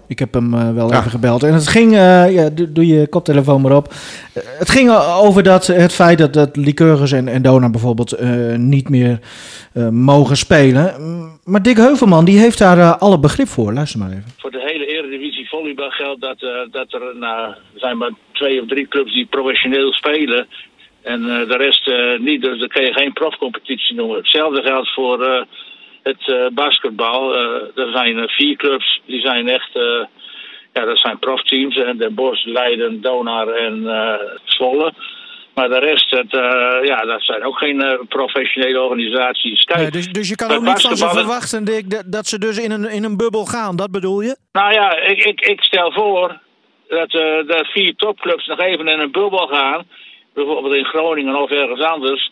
Ik 0.09 0.19
heb 0.19 0.35
hem 0.35 0.55
eh, 0.55 0.73
wel 0.73 0.91
Ja. 0.93 0.99
even 0.99 1.11
gebeld. 1.11 1.43
En 1.43 1.53
het 1.55 1.69
ging, 1.69 1.93
eh, 1.93 2.33
ja, 2.35 2.51
doe, 2.51 2.73
doe 2.73 2.87
je 2.87 3.07
koptelefoon 3.09 3.61
maar 3.61 3.77
op. 3.77 3.95
Het 4.59 4.71
ging 4.71 4.91
over 5.21 5.43
dat, 5.43 5.67
het 5.67 5.93
feit 5.93 6.19
dat, 6.19 6.33
dat 6.33 6.57
Lycurgus 6.57 7.13
en, 7.13 7.29
en 7.29 7.43
Dona 7.43 7.71
bijvoorbeeld 7.71 8.13
eh, 8.13 8.31
niet 8.57 8.89
meer 8.89 9.19
eh, 9.73 9.89
mogen 9.89 10.37
spelen. 10.37 10.95
Maar 11.45 11.63
Dick 11.63 11.77
Heuvelman 11.77 12.25
die 12.25 12.39
heeft 12.39 12.59
daar 12.59 12.79
eh, 12.79 12.97
alle 12.99 13.19
begrip 13.19 13.49
voor. 13.49 13.73
Luister 13.73 13.99
maar 13.99 14.11
even. 14.11 14.25
voor 14.39 14.51
de 14.51 14.63
hele 14.67 14.87
Eredivisie 14.87 15.49
volleybal 15.49 15.91
geldt 15.91 16.21
dat, 16.21 16.43
eh, 16.43 16.49
dat 16.73 16.93
er 16.93 17.01
nou, 17.21 17.49
er 17.49 17.57
zijn 17.75 17.97
maar 17.97 18.13
twee 18.33 18.63
of 18.63 18.69
drie 18.69 18.89
clubs 18.89 19.13
die 19.15 19.27
professioneel 19.27 19.93
spelen. 19.93 20.47
En 21.13 21.21
eh, 21.31 21.49
de 21.49 21.57
rest 21.57 21.89
eh, 21.89 22.19
niet, 22.19 22.43
dus 22.43 22.59
dan 22.59 22.69
kan 22.69 22.85
je 22.85 22.93
geen 22.93 23.13
profcompetitie 23.13 23.97
noemen. 23.97 24.17
Hetzelfde 24.17 24.63
geldt 24.63 24.95
voor 24.95 25.23
eh, 25.23 25.43
het 26.03 26.55
basketbal. 26.55 27.37
Er 27.75 27.91
zijn 27.93 28.29
vier 28.29 28.57
clubs, 28.57 29.01
die 29.07 29.21
zijn 29.21 29.49
echt, 29.49 29.71
ja, 30.73 30.85
dat 30.85 30.99
zijn 30.99 31.19
profteams. 31.19 31.77
En 31.77 31.97
Den 31.97 32.15
Bosch, 32.15 32.45
Leiden, 32.45 33.01
Donar 33.01 33.49
en 33.49 33.83
Zwolle. 34.45 34.93
Maar 35.55 35.69
de 35.69 35.79
rest, 35.79 36.11
het, 36.11 36.31
ja, 36.83 37.05
dat 37.05 37.23
zijn 37.23 37.45
ook 37.45 37.59
geen 37.59 38.07
professionele 38.09 38.81
organisaties. 38.81 39.65
Kijk, 39.65 39.93
dus, 39.93 40.13
dus 40.13 40.29
je 40.29 40.37
kan 40.37 40.51
ook 40.51 40.63
niet 40.63 40.81
van 40.81 40.97
ze 40.97 41.09
verwachten, 41.09 41.65
Dick, 41.65 41.91
dat, 41.91 42.05
dat 42.07 42.27
ze 42.27 42.39
dus 42.39 42.59
in 42.59 42.71
een, 42.71 42.91
in 42.91 43.05
een 43.05 43.17
bubbel 43.17 43.45
gaan. 43.45 43.77
Dat 43.77 43.91
bedoel 43.91 44.21
je? 44.21 44.37
Nou 44.53 44.73
ja, 44.73 44.97
ik, 44.97 45.25
ik, 45.25 45.41
ik 45.41 45.63
stel 45.63 45.93
voor 45.93 46.39
dat 46.89 47.11
de 47.11 47.65
vier 47.73 47.95
topclubs 47.97 48.47
nog 48.47 48.61
even 48.61 48.89
in 48.89 49.01
een 49.01 49.13
bubbel 49.13 49.47
gaan. 49.47 49.85
Bijvoorbeeld 50.37 50.75
in 50.75 50.85
Groningen 50.85 51.43
of 51.43 51.51
ergens 51.51 51.81
anders. 51.81 52.31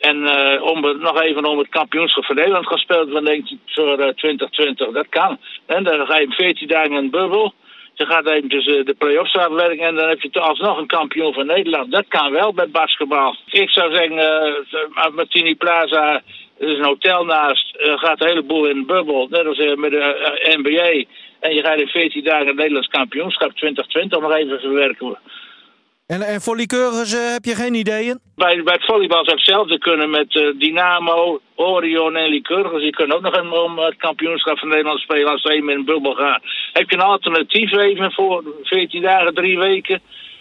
En 0.00 0.26
eh, 0.26 0.62
om 0.62 0.80
nog 0.80 1.20
even 1.20 1.44
om 1.44 1.58
het 1.58 1.68
kampioenschap 1.68 2.24
van 2.24 2.36
Nederland 2.36 2.66
gespeeld 2.66 3.10
van 3.12 3.24
denk 3.24 3.48
ik, 3.48 3.58
voor 3.66 3.98
eh, 3.98 4.08
2020. 4.14 4.90
Dat 4.92 5.08
kan. 5.08 5.38
En 5.66 5.84
dan 5.84 6.06
ga 6.06 6.18
je 6.18 6.30
14 6.30 6.68
dagen 6.68 6.90
in 6.90 6.96
een 6.96 7.10
bubbel. 7.10 7.54
Je 7.94 8.06
gaat 8.06 8.26
even 8.26 8.48
tussen 8.48 8.84
de 8.84 8.94
play-offs 8.94 9.36
uitwerken 9.36 9.86
en 9.86 9.94
dan 9.94 10.08
heb 10.08 10.20
je 10.20 10.30
toch 10.30 10.48
alsnog 10.48 10.78
een 10.78 10.86
kampioen 10.86 11.32
van 11.32 11.46
Nederland. 11.46 11.92
Dat 11.92 12.04
kan 12.08 12.32
wel 12.32 12.54
bij 12.54 12.68
basketbal. 12.68 13.36
Ik 13.46 13.70
zou 13.70 13.94
zeggen, 13.94 14.18
eh 14.18 15.14
Martini 15.14 15.54
Plaza, 15.54 16.22
er 16.58 16.68
is 16.68 16.78
een 16.78 16.84
hotel 16.84 17.24
naast, 17.24 17.74
gaat 17.78 18.20
een 18.20 18.28
heleboel 18.28 18.64
in 18.64 18.76
een 18.76 18.86
bubbel. 18.86 19.26
Net 19.30 19.46
als 19.46 19.58
eh, 19.58 19.76
met 19.76 19.90
de 19.90 19.98
eh, 19.98 20.56
NBA. 20.56 21.04
En 21.40 21.54
je 21.54 21.62
gaat 21.62 21.80
in 21.80 21.88
14 21.88 22.24
dagen 22.24 22.56
Nederlands 22.56 22.88
kampioenschap 22.88 23.52
2020 23.52 24.20
nog 24.20 24.32
even 24.32 24.60
verwerken. 24.60 25.18
En, 26.06 26.22
en 26.22 26.40
voor 26.40 26.56
Lycurgus 26.56 27.12
eh, 27.14 27.32
heb 27.32 27.44
je 27.44 27.54
geen 27.54 27.74
ideeën? 27.74 28.18
Bij, 28.34 28.62
bij 28.62 28.74
het 28.74 28.84
volleybal 28.84 29.24
zou 29.24 29.36
hetzelfde 29.36 29.78
kunnen 29.78 30.10
met 30.10 30.34
eh, 30.36 30.42
Dynamo, 30.58 31.40
Orion 31.54 32.16
en 32.16 32.28
Lycurgus. 32.28 32.80
Die 32.80 32.90
kunnen 32.90 33.16
ook 33.16 33.22
nog 33.22 33.36
een, 33.36 33.52
om 33.52 33.78
het 33.78 33.96
kampioenschap 33.96 34.58
van 34.58 34.68
Nederland 34.68 34.98
spelen 35.00 35.32
als 35.32 35.42
ze 35.42 35.52
even 35.52 35.68
in 35.68 35.78
een 35.78 35.84
bubbel 35.84 36.14
gaan. 36.14 36.40
Heb 36.72 36.90
je 36.90 36.96
een 36.96 37.02
alternatief 37.02 37.72
even 37.72 38.12
voor 38.12 38.44
14 38.62 39.02
dagen, 39.02 39.34
drie 39.34 39.58
weken? 39.58 40.00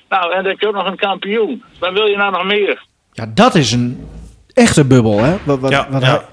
Nou, 0.09 0.31
en 0.31 0.37
dan 0.41 0.51
heb 0.51 0.59
je 0.59 0.67
ook 0.67 0.73
nog 0.73 0.87
een 0.87 0.95
kampioen. 0.97 1.63
Dan 1.79 1.93
wil 1.93 2.05
je 2.05 2.17
nou 2.17 2.31
nog 2.31 2.43
meer. 2.45 2.83
Ja, 3.11 3.25
dat 3.33 3.55
is 3.55 3.71
een 3.71 4.07
echte 4.53 4.85
bubbel, 4.85 5.19
hè? 5.19 5.35
Wat, 5.45 5.59
wat, 5.59 5.71
Ja, 5.71 5.87
wat 5.91 6.01
ja. 6.01 6.07
hij- 6.07 6.25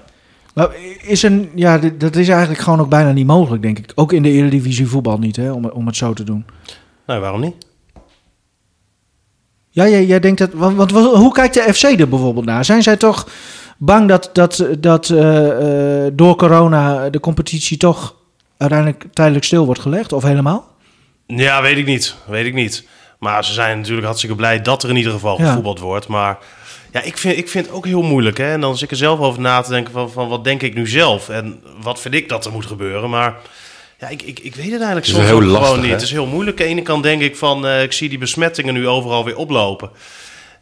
maar 0.55 0.69
is 1.07 1.23
een, 1.23 1.51
ja, 1.55 1.77
dat 1.77 2.15
is 2.15 2.27
eigenlijk 2.29 2.59
gewoon 2.61 2.79
ook 2.79 2.89
bijna 2.89 3.11
niet 3.11 3.25
mogelijk, 3.27 3.61
denk 3.61 3.77
ik. 3.77 3.91
Ook 3.95 4.13
in 4.13 4.23
de 4.23 4.29
Eredivisie 4.29 4.87
voetbal 4.87 5.17
niet, 5.17 5.35
hè? 5.35 5.51
Om, 5.51 5.65
om 5.65 5.85
het 5.85 5.95
zo 5.95 6.13
te 6.13 6.23
doen. 6.23 6.45
Nee, 7.07 7.19
waarom 7.19 7.39
niet? 7.41 7.71
Ja, 9.73 9.87
jij, 9.87 10.05
jij 10.05 10.19
denkt 10.19 10.39
dat... 10.39 10.49
Want, 10.53 10.91
hoe 10.91 11.33
kijkt 11.33 11.53
de 11.53 11.73
FC 11.73 11.83
er 11.83 12.09
bijvoorbeeld 12.09 12.45
naar? 12.45 12.65
Zijn 12.65 12.83
zij 12.83 12.97
toch 12.97 13.27
bang 13.77 14.07
dat, 14.07 14.29
dat, 14.33 14.65
dat 14.79 15.09
eh, 15.09 16.05
eh, 16.05 16.11
door 16.15 16.35
corona 16.35 17.09
de 17.09 17.19
competitie 17.19 17.77
toch 17.77 18.15
uiteindelijk 18.57 19.03
tijdelijk 19.13 19.45
stil 19.45 19.65
wordt 19.65 19.81
gelegd? 19.81 20.13
Of 20.13 20.23
helemaal? 20.23 20.67
Ja, 21.27 21.61
weet 21.61 21.77
ik 21.77 21.85
niet. 21.85 22.15
Weet 22.25 22.45
ik 22.45 22.53
niet. 22.53 22.87
Maar 23.19 23.45
ze 23.45 23.53
zijn 23.53 23.77
natuurlijk 23.77 24.05
hartstikke 24.05 24.35
blij 24.35 24.61
dat 24.61 24.83
er 24.83 24.89
in 24.89 24.95
ieder 24.95 25.11
geval 25.11 25.41
Ja. 25.41 25.47
gevoetbald 25.47 25.79
wordt. 25.79 26.07
Maar 26.07 26.37
ja, 26.91 27.01
ik 27.01 27.17
vind, 27.17 27.37
ik 27.37 27.49
vind 27.49 27.65
het 27.65 27.75
ook 27.75 27.85
heel 27.85 28.01
moeilijk. 28.01 28.37
Hè? 28.37 28.51
En 28.51 28.61
dan 28.61 28.73
zit 28.73 28.83
ik 28.83 28.91
er 28.91 28.97
zelf 28.97 29.19
over 29.19 29.41
na 29.41 29.61
te 29.61 29.69
denken 29.69 29.93
van, 29.93 30.11
van 30.11 30.27
wat 30.27 30.43
denk 30.43 30.61
ik 30.61 30.73
nu 30.75 30.87
zelf? 30.87 31.29
En 31.29 31.61
wat 31.81 31.99
vind 31.99 32.13
ik 32.13 32.29
dat 32.29 32.45
er 32.45 32.51
moet 32.51 32.65
gebeuren? 32.65 33.09
Maar 33.09 33.35
ja, 34.03 34.09
ik, 34.09 34.21
ik, 34.21 34.39
ik 34.39 34.55
weet 34.55 34.71
het 34.71 34.75
eigenlijk 34.75 35.05
soms 35.05 35.25
heel 35.25 35.41
lastig, 35.41 35.63
gewoon 35.67 35.79
niet. 35.79 35.87
hè? 35.87 35.93
Het 35.93 36.03
is 36.03 36.11
heel 36.11 36.25
moeilijk. 36.25 36.59
Aan 36.59 36.65
de 36.65 36.71
ene 36.71 36.81
kant 36.81 37.03
denk 37.03 37.21
ik 37.21 37.35
van, 37.37 37.67
eh, 37.67 37.83
ik 37.83 37.91
zie 37.93 38.09
die 38.09 38.17
besmettingen 38.17 38.73
nu 38.73 38.87
overal 38.87 39.25
weer 39.25 39.37
oplopen. 39.37 39.89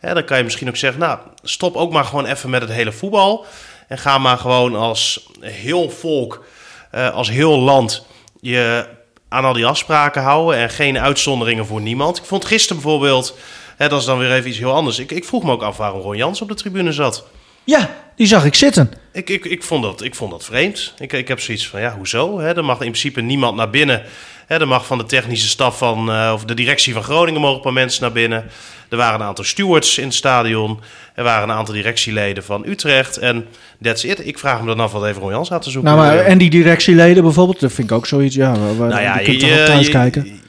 Dan 0.02 0.26
kan 0.26 0.38
je 0.38 0.44
misschien 0.44 0.68
ook 0.68 0.76
zeggen, 0.76 1.00
nou, 1.00 1.20
stop 1.44 1.76
ook 1.76 1.92
maar 1.92 2.06
gewoon 2.06 2.26
even 2.26 2.50
met 2.50 2.62
het 2.62 2.72
hele 2.72 2.92
voetbal. 2.92 3.46
En 3.88 3.98
ga 3.98 4.18
maar 4.18 4.38
gewoon 4.38 4.76
als 4.76 5.28
heel 5.40 5.90
volk, 5.90 6.46
eh, 6.92 7.14
als 7.14 7.30
heel 7.30 7.60
land, 7.60 8.06
je 8.40 8.86
aan 9.30 9.46
al 9.46 9.54
die 9.54 9.66
afspraken 9.66 10.22
houden. 10.22 10.60
En 10.60 10.70
geen 10.70 11.00
uitzonderingen 11.00 11.66
voor 11.66 11.82
niemand. 11.82 12.18
Ik 12.18 12.24
vond 12.26 12.46
gisteren 12.46 12.82
bijvoorbeeld, 12.82 13.38
hè, 13.78 13.90
dat 13.90 14.00
is 14.00 14.06
dan 14.06 14.18
weer 14.18 14.32
even 14.32 14.50
iets 14.50 14.58
heel 14.60 14.74
anders. 14.74 15.00
Ik, 15.00 15.12
ik 15.12 15.26
vroeg 15.26 15.44
me 15.44 15.52
ook 15.52 15.64
af 15.64 15.78
waarom 15.78 16.02
Ron 16.02 16.18
Jans 16.18 16.42
op 16.42 16.48
de 16.48 16.56
tribune 16.56 16.92
zat. 16.92 17.26
Ja, 17.64 17.90
die 18.16 18.28
zag 18.28 18.46
ik 18.46 18.56
zitten. 18.56 18.92
Ik, 19.14 19.30
ik, 19.30 19.46
ik, 19.46 19.64
vond, 19.64 19.84
dat, 19.84 20.02
ik 20.04 20.16
vond 20.16 20.32
dat 20.32 20.44
vreemd. 20.46 20.94
Ik, 21.00 21.14
ik 21.14 21.28
heb 21.28 21.40
zoiets 21.40 21.68
van, 21.68 21.82
ja, 21.82 21.96
hoezo? 21.98 22.40
Hè? 22.40 22.56
Er 22.56 22.66
mag 22.66 22.76
in 22.76 22.86
principe 22.92 23.22
niemand 23.22 23.56
naar 23.56 23.70
binnen. 23.70 24.02
Hè? 24.48 24.60
Er 24.60 24.68
mag 24.68 24.86
van 24.86 24.98
de 24.98 25.06
technische 25.06 25.48
staf 25.48 25.78
van, 25.78 26.12
eh, 26.12 26.32
of 26.34 26.46
de 26.46 26.54
directie 26.54 26.94
van 26.94 27.04
Groningen 27.04 27.42
mogen 27.42 27.56
een 27.56 27.62
paar 27.62 27.74
mensen 27.74 28.02
naar 28.02 28.12
binnen. 28.12 28.46
Er 28.90 28.98
waren 28.98 29.20
een 29.20 29.26
aantal 29.26 29.44
stewards 29.44 29.98
in 29.98 30.04
het 30.06 30.14
stadion. 30.14 30.80
Er 31.16 31.24
waren 31.24 31.50
een 31.50 31.56
aantal 31.56 31.74
directieleden 31.74 32.44
van 32.44 32.66
Utrecht. 32.68 33.18
En 33.18 33.46
that's 33.82 34.04
it. 34.04 34.28
Ik 34.28 34.40
vraag 34.40 34.60
me 34.62 34.68
dan 34.68 34.80
af 34.80 34.92
wat 34.92 35.06
even 35.06 35.22
Ron 35.22 35.32
Jans 35.32 35.52
aan 35.52 35.60
te 35.60 35.70
zoeken. 35.70 35.92
Nou, 35.96 36.06
maar, 36.06 36.18
en 36.26 36.38
die 36.38 36.50
directieleden 36.50 37.24
bijvoorbeeld, 37.24 37.60
dat 37.60 37.72
vind 37.74 37.90
ik 37.90 37.96
ook 37.98 38.06
zoiets. 38.06 38.36
Ja, 38.36 38.58
waar, 38.60 38.78
waar- 38.78 38.90
Nou 38.90 39.02
ja, 39.02 39.14
die 39.16 39.24
kunt 39.26 39.42
je- 39.42 39.48
toch 39.48 39.60
ook 39.60 39.66
thuis 39.66 39.86
je- 39.86 39.92
kijken. 39.92 40.40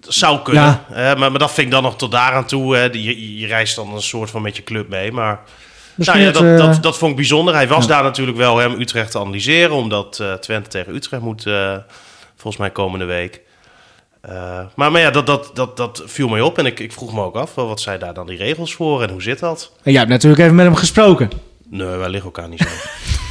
Dat 0.00 0.14
zou 0.14 0.42
kunnen. 0.42 0.62
Ja. 0.62 0.84
hè, 0.92 1.16
maar, 1.16 1.30
maar 1.30 1.38
dat 1.40 1.52
vind 1.52 1.66
ik 1.66 1.72
dan 1.72 1.82
nog 1.82 1.96
tot 1.96 2.10
daaraan 2.10 2.46
toe. 2.46 2.76
Hè? 2.76 2.82
Je, 2.84 3.38
je 3.38 3.46
reist 3.46 3.76
dan 3.76 3.94
een 3.94 4.02
soort 4.02 4.30
van 4.30 4.42
met 4.42 4.56
je 4.56 4.62
club 4.62 4.88
mee. 4.88 5.12
Maar 5.12 5.40
Misschien 5.96 6.20
nou 6.20 6.32
ja, 6.32 6.40
het, 6.40 6.50
dat, 6.58 6.60
eh, 6.60 6.72
dat, 6.72 6.82
dat 6.82 6.98
vond 6.98 7.10
ik 7.10 7.16
bijzonder. 7.16 7.54
Hij 7.54 7.68
was 7.68 7.84
ja. 7.84 7.90
daar 7.90 8.02
natuurlijk 8.02 8.36
wel 8.36 8.56
hem 8.56 8.80
Utrecht 8.80 9.10
te 9.10 9.18
analyseren. 9.18 9.74
Omdat 9.74 10.20
eh, 10.20 10.32
Twente 10.32 10.68
tegen 10.68 10.94
Utrecht 10.94 11.22
moet, 11.22 11.46
eh, 11.46 11.76
volgens 12.36 12.56
mij 12.56 12.70
komende 12.70 13.04
week. 13.04 13.40
Eh, 14.20 14.60
maar, 14.74 14.92
maar 14.92 15.00
ja, 15.00 15.10
dat, 15.10 15.26
dat, 15.26 15.50
dat, 15.54 15.76
dat 15.76 16.02
viel 16.06 16.28
mij 16.28 16.40
op. 16.40 16.58
En 16.58 16.66
ik, 16.66 16.80
ik 16.80 16.92
vroeg 16.92 17.12
me 17.12 17.22
ook 17.22 17.36
af, 17.36 17.54
wel, 17.54 17.66
wat 17.66 17.80
zijn 17.80 18.00
daar 18.00 18.14
dan 18.14 18.26
die 18.26 18.36
regels 18.36 18.74
voor? 18.74 19.02
En 19.02 19.10
hoe 19.10 19.22
zit 19.22 19.38
dat? 19.38 19.72
En 19.82 19.90
jij 19.90 20.00
hebt 20.00 20.12
natuurlijk 20.12 20.42
even 20.42 20.54
met 20.54 20.64
hem 20.64 20.74
gesproken. 20.74 21.30
Nee, 21.68 21.86
wij 21.86 22.08
liggen 22.08 22.32
elkaar 22.32 22.48
niet 22.48 22.60
zo. 22.60 22.68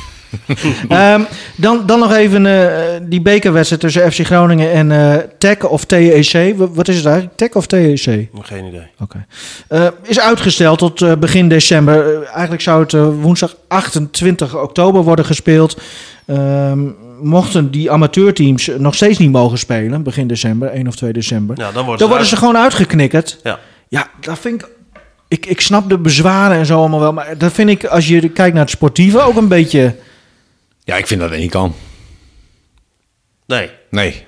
Ehm, 0.89 1.21
dan, 1.55 1.83
dan 1.85 1.99
nog 1.99 2.13
even 2.13 2.45
eh, 2.45 3.01
die 3.01 3.21
bekerwedstrijd 3.21 3.81
tussen 3.81 4.11
FC 4.11 4.25
Groningen 4.25 4.71
en 4.71 5.21
TEC 5.37 5.71
of 5.71 5.85
TEC. 5.85 6.55
Wat 6.57 6.87
is 6.87 6.95
het 6.95 7.05
eigenlijk? 7.05 7.37
TEC 7.37 7.55
of 7.55 7.67
TEC? 7.67 8.29
Geen 8.41 8.65
idee. 8.65 8.87
Oké. 8.99 9.25
Eh, 9.67 9.87
is 10.03 10.19
uitgesteld 10.19 10.77
tot 10.77 11.19
begin 11.19 11.47
december. 11.49 12.23
Eigenlijk 12.23 12.61
zou 12.61 12.81
het 12.81 12.91
woensdag 13.21 13.55
28 13.67 14.55
oktober 14.55 15.03
worden 15.03 15.25
gespeeld. 15.25 15.77
Ehm, 16.25 16.79
mochten 17.21 17.71
die 17.71 17.91
amateurteams 17.91 18.69
nog 18.77 18.95
steeds 18.95 19.17
niet 19.17 19.31
mogen 19.31 19.57
spelen, 19.57 20.03
begin 20.03 20.27
december, 20.27 20.73
1 20.73 20.87
of 20.87 20.95
2 20.95 21.13
december, 21.13 21.59
Ja, 21.59 21.71
dan 21.71 21.85
worden 21.85 22.25
ze 22.25 22.35
gewoon 22.35 22.57
uitgeknikkerd. 22.57 23.39
Ja. 23.43 23.59
Ja, 23.87 24.07
dat 24.19 24.39
vind 24.39 24.61
ik, 24.61 24.69
ik. 25.27 25.45
Ik 25.45 25.61
snap 25.61 25.89
de 25.89 25.97
bezwaren 25.97 26.57
en 26.57 26.65
zo 26.65 26.77
allemaal 26.77 26.99
wel, 26.99 27.13
maar 27.13 27.37
dat 27.37 27.51
vind 27.51 27.69
ik, 27.69 27.85
als 27.85 28.07
je 28.07 28.29
kijkt 28.29 28.53
naar 28.53 28.63
het 28.63 28.71
sportieve, 28.71 29.21
ook 29.21 29.35
een 29.35 29.47
beetje. 29.47 29.95
Ja, 30.85 30.95
ik 30.95 31.07
vind 31.07 31.19
dat 31.21 31.29
dat 31.29 31.39
niet 31.39 31.51
kan. 31.51 31.75
Nee. 33.45 33.69
Nee. 33.89 34.25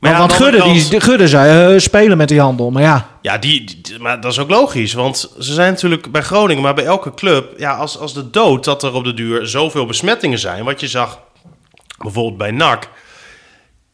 Maar 0.00 0.10
ja, 0.10 0.18
want 0.18 0.32
Gudde, 0.32 0.62
die, 0.72 1.00
Gudde 1.00 1.28
zei 1.28 1.74
eh, 1.74 1.80
spelen 1.80 2.16
met 2.16 2.28
die 2.28 2.40
handel. 2.40 2.70
Maar 2.70 2.82
ja, 2.82 3.08
Ja, 3.22 3.38
die, 3.38 3.64
die- 3.64 3.98
maar 3.98 4.20
dat 4.20 4.32
is 4.32 4.38
ook 4.38 4.50
logisch. 4.50 4.92
Want 4.92 5.32
ze 5.38 5.52
zijn 5.52 5.72
natuurlijk 5.72 6.12
bij 6.12 6.22
Groningen, 6.22 6.62
maar 6.62 6.74
bij 6.74 6.84
elke 6.84 7.14
club... 7.14 7.58
Ja, 7.58 7.74
als, 7.76 7.98
als 7.98 8.14
de 8.14 8.30
dood 8.30 8.64
dat 8.64 8.82
er 8.82 8.94
op 8.94 9.04
de 9.04 9.14
duur 9.14 9.46
zoveel 9.46 9.86
besmettingen 9.86 10.38
zijn... 10.38 10.64
wat 10.64 10.80
je 10.80 10.88
zag 10.88 11.20
bijvoorbeeld 11.98 12.36
bij 12.38 12.50
NAC... 12.50 12.88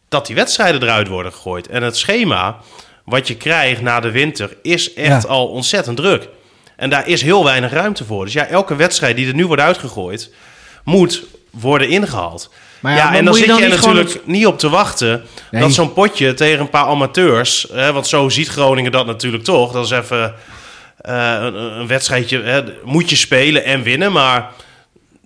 dat 0.08 0.26
die 0.26 0.34
wedstrijden 0.36 0.82
eruit 0.82 1.08
worden 1.08 1.32
gegooid. 1.32 1.68
En 1.68 1.82
het 1.82 1.96
schema 1.96 2.56
wat 3.04 3.28
je 3.28 3.36
krijgt 3.36 3.80
na 3.80 4.00
de 4.00 4.10
winter... 4.10 4.56
is 4.62 4.94
echt 4.94 5.22
Ja. 5.22 5.28
al 5.28 5.46
ontzettend 5.48 5.96
druk. 5.96 6.28
En 6.76 6.90
daar 6.90 7.08
is 7.08 7.22
heel 7.22 7.44
weinig 7.44 7.72
ruimte 7.72 8.04
voor. 8.04 8.24
Dus 8.24 8.34
ja, 8.34 8.46
elke 8.46 8.76
wedstrijd 8.76 9.16
die 9.16 9.28
er 9.28 9.34
nu 9.34 9.46
wordt 9.46 9.62
uitgegooid... 9.62 10.34
moet 10.84 11.24
worden 11.60 11.88
ingehaald. 11.88 12.50
Maar 12.80 12.92
ja, 12.92 12.98
ja, 12.98 13.04
maar 13.04 13.18
en 13.18 13.24
dan 13.24 13.34
je 13.34 13.38
zit 13.38 13.48
dan 13.48 13.56
je 13.56 13.62
er 13.64 13.70
niet 13.70 13.80
natuurlijk 13.84 14.20
niet 14.24 14.46
op 14.46 14.58
te 14.58 14.68
wachten... 14.68 15.22
Nee. 15.50 15.62
dat 15.62 15.72
zo'n 15.72 15.92
potje 15.92 16.34
tegen 16.34 16.60
een 16.60 16.70
paar 16.70 16.84
amateurs... 16.86 17.66
Hè, 17.72 17.92
want 17.92 18.06
zo 18.06 18.28
ziet 18.28 18.48
Groningen 18.48 18.92
dat 18.92 19.06
natuurlijk 19.06 19.44
toch. 19.44 19.72
Dat 19.72 19.84
is 19.84 19.90
even 19.90 20.34
eh, 21.00 21.36
een, 21.40 21.54
een 21.54 21.86
wedstrijdje... 21.86 22.42
Hè, 22.42 22.62
moet 22.84 23.10
je 23.10 23.16
spelen 23.16 23.64
en 23.64 23.82
winnen, 23.82 24.12
maar... 24.12 24.50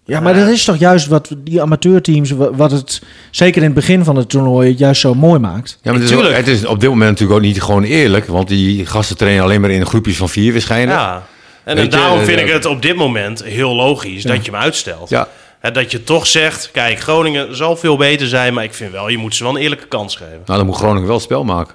ja, 0.04 0.20
maar 0.20 0.34
dat 0.34 0.48
is 0.48 0.64
toch 0.64 0.76
juist 0.76 1.06
wat 1.06 1.28
die 1.38 1.62
amateurteams, 1.62 2.30
wa- 2.30 2.52
wat 2.54 2.70
het 2.70 3.02
zeker 3.30 3.56
in 3.60 3.66
het 3.66 3.74
begin 3.74 4.04
van 4.04 4.16
het 4.16 4.28
toernooi 4.28 4.68
het 4.68 4.78
juist 4.78 5.00
zo 5.00 5.14
mooi 5.14 5.38
maakt. 5.40 5.78
Ja, 5.82 5.90
maar 5.92 6.00
het 6.00 6.10
is, 6.10 6.16
ook- 6.16 6.22
Tuurlijk. 6.22 6.46
het 6.46 6.56
is 6.56 6.64
op 6.64 6.80
dit 6.80 6.88
moment 6.88 7.10
natuurlijk 7.10 7.38
ook 7.38 7.46
niet 7.46 7.62
gewoon 7.62 7.82
eerlijk. 7.82 8.26
Want 8.26 8.48
die 8.48 8.86
gasten 8.86 9.16
trainen 9.16 9.44
alleen 9.44 9.60
maar 9.60 9.70
in 9.70 9.86
groepjes 9.86 10.16
van 10.16 10.28
vier 10.28 10.52
waarschijnlijk. 10.52 10.98
Ja. 10.98 11.26
En, 11.64 11.90
daarom 11.90 12.18
eh, 12.18 12.24
vind 12.24 12.40
ik 12.40 12.46
ja. 12.46 12.52
het 12.52 12.64
op 12.66 12.82
dit 12.82 12.96
moment 12.96 13.44
heel 13.44 13.74
logisch 13.74 14.22
dat 14.22 14.44
je 14.44 14.50
hem 14.50 14.60
uitstelt. 14.60 15.08
Ja. 15.08 15.28
Hè, 15.60 15.70
dat 15.70 15.90
je 15.90 16.04
toch 16.04 16.26
zegt, 16.26 16.70
kijk, 16.72 17.00
Groningen 17.00 17.56
zal 17.56 17.76
veel 17.76 17.96
beter 17.96 18.26
zijn... 18.26 18.54
maar 18.54 18.64
ik 18.64 18.74
vind 18.74 18.92
wel, 18.92 19.08
je 19.08 19.18
moet 19.18 19.34
ze 19.34 19.42
wel 19.44 19.54
een 19.54 19.60
eerlijke 19.60 19.86
kans 19.86 20.16
geven. 20.16 20.42
Nou, 20.44 20.58
dan 20.58 20.66
moet 20.66 20.76
Groningen 20.76 21.06
wel 21.06 21.14
het 21.14 21.24
spel 21.24 21.44
maken. 21.44 21.74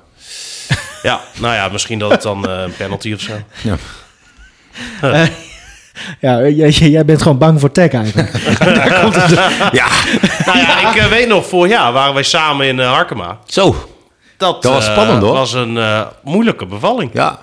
Ja, 1.04 1.22
nou 1.40 1.54
ja, 1.54 1.68
misschien 1.70 2.00
dat 2.00 2.12
het 2.12 2.22
dan 2.22 2.48
eh, 2.48 2.62
een 2.62 2.76
penalty 2.76 3.14
of 3.14 3.20
zo. 3.20 3.34
Ja. 3.62 3.78
Ja, 6.20 6.48
jij, 6.48 6.70
jij 6.70 7.06
bent 7.06 7.22
gewoon 7.22 7.38
bang 7.38 7.60
voor 7.60 7.72
tech 7.72 7.92
eigenlijk. 7.94 8.32
ja, 9.72 9.88
nou 10.46 10.58
ja, 10.58 10.90
ik 10.90 10.96
eh, 10.96 11.08
weet 11.08 11.28
nog, 11.28 11.46
vorig 11.48 11.72
jaar 11.72 11.92
waren 11.94 12.14
wij 12.14 12.24
samen 12.24 12.68
in 12.68 12.80
eh, 12.80 12.92
Harkema. 12.92 13.38
zo. 13.46 13.76
Dat, 14.38 14.62
Dat 14.62 14.74
was 14.74 14.86
eh, 14.88 14.92
spannend, 14.92 15.22
hoor. 15.24 15.34
was 15.34 15.54
een 15.54 15.78
eh, 15.78 16.02
moeilijke 16.24 16.66
bevalling. 16.66 17.10
Ja. 17.14 17.40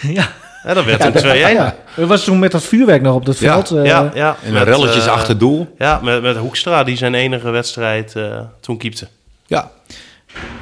ja. 0.00 0.28
Hè, 0.62 0.74
dat 0.74 0.84
werd 0.84 1.04
een 1.04 1.12
2-1. 1.12 1.24
Ja, 1.38 1.48
Ja. 1.48 1.76
Dat 1.96 2.08
was 2.08 2.24
toen 2.24 2.38
met 2.38 2.52
dat 2.52 2.62
vuurwerk 2.62 3.02
nog 3.02 3.14
op 3.14 3.26
het 3.26 3.38
Ja, 3.38 3.52
veld. 3.52 3.70
eh, 3.70 3.84
ja, 3.84 4.10
ja. 4.14 4.36
En 4.44 4.52
Met, 4.52 4.62
relletjes 4.62 5.06
eh, 5.06 5.12
achter 5.12 5.28
het 5.28 5.40
doel. 5.40 5.74
Ja, 5.78 6.00
met, 6.02 6.22
met 6.22 6.36
Hoekstra, 6.36 6.84
die 6.84 6.96
zijn 6.96 7.14
enige 7.14 7.50
wedstrijd 7.50 8.16
eh, 8.16 8.40
toen 8.60 8.76
keepte. 8.78 9.08
Ja. 9.46 9.70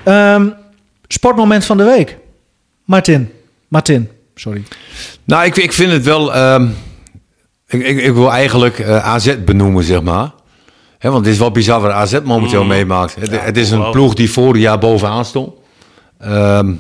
Ehm, 0.04 0.48
sportmoment 1.08 1.64
van 1.64 1.76
de 1.76 1.84
week. 1.84 2.18
Martin. 2.84 3.32
Martin, 3.68 4.10
sorry. 4.34 4.62
Nou, 5.24 5.44
ik, 5.44 5.56
ik 5.56 5.72
vind 5.72 5.92
het 5.92 6.04
wel... 6.04 6.34
ehm, 6.34 6.66
ik, 7.68 7.82
ik, 7.86 7.98
ik 7.98 8.12
wil 8.14 8.32
eigenlijk 8.32 8.82
AZ 8.84 9.36
benoemen, 9.44 9.84
zeg 9.84 10.02
maar. 10.02 10.30
Hè, 10.98 11.10
want 11.10 11.24
het 11.24 11.34
is 11.34 11.40
wel 11.40 11.50
bizar 11.50 11.80
wat 11.80 11.90
AZ 11.90 12.18
momenteel 12.24 12.64
meemaakt. 12.64 13.14
Het, 13.14 13.30
Ja, 13.30 13.38
het 13.38 13.56
is 13.56 13.70
een 13.70 13.90
ploeg 13.90 14.14
die 14.14 14.30
vorig 14.30 14.62
jaar 14.62 14.78
bovenaan 14.78 15.24
stond. 15.24 15.52
Ehm, 16.18 16.72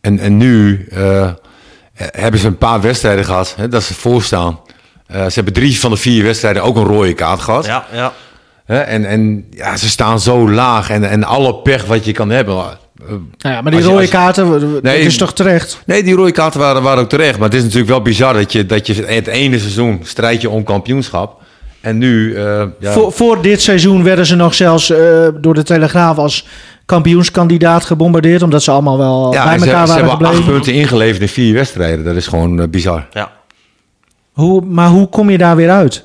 en, 0.00 0.18
en 0.18 0.36
nu 0.36 0.86
eh, 0.90 1.30
hebben 2.10 2.40
ze 2.40 2.46
een 2.46 2.58
paar 2.58 2.80
wedstrijden 2.80 3.24
gehad 3.24 3.54
hè, 3.56 3.68
dat 3.68 3.82
ze 3.82 3.94
voorstaan. 3.94 4.60
Eh, 5.06 5.24
ze 5.24 5.30
hebben 5.34 5.52
drie 5.52 5.80
van 5.80 5.90
de 5.90 5.96
vier 5.96 6.24
wedstrijden 6.24 6.62
ook 6.62 6.76
een 6.76 6.84
rode 6.84 7.12
kaart 7.14 7.40
gehad. 7.40 7.66
Ja, 7.66 7.86
ja. 7.92 8.12
Hè, 8.64 8.78
en 8.80 9.04
en 9.04 9.46
ja, 9.50 9.76
ze 9.76 9.88
staan 9.88 10.20
zo 10.20 10.50
laag. 10.50 10.90
En, 10.90 11.04
en 11.10 11.24
alle 11.24 11.54
pech 11.54 11.84
wat 11.84 12.04
je 12.04 12.12
kan 12.12 12.30
hebben. 12.30 12.56
eh, 12.56 12.64
Nou 13.08 13.18
ja, 13.38 13.60
maar 13.60 13.62
die 13.62 13.74
Als 13.74 13.82
je- 13.82 13.88
rode 13.88 14.00
als 14.00 14.10
kaarten, 14.10 14.50
w- 14.50 14.72
dat 14.72 14.82
Nee, 14.82 15.00
is 15.00 15.16
toch 15.16 15.32
terecht? 15.34 15.78
Nee, 15.86 16.02
die 16.02 16.14
rode 16.14 16.32
kaarten 16.32 16.60
waren, 16.60 16.82
waren 16.82 17.02
ook 17.02 17.08
terecht. 17.08 17.38
Maar 17.38 17.48
het 17.48 17.56
is 17.56 17.62
natuurlijk 17.62 17.90
wel 17.90 18.02
bizar 18.02 18.34
dat 18.34 18.52
je, 18.52 18.66
dat 18.66 18.86
je 18.86 18.94
het 19.06 19.26
ene 19.26 19.58
seizoen 19.58 20.00
strijd 20.04 20.40
je 20.40 20.50
om 20.50 20.64
kampioenschap. 20.64 21.41
En 21.82 21.98
nu... 21.98 22.34
eh, 22.34 22.64
ja, 22.78 22.92
Voor, 22.92 23.12
voor 23.12 23.42
dit 23.42 23.62
seizoen 23.62 24.02
werden 24.02 24.26
ze 24.26 24.36
nog 24.36 24.54
zelfs 24.54 24.90
eh, 24.90 25.28
door 25.40 25.54
de 25.54 25.62
Telegraaf 25.62 26.16
als 26.18 26.46
kampioenskandidaat 26.86 27.84
gebombardeerd. 27.84 28.42
Omdat 28.42 28.62
ze 28.62 28.70
allemaal 28.70 28.98
wel 28.98 29.32
ja, 29.32 29.44
bij 29.44 29.52
en 29.52 29.60
ze, 29.60 29.66
elkaar 29.66 29.86
ze 29.86 29.92
waren 29.92 30.08
hebben 30.08 30.26
acht 30.28 30.44
punten 30.44 30.72
ingeleverd 30.72 31.22
in 31.22 31.28
vier 31.28 31.54
wedstrijden. 31.54 32.04
Dat 32.04 32.16
is 32.16 32.26
gewoon 32.26 32.60
eh, 32.60 32.68
bizar. 32.68 33.06
ja. 33.12 33.32
Hoe, 34.32 34.64
maar 34.64 34.88
hoe 34.88 35.08
kom 35.08 35.30
je 35.30 35.38
daar 35.38 35.56
weer 35.56 35.70
uit? 35.70 36.04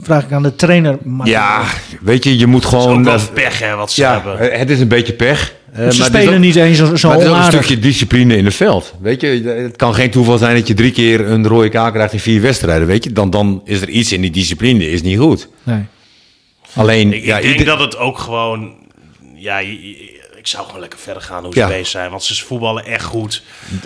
Vraag 0.00 0.24
ik 0.24 0.32
aan 0.32 0.42
de 0.42 0.54
trainer. 0.56 0.98
Martin. 1.02 1.34
Ja, 1.34 1.62
weet 2.00 2.24
je, 2.24 2.38
je 2.38 2.46
moet 2.46 2.62
Het 2.64 2.72
is 2.72 2.78
ook 2.78 2.82
gewoon... 2.84 3.04
wel 3.04 3.18
pech, 3.34 3.58
hè, 3.58 3.74
wat 3.74 3.90
ze 3.90 4.00
ja, 4.00 4.12
hebben. 4.12 4.58
het 4.58 4.70
is 4.70 4.80
een 4.80 4.88
beetje 4.88 5.12
pech. 5.12 5.54
Eh, 5.76 5.82
ze 5.82 5.82
maar 5.82 5.86
het 5.88 5.98
is 5.98 6.04
spelen 6.06 6.34
ook- 6.34 6.40
niet 6.40 6.56
eens 6.56 6.78
zo, 6.78 6.96
zo 6.96 7.08
Maar 7.08 7.16
het 7.16 7.26
is 7.26 7.32
ook 7.32 7.36
een 7.36 7.52
stukje 7.52 7.78
discipline 7.78 8.36
in 8.36 8.44
het 8.44 8.54
veld. 8.54 8.94
Weet 9.00 9.20
je, 9.20 9.26
het 9.62 9.76
kan 9.76 9.94
geen 9.94 10.10
toeval 10.10 10.38
zijn 10.38 10.54
dat 10.56 10.66
je 10.68 10.74
drie 10.74 10.92
keer 10.92 11.20
een 11.30 11.46
rode 11.46 11.68
kaart 11.68 11.92
krijgt 11.94 12.12
in 12.12 12.20
vier 12.20 12.40
wedstrijden. 12.40 12.86
Weet 12.86 13.04
je, 13.04 13.12
dan, 13.12 13.30
dan 13.30 13.62
is 13.64 13.80
er 13.80 13.88
iets 13.88 14.12
in 14.12 14.20
die 14.20 14.30
discipline, 14.30 14.90
is 14.90 15.02
niet 15.02 15.18
goed. 15.18 15.48
Nee. 15.62 15.80
Alleen, 16.74 17.12
Ik, 17.12 17.24
ja, 17.24 17.36
ik 17.36 17.42
denk 17.42 17.58
ieder- 17.58 17.76
dat 17.78 17.84
het 17.92 17.96
ook 17.98 18.18
gewoon... 18.18 18.72
Ja, 19.34 19.58
ik 20.46 20.52
zou 20.52 20.64
gewoon 20.64 20.80
lekker 20.80 20.98
verder 20.98 21.22
gaan 21.22 21.44
hoe 21.44 21.52
ze 21.52 21.58
Ja. 21.58 21.66
bezig 21.66 21.86
zijn. 21.86 22.10
Want 22.10 22.22
ze 22.22 22.44
voetballen 22.44 22.84
echt 22.84 23.04
goed. 23.04 23.42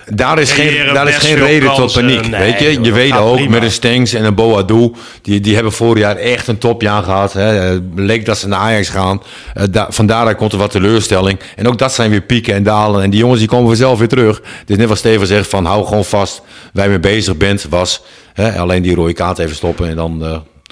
Daar 0.07 0.39
is 0.39 0.53
geen, 0.53 0.95
daar 0.95 1.09
is 1.09 1.17
geen 1.17 1.35
reden 1.35 1.75
tot 1.75 1.93
paniek. 1.93 2.29
Nee, 2.29 2.41
weet 2.41 2.59
je, 2.59 2.73
joh, 2.73 2.85
je 2.85 2.93
weet 2.93 3.17
ook 3.17 3.35
prima. 3.35 3.51
met 3.51 3.63
een 3.63 3.71
Stengs 3.71 4.13
en 4.13 4.25
een 4.25 4.35
Boadu, 4.35 4.93
die, 5.23 5.41
die 5.41 5.55
hebben 5.55 5.73
vorig 5.73 6.03
jaar 6.03 6.17
echt 6.17 6.47
een 6.47 6.59
topjaar 6.59 7.03
gehad. 7.03 7.33
Hè. 7.33 7.73
Eh, 7.75 7.81
Leek 7.95 8.25
dat 8.25 8.39
ze 8.39 8.49
naar 8.49 8.59
Ajax 8.59 8.89
gaan. 8.89 9.23
Eh, 9.55 9.65
da, 9.71 9.87
vandaar 9.91 10.35
komt 10.35 10.53
er 10.53 10.59
wat 10.59 10.71
teleurstelling. 10.71 11.39
En 11.57 11.69
ook 11.69 11.79
dat 11.79 11.93
zijn 11.93 12.11
weer 12.11 12.21
pieken 12.21 12.55
en 12.55 12.63
dalen. 12.63 13.03
En 13.03 13.11
die 13.11 13.21
jongens 13.21 13.39
die 13.39 13.49
komen 13.49 13.67
vanzelf 13.67 13.99
weer 13.99 14.09
terug. 14.09 14.43
Dus 14.67 14.77
net 14.77 14.89
wat 14.89 14.99
Steven 14.99 15.27
zegt, 15.27 15.49
van 15.49 15.65
hou 15.65 15.87
gewoon 15.87 16.05
vast 16.05 16.43
waar 16.73 16.85
je 16.85 16.91
mee 16.91 17.01
bezig 17.01 17.37
bent, 17.37 17.67
was 17.69 18.03
hè, 18.33 18.59
alleen 18.59 18.83
die 18.83 18.95
rode 18.95 19.13
kaart 19.13 19.39
even 19.39 19.57
stoppen 19.57 19.89
en 19.89 19.97
dan 19.97 20.25
eh, 20.25 20.31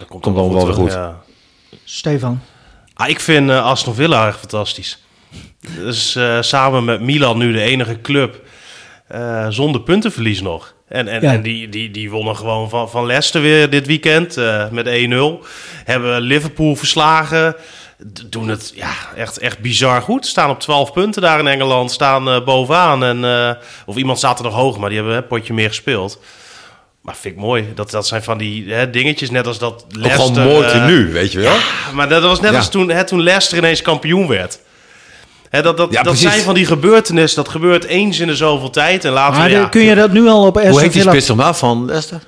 komt 0.08 0.24
het 0.24 0.34
allemaal 0.34 0.54
wel 0.54 0.64
weer 0.66 0.74
goed. 0.74 0.92
Ja. 0.92 1.16
Stefan. 1.84 2.40
Ah, 2.94 3.08
ik 3.08 3.20
vind 3.20 3.50
eh 3.50 3.64
Aston 3.64 3.94
Villa 3.94 4.26
echt 4.28 4.38
fantastisch. 4.38 4.98
Dus 5.76 6.16
eh, 6.16 6.38
samen 6.40 6.84
met 6.84 7.00
Milan 7.00 7.38
nu 7.38 7.52
de 7.52 7.60
enige 7.60 8.00
club 8.00 8.42
eh, 9.08 9.46
zonder 9.48 9.80
puntenverlies 9.80 10.40
nog. 10.40 10.74
En, 10.88 11.08
en, 11.08 11.20
Ja. 11.22 11.32
en 11.32 11.42
die, 11.42 11.68
die, 11.68 11.90
die 11.90 12.10
wonnen 12.10 12.36
gewoon 12.36 12.68
van, 12.68 12.90
van 12.90 13.06
Leicester 13.06 13.40
weer 13.40 13.70
dit 13.70 13.86
weekend 13.86 14.36
eh, 14.36 14.68
met 14.70 14.86
1-0. 14.86 15.46
Hebben 15.84 16.20
Liverpool 16.20 16.76
verslagen. 16.76 17.56
D- 18.12 18.32
Doen 18.32 18.48
het 18.48 18.72
ja, 18.74 18.90
echt, 19.16 19.38
echt 19.38 19.58
bizar 19.58 20.02
goed. 20.02 20.26
Staan 20.26 20.50
op 20.50 20.60
12 20.60 20.92
punten 20.92 21.22
daar 21.22 21.38
in 21.38 21.46
Engeland. 21.46 21.90
Staan 21.90 22.28
eh, 22.28 22.44
bovenaan. 22.44 23.04
En, 23.04 23.24
eh, 23.24 23.50
of 23.86 23.96
iemand 23.96 24.18
staat 24.18 24.38
er 24.38 24.44
nog 24.44 24.54
hoger, 24.54 24.80
maar 24.80 24.88
die 24.88 24.98
hebben 24.98 25.16
een 25.16 25.26
potje 25.26 25.52
meer 25.54 25.68
gespeeld. 25.68 26.20
Maar 27.02 27.16
vind 27.16 27.34
ik 27.34 27.40
mooi. 27.40 27.66
Dat, 27.74 27.90
dat 27.90 28.06
zijn 28.06 28.22
van 28.22 28.38
die 28.38 28.72
hè, 28.72 28.90
dingetjes, 28.90 29.30
net 29.30 29.46
als 29.46 29.58
dat 29.58 29.84
Ook 29.84 29.96
Leicester... 29.96 30.34
gewoon 30.34 30.52
mooi 30.52 30.68
tenue, 30.68 31.04
weet 31.12 31.32
je 31.32 31.40
wel? 31.40 31.56
maar 31.94 32.08
dat 32.08 32.22
was 32.22 32.40
net 32.40 32.50
Ja. 32.50 32.56
als 32.56 32.70
toen, 32.70 32.90
hè, 32.90 33.04
toen 33.04 33.22
Leicester 33.22 33.58
ineens 33.58 33.82
kampioen 33.82 34.26
werd. 34.28 34.60
Hè, 35.50 35.62
dat 35.62 35.76
dat, 35.76 35.92
Ja, 35.92 36.02
dat 36.02 36.18
zijn 36.18 36.40
van 36.40 36.54
die 36.54 36.66
gebeurtenissen. 36.66 37.42
Dat 37.44 37.52
gebeurt 37.52 37.84
eens 37.84 38.18
in 38.18 38.26
de 38.26 38.36
zoveel 38.36 38.70
tijd. 38.70 39.04
En 39.04 39.12
laten 39.12 39.38
Maar 39.38 39.48
we... 39.48 39.54
de- 39.54 39.60
Ja, 39.60 39.66
kun 39.68 39.82
je 39.82 39.94
dat 39.94 40.12
nu 40.12 40.26
al 40.28 40.46
op 40.46 40.54
Hoe 40.54 40.62
Aston 40.62 40.80
heet 40.82 40.92
die 40.92 41.00
Villa... 41.02 41.12
spits 41.14 41.32
maar 41.34 41.54
van 41.56 41.84
Leicester? 41.84 42.20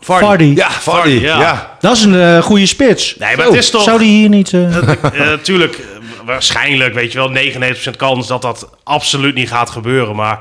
Vardy. 0.00 0.24
Vardy. 0.26 0.44
Ja, 0.44 0.70
Vardy. 0.70 1.10
Vardy, 1.10 1.24
ja. 1.24 1.40
ja. 1.40 1.76
Dat 1.80 1.96
is 1.96 2.02
een 2.04 2.20
eh, 2.20 2.42
goede 2.42 2.66
spits. 2.66 3.16
Nee, 3.18 3.36
maar 3.36 3.44
Zo, 3.46 3.50
het 3.52 3.60
is 3.60 3.70
toch... 3.70 3.82
Zou 3.82 3.98
die 3.98 4.10
hier 4.10 4.28
niet... 4.28 4.52
eh, 4.52 4.60
Natuurlijk, 5.18 5.74
eh, 5.78 5.84
waarschijnlijk, 6.26 6.94
weet 6.94 7.12
je 7.12 7.18
wel, 7.18 7.30
99% 7.92 7.96
kans 7.96 8.26
dat 8.26 8.42
dat 8.42 8.68
absoluut 8.84 9.34
niet 9.34 9.48
gaat 9.48 9.70
gebeuren. 9.70 10.16
Maar 10.16 10.40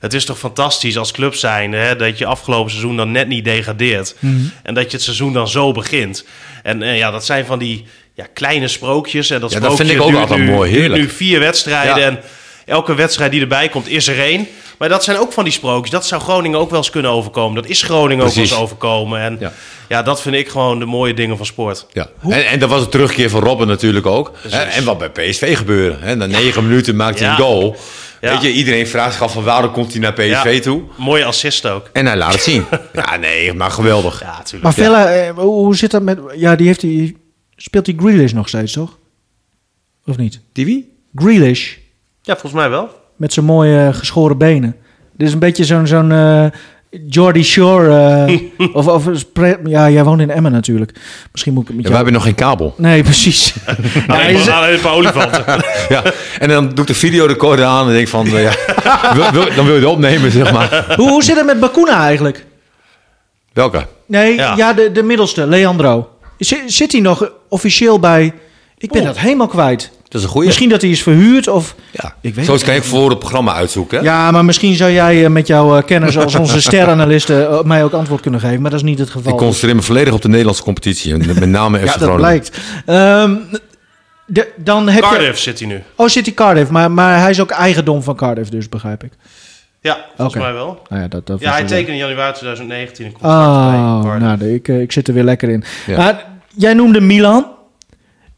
het 0.00 0.14
is 0.14 0.24
toch 0.24 0.38
fantastisch 0.38 0.98
als 0.98 1.10
club 1.12 1.34
zijn 1.34 1.72
hè, 1.72 1.96
dat 1.96 2.18
je 2.18 2.26
afgelopen 2.26 2.70
seizoen 2.70 2.96
dan 2.96 3.10
net 3.10 3.28
niet 3.28 3.44
degradeert. 3.44 4.14
Mhm. 4.18 4.34
En 4.62 4.74
dat 4.74 4.84
je 4.84 4.96
het 4.96 5.02
seizoen 5.02 5.32
dan 5.32 5.48
zo 5.48 5.72
begint. 5.72 6.24
En 6.62 6.82
eh, 6.82 6.96
ja, 6.98 7.10
dat 7.10 7.24
zijn 7.24 7.46
van 7.46 7.58
die 7.58 7.86
ja, 8.16 8.26
kleine 8.34 8.68
sprookjes. 8.68 9.30
En 9.30 9.40
dat 9.40 9.52
Ja, 9.52 9.60
dat 9.60 9.72
sprookje 9.72 9.84
vind 9.86 9.98
ik 9.98 10.04
ook 10.06 10.10
duurt 10.12 10.22
altijd 10.30 10.40
nu, 10.40 10.50
mooi, 10.54 10.70
duurt 10.70 10.80
heerlijk. 10.82 11.02
nu 11.02 11.08
vier 11.08 11.40
wedstrijden. 11.40 11.96
Ja. 11.98 12.06
En 12.06 12.18
elke 12.66 12.94
wedstrijd 12.94 13.30
die 13.30 13.40
erbij 13.40 13.68
komt, 13.68 13.88
is 13.88 14.08
er 14.08 14.18
één. 14.20 14.46
Maar 14.78 14.88
dat 14.88 15.04
zijn 15.04 15.18
ook 15.18 15.32
van 15.32 15.44
die 15.44 15.52
sprookjes. 15.52 15.90
Dat 15.90 16.06
zou 16.06 16.22
Groningen 16.22 16.58
ook 16.58 16.70
wel 16.70 16.78
eens 16.78 16.90
kunnen 16.90 17.10
overkomen. 17.10 17.62
Dat 17.62 17.70
is 17.70 17.82
Groningen 17.82 18.24
ook 18.24 18.32
wel 18.32 18.42
eens 18.42 18.54
overkomen. 18.54 19.20
En 19.20 19.36
Ja. 19.40 19.52
ja. 19.88 20.02
dat 20.02 20.22
vind 20.22 20.34
ik 20.34 20.48
gewoon 20.48 20.78
de 20.78 20.84
mooie 20.84 21.14
dingen 21.14 21.36
van 21.36 21.46
sport. 21.46 21.86
Ja. 21.92 22.08
En, 22.22 22.46
en 22.46 22.58
dat 22.58 22.68
was 22.68 22.80
een 22.80 22.88
terugkeer 22.88 23.30
van 23.30 23.40
Robben 23.42 23.66
natuurlijk 23.66 24.06
ook. 24.06 24.32
Hè, 24.48 24.58
en 24.62 24.84
wat 24.84 24.98
bij 24.98 25.10
PSV 25.10 25.56
gebeurde. 25.56 25.96
Hè. 26.00 26.14
Na 26.16 26.26
negen 26.26 26.66
minuten 26.68 26.96
maakt 26.96 27.18
hij 27.18 27.28
Ja. 27.28 27.34
een 27.34 27.40
goal. 27.42 27.76
Ja. 28.20 28.30
Weet 28.32 28.42
je, 28.42 28.52
iedereen 28.52 28.86
vraagt 28.86 29.12
zich 29.12 29.22
af 29.22 29.32
van 29.32 29.42
waarom 29.44 29.70
komt 29.72 29.92
hij 29.92 30.00
naar 30.00 30.12
PSV 30.12 30.50
Ja. 30.54 30.60
toe. 30.60 30.82
Mooie 30.96 31.24
assist 31.24 31.66
ook. 31.66 31.88
En 31.92 32.06
hij 32.06 32.16
laat 32.16 32.32
het 32.32 32.42
zien. 32.42 32.64
ja, 32.92 33.16
nee, 33.16 33.52
maar 33.52 33.70
geweldig. 33.70 34.20
Ja, 34.20 34.26
natuurlijk. 34.36 34.62
maar 34.62 34.74
Villa, 34.74 35.06
eh, 35.12 35.30
hoe 35.36 35.76
zit 35.76 35.90
dat 35.90 36.02
met... 36.02 36.18
Ja, 36.36 36.56
die 36.56 36.66
heeft 36.66 36.80
die... 36.80 37.16
Speelt 37.56 37.84
die 37.84 37.94
Grealish 37.98 38.32
nog 38.32 38.48
steeds, 38.48 38.72
toch? 38.72 38.98
Of 40.06 40.16
niet? 40.16 40.40
Die 40.52 40.64
wie? 40.64 40.92
Grealish. 41.14 41.74
Ja, 42.22 42.32
volgens 42.32 42.52
mij 42.52 42.70
wel. 42.70 42.88
Met 43.16 43.32
zijn 43.32 43.46
mooie 43.46 43.78
eh, 43.86 43.94
geschoren 43.94 44.38
benen. 44.38 44.76
Dit 45.12 45.26
is 45.26 45.32
een 45.32 45.38
beetje 45.38 45.64
zo'n 45.64 45.86
zo'n 45.86 46.12
eh 46.12 46.46
Jordy 47.08 47.42
Shore. 47.42 48.24
eh, 48.58 48.68
of, 48.76 48.86
of 48.86 49.04
ja, 49.64 49.90
jij 49.90 50.04
woont 50.04 50.20
in 50.20 50.30
Emmen 50.30 50.52
natuurlijk. 50.52 50.92
Misschien 51.32 51.52
moet 51.52 51.62
ik 51.62 51.68
het 51.68 51.76
met 51.76 51.84
Ja, 51.84 51.90
we 51.90 51.96
hebben 51.96 52.14
nog 52.14 52.22
geen 52.22 52.34
kabel. 52.34 52.74
Nee, 52.76 53.02
precies. 53.02 53.54
ja, 54.06 54.14
Alleen, 54.14 54.50
alleen 54.50 54.74
een 54.74 54.80
paar 54.80 54.92
olifanten. 54.92 55.44
ja. 55.88 56.02
En 56.38 56.48
dan 56.48 56.68
doe 56.68 56.80
ik 56.80 56.86
de 56.86 56.94
videorecorder 56.94 57.64
aan 57.64 57.86
en 57.86 57.92
denk 57.92 58.08
van, 58.08 58.26
ja, 58.30 58.52
wil, 59.14 59.30
wil- 59.32 59.54
dan 59.54 59.64
wil 59.64 59.74
je 59.74 59.80
het 59.80 59.84
opnemen, 59.90 60.30
zeg 60.30 60.52
maar. 60.52 60.94
hoe, 60.96 61.08
hoe 61.10 61.22
zit 61.24 61.36
het 61.36 61.46
met 61.46 61.60
Bakuna 61.60 62.00
eigenlijk? 62.04 62.44
Welke? 63.52 63.86
Nee, 64.06 64.34
ja, 64.34 64.56
Ja. 64.56 64.72
de, 64.72 64.92
de 64.92 65.02
middelste, 65.02 65.46
Leandro. 65.46 66.10
Zit, 66.38 66.62
zit 66.66 66.92
hij 66.92 67.00
nog 67.00 67.30
officieel 67.48 67.98
bij... 68.00 68.32
Ik 68.78 68.90
ben 68.90 69.04
dat 69.04 69.18
helemaal 69.18 69.46
kwijt. 69.46 69.90
Dat 70.08 70.14
is 70.20 70.22
een 70.22 70.28
goeie. 70.28 70.46
Misschien 70.46 70.68
dat 70.68 70.80
hij 70.80 70.90
is 70.90 71.02
verhuurd 71.02 71.48
of... 71.48 71.74
Ja. 71.90 72.14
Ik 72.20 72.34
weet 72.34 72.44
Zo 72.44 72.52
het 72.52 72.62
kan 72.64 72.74
ik 72.74 72.84
voor 72.84 73.10
het 73.10 73.18
programma 73.18 73.54
uitzoeken. 73.54 73.98
hè? 73.98 74.04
Ja, 74.04 74.30
maar 74.30 74.44
misschien 74.44 74.74
zou 74.74 74.90
jij 74.90 75.24
eh, 75.24 75.30
met 75.30 75.46
jouw 75.46 75.76
eh, 75.76 75.84
kennis 75.84 76.18
als 76.18 76.34
onze 76.34 76.60
steranalisten 76.70 77.48
eh, 77.50 77.62
mij 77.62 77.84
ook 77.84 77.92
antwoord 77.92 78.20
kunnen 78.20 78.40
geven. 78.40 78.60
Maar 78.60 78.70
dat 78.70 78.80
is 78.80 78.86
niet 78.86 78.98
het 78.98 79.10
geval. 79.10 79.32
Ik 79.32 79.38
concentreer 79.38 79.74
me 79.76 79.82
volledig 79.82 80.12
op 80.14 80.22
de 80.22 80.28
Nederlandse 80.28 80.62
competitie. 80.62 81.12
En 81.12 81.18
met 81.18 81.48
name 81.48 81.78
FC 81.78 81.84
ja, 81.94 81.96
dat 81.96 82.16
blijkt. 82.16 82.58
Ehm, 82.86 83.34
de- 84.26 84.52
dan 84.56 84.88
heb 84.88 85.02
je... 85.04 85.10
Cardiff 85.10 85.38
zit 85.38 85.58
hij 85.58 85.68
nu. 85.68 85.82
Oh, 85.96 86.08
zit 86.08 86.24
hij 86.26 86.34
Cardiff. 86.34 86.70
Maar, 86.70 86.90
maar 86.90 87.20
hij 87.20 87.30
is 87.30 87.40
ook 87.40 87.50
eigendom 87.50 88.02
van 88.02 88.16
Cardiff, 88.16 88.50
dus 88.50 88.68
begrijp 88.68 89.04
ik. 89.04 89.12
Ja, 89.86 90.04
volgens 90.16 90.42
mij 90.42 90.52
wel. 90.52 90.82
Nou 90.88 91.02
ja, 91.02 91.08
dat, 91.08 91.26
dat 91.26 91.40
Ja, 91.40 91.50
hij 91.50 91.64
tekende 91.64 91.92
in 91.92 91.96
januari 92.06 92.32
2019 92.32 93.04
een 93.06 93.12
contract 93.12 94.04
Oh, 94.06 94.16
nou, 94.16 94.38
de- 94.38 94.54
ik, 94.54 94.68
eh, 94.68 94.80
ik 94.80 94.92
zit 94.92 95.08
er 95.08 95.14
weer 95.14 95.22
lekker 95.24 95.48
in. 95.48 95.64
Ja. 95.86 95.96
Maar 95.96 96.24
jij 96.54 96.74
noemde 96.74 97.00
Milan. 97.00 97.46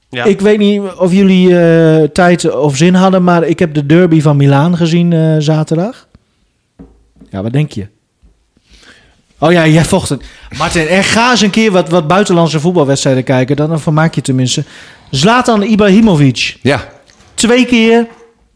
ja. 0.08 0.24
Ik 0.24 0.40
weet 0.40 0.58
niet 0.58 0.82
of 0.96 1.12
jullie 1.12 1.58
eh, 1.60 2.02
tijd 2.08 2.50
of 2.50 2.76
zin 2.76 2.94
hadden, 2.94 3.24
maar 3.24 3.42
ik 3.44 3.58
heb 3.58 3.74
de 3.74 3.86
derby 3.86 4.20
van 4.20 4.36
Milaan 4.36 4.76
gezien 4.76 5.12
eh, 5.12 5.34
zaterdag. 5.38 6.06
Ja, 7.30 7.42
wat 7.42 7.52
denk 7.52 7.72
je? 7.72 7.86
Oh 9.38 9.52
ja, 9.52 9.66
jij 9.66 9.84
vocht 9.84 10.08
het. 10.08 10.22
Martin, 10.58 10.86
er 10.88 11.04
ga 11.04 11.30
eens 11.30 11.40
een 11.40 11.50
keer 11.50 11.70
wat, 11.70 11.88
wat 11.88 12.06
buitenlandse 12.06 12.60
voetbalwedstrijden 12.60 13.24
kijken. 13.24 13.56
Dan 13.56 13.80
vermaak 13.80 14.14
je 14.14 14.20
tenminste. 14.20 14.64
Zlatan 15.10 15.62
Ibrahimovic. 15.62 16.56
Ja. 16.62 16.88
Twee 17.34 17.66
keer. 17.66 18.06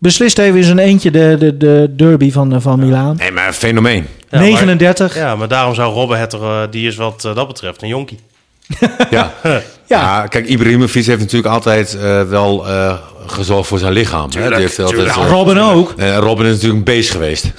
Beslist 0.02 0.38
even 0.38 0.56
in 0.58 0.64
zijn 0.64 0.78
eentje 0.78 1.10
de, 1.10 1.36
de, 1.38 1.56
de 1.56 1.92
derby 1.96 2.32
van, 2.32 2.54
eh, 2.54 2.60
van 2.60 2.78
Milaan. 2.78 3.16
Nee, 3.16 3.30
maar 3.30 3.46
een 3.46 3.52
fenomeen. 3.52 4.06
Ja, 4.30 4.38
maar- 4.38 4.40
39. 4.40 5.14
ja, 5.16 5.36
maar 5.36 5.48
daarom 5.48 5.74
zou 5.74 5.92
Robben 5.94 6.18
het 6.18 6.32
er, 6.32 6.42
eh, 6.42 6.60
die 6.70 6.86
is 6.86 6.96
wat 6.96 7.24
eh, 7.24 7.34
dat 7.34 7.46
betreft 7.46 7.82
een 7.82 7.88
jonkie. 7.88 8.18
Ja. 9.10 9.32
Ja. 9.88 9.98
ja. 10.00 10.26
kijk, 10.26 10.46
Ibrahimovic 10.46 11.06
heeft 11.06 11.18
natuurlijk 11.20 11.54
altijd 11.54 11.94
eh, 11.96 12.22
wel 12.22 12.68
eh, 12.68 12.94
gezorgd 13.26 13.68
voor 13.68 13.78
zijn 13.78 13.92
lichaam. 13.92 14.28
hè. 14.30 14.48
Die 14.48 14.58
heeft 14.58 14.78
altijd, 14.78 15.06
Ja, 15.14 15.26
Robin 15.26 15.58
ook. 15.58 15.94
Robin 16.18 16.44
is 16.46 16.52
natuurlijk 16.52 16.78
een 16.78 16.94
beest 16.94 17.10
geweest. 17.10 17.44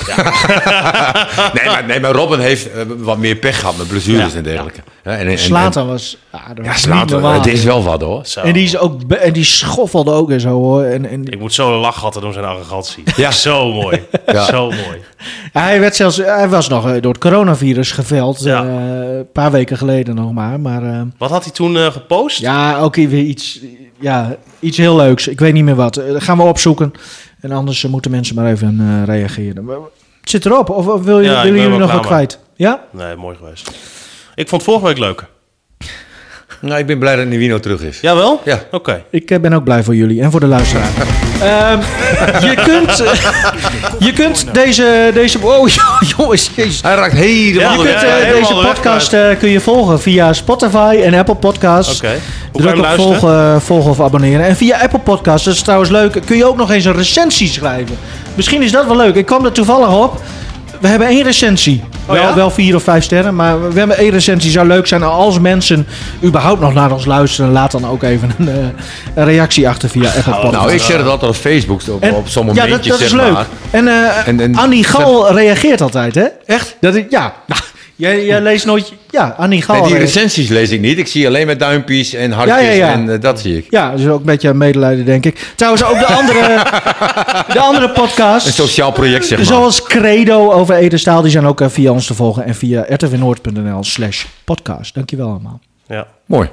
nee, 1.54 1.66
maar, 1.66 1.84
nee, 1.88 2.00
maar 2.00 2.12
Robin 2.12 2.40
heeft 2.40 2.68
wat 2.98 3.18
meer 3.18 3.36
pech 3.36 3.60
gehad 3.60 3.78
met 3.78 3.88
blessures 3.88 4.32
Ja. 4.32 4.38
en 4.38 4.44
dergelijke. 4.44 4.80
Ja, 5.04 5.18
en, 5.18 5.28
en, 5.28 5.38
Slatan 5.38 5.88
was... 5.88 6.18
Ja, 6.64 6.74
Slatan, 6.76 7.24
het 7.24 7.48
is 7.48 7.64
wel 7.64 7.84
wat 7.84 8.02
hoor. 8.02 8.26
Zo. 8.26 8.40
En 8.40 8.54
die, 8.54 8.64
is 8.64 8.78
ook, 8.78 9.02
en 9.12 9.34
die 9.34 9.44
schoffelde 9.44 10.12
ook 10.12 10.32
en 10.32 10.40
zo 10.40 10.50
hoor. 10.50 10.84
En, 10.84 11.06
en 11.06 11.26
Ik 11.26 11.40
moet 11.40 11.54
zo 11.54 11.80
lachen 11.80 12.02
hadden 12.02 12.24
om 12.24 12.34
zijn 12.34 12.46
arrogantie. 12.46 13.04
Ja. 13.16 13.32
Zo 13.32 13.72
mooi. 13.72 14.02
Ja. 14.26 14.44
Zo 14.46 14.70
mooi. 14.70 15.02
hij, 15.54 15.80
werd 15.80 15.96
zelfs, 15.96 16.18
hij 16.18 16.50
was 16.50 16.68
nog 16.70 16.86
eh, 16.90 17.02
door 17.02 17.12
het 17.12 17.22
coronavirus 17.22 17.92
geveld. 17.92 18.44
Ja. 18.44 18.64
eh, 18.64 19.18
een 19.18 19.32
paar 19.32 19.52
weken 19.52 19.78
geleden 19.78 20.16
nog 20.16 20.32
maar. 20.34 20.60
Maar 20.60 20.84
eh, 20.84 21.02
Wat 21.18 21.30
had 21.30 21.44
hij 21.44 21.54
toen 21.54 21.78
gepost? 21.78 22.40
ja, 22.40 22.80
ook 22.80 22.96
weer 22.96 23.24
iets, 23.24 23.60
ja, 24.00 24.36
iets 24.60 24.78
heel 24.78 24.96
leuks. 24.96 25.28
Ik 25.28 25.40
weet 25.40 25.54
niet 25.54 25.64
meer 25.64 25.76
wat. 25.76 25.94
Dat 25.94 26.24
gaan 26.24 26.38
we 26.38 26.44
opzoeken. 26.44 26.94
En 27.44 27.52
anders 27.52 27.86
moeten 27.88 28.12
mensen 28.12 28.36
maar 28.36 28.52
even 28.52 28.80
eh, 28.80 29.06
reageren. 29.06 29.64
Maar 29.64 29.76
Het 30.22 30.30
zit 30.30 30.46
erop. 30.46 30.70
Of, 30.70 30.88
of 30.88 31.04
wil 31.04 31.20
je, 31.20 31.30
willen 31.30 31.62
jullie 31.62 31.78
nog 31.78 31.92
wat 31.92 32.06
kwijt? 32.06 32.40
Ja? 32.56 32.84
Nee, 32.92 33.16
mooi 33.16 33.36
geweest. 33.38 33.72
Ik 34.36 34.50
vond 34.50 34.64
vorige 34.64 34.86
week 34.86 34.98
leuk. 34.98 35.24
Nou, 36.60 36.80
ik 36.80 36.86
ben 36.86 37.00
blij 37.00 37.16
dat 37.16 37.26
Nivino 37.26 37.60
terug 37.60 37.82
is. 37.82 38.00
Jawel? 38.02 38.42
Ja. 38.46 38.60
Oké. 38.72 39.04
Ik 39.10 39.32
eh, 39.32 39.40
ben 39.40 39.54
ook 39.54 39.64
blij 39.64 39.84
voor 39.84 39.96
jullie 39.96 40.22
en 40.22 40.32
voor 40.32 40.40
de 40.40 40.48
luisteraar. 40.48 40.90
Ehm, 41.44 41.80
je 42.46 42.56
kunt, 42.56 43.00
eh, 43.00 43.14
je 44.00 44.14
kunt 44.14 44.54
deze, 44.54 45.12
deze... 45.14 45.40
Oh, 45.42 45.68
jongens, 46.18 46.52
jezus. 46.56 46.82
Hij 46.82 46.96
raakt 46.96 47.14
helemaal 47.14 47.72
Je 47.72 47.78
kunt 47.78 48.02
ja, 48.02 48.08
eh, 48.08 48.24
helemaal 48.26 48.50
deze 48.50 48.68
podcast 48.68 49.14
eh, 49.14 49.38
kun 49.40 49.50
je 49.50 49.60
volgen 49.60 50.00
via 50.00 50.34
Spotify 50.34 51.02
en 51.04 51.14
Apple 51.14 51.36
Podcasts. 51.36 51.98
Oké. 51.98 52.20
Hoe 52.52 52.62
kan 52.62 52.72
Druk 52.72 52.86
op 52.86 52.96
volgen, 52.96 53.62
volgen 53.62 53.92
of 53.92 54.02
abonneren. 54.02 54.46
En 54.46 54.56
via 54.56 54.78
Apple 54.78 55.00
Podcasts, 55.00 55.46
dat 55.46 55.54
is 55.54 55.62
trouwens 55.62 55.90
leuk, 55.90 56.22
kun 56.26 56.38
je 56.38 56.46
ook 56.46 56.58
nog 56.58 56.72
eens 56.72 56.86
een 56.86 56.96
recensie 56.96 57.48
schrijven. 57.48 57.98
Misschien 58.36 58.62
is 58.62 58.72
dat 58.72 58.86
wel 58.86 58.96
leuk. 58.96 59.16
Ik 59.16 59.26
kwam 59.26 59.46
er 59.46 59.52
toevallig 59.52 59.96
op. 60.04 60.22
We 60.84 60.90
hebben 60.90 61.08
één 61.08 61.24
recensie. 61.24 61.84
Oh 62.06 62.14
wel, 62.14 62.22
ja? 62.24 62.36
wel 62.36 62.50
vier 62.52 62.76
of 62.76 62.84
vijf 62.84 63.04
sterren, 63.04 63.36
maar 63.36 63.72
we 63.72 63.80
hebben 63.80 63.98
één 63.98 64.10
recensie. 64.10 64.52
Zou 64.52 64.68
leuk 64.68 64.88
zijn 64.88 65.04
als 65.04 65.40
mensen 65.40 65.88
überhaupt 66.24 66.62
nog 66.62 66.74
naar 66.74 66.92
ons 66.92 67.06
luisteren. 67.06 67.52
Laat 67.52 67.72
dan 67.72 67.88
ook 67.88 68.04
even 68.04 68.32
een, 68.38 68.48
eh, 68.50 68.56
een 69.16 69.26
reactie 69.26 69.70
achter 69.70 69.90
via 69.90 70.06
Apple 70.08 70.22
Podcasts. 70.24 70.52
Nou, 70.52 70.72
ik 70.72 70.82
zeg 70.82 70.98
het 70.98 71.08
altijd 71.08 71.32
op 71.32 71.38
Facebook, 71.38 71.82
op, 71.90 72.02
En- 72.02 72.14
op 72.14 72.28
zo'n 72.28 72.54
ja, 72.54 72.66
dat, 72.68 72.84
dat 72.84 73.00
is 73.00 73.10
zeg 73.10 73.20
leuk. 73.22 73.32
maar. 73.34 73.46
En, 73.72 73.88
En- 74.26 74.40
en- 74.40 74.56
Annie 74.56 74.84
Gal 74.84 75.34
reageert 75.34 75.82
altijd, 75.82 76.16
hè? 76.16 76.26
Echt? 76.46 76.76
Dat 76.80 77.00
ja. 77.10 77.34
Jij, 77.96 78.26
jij 78.26 78.42
leest 78.42 78.66
nooit... 78.66 78.94
Ja, 79.10 79.36
Annie 79.38 79.62
Gal 79.62 79.76
Nee, 79.82 79.86
die 79.86 79.98
recensies 79.98 80.50
lees 80.50 80.70
ik 80.70 80.80
niet. 80.80 80.98
Ik 80.98 81.08
zie 81.08 81.28
alleen 81.28 81.46
maar 81.46 81.58
duimpjes 81.58 82.14
en 82.14 82.32
hartjes 82.32 82.60
Ja, 82.60 82.64
ja, 82.64 82.72
ja. 82.72 82.92
en 82.92 83.10
eh, 83.10 83.22
dat 83.22 83.40
zie 83.40 83.58
ik. 83.58 83.66
Ja, 83.70 83.96
dus 83.96 84.08
ook 84.08 84.20
een 84.20 84.26
beetje 84.26 84.54
medelijden, 84.54 85.06
denk 85.06 85.26
ik. 85.26 85.52
Trouwens, 85.56 85.84
ook 85.84 86.00
de 86.00 86.06
andere, 86.06 86.64
de 87.54 87.60
andere 87.60 87.90
podcasts. 87.90 88.48
Een 88.48 88.54
sociaal 88.54 88.92
project, 88.92 89.26
zeg 89.26 89.38
maar. 89.38 89.48
Zoals 89.48 89.84
Credo 89.84 90.52
over 90.52 90.76
Edenstaal, 90.76 91.22
die 91.22 91.32
zijn 91.32 91.46
ook 91.46 91.62
eh, 91.62 91.70
via 91.70 91.92
ons 91.92 92.06
te 92.08 92.14
volgen. 92.14 92.46
En 92.46 92.56
via 92.56 92.86
rtvnoord.nl 92.90 93.84
slash 93.84 94.26
podcast. 94.44 94.94
Dankjewel 94.94 95.30
allemaal. 95.30 95.60
Ja. 95.88 96.08
Mooi. 96.26 96.50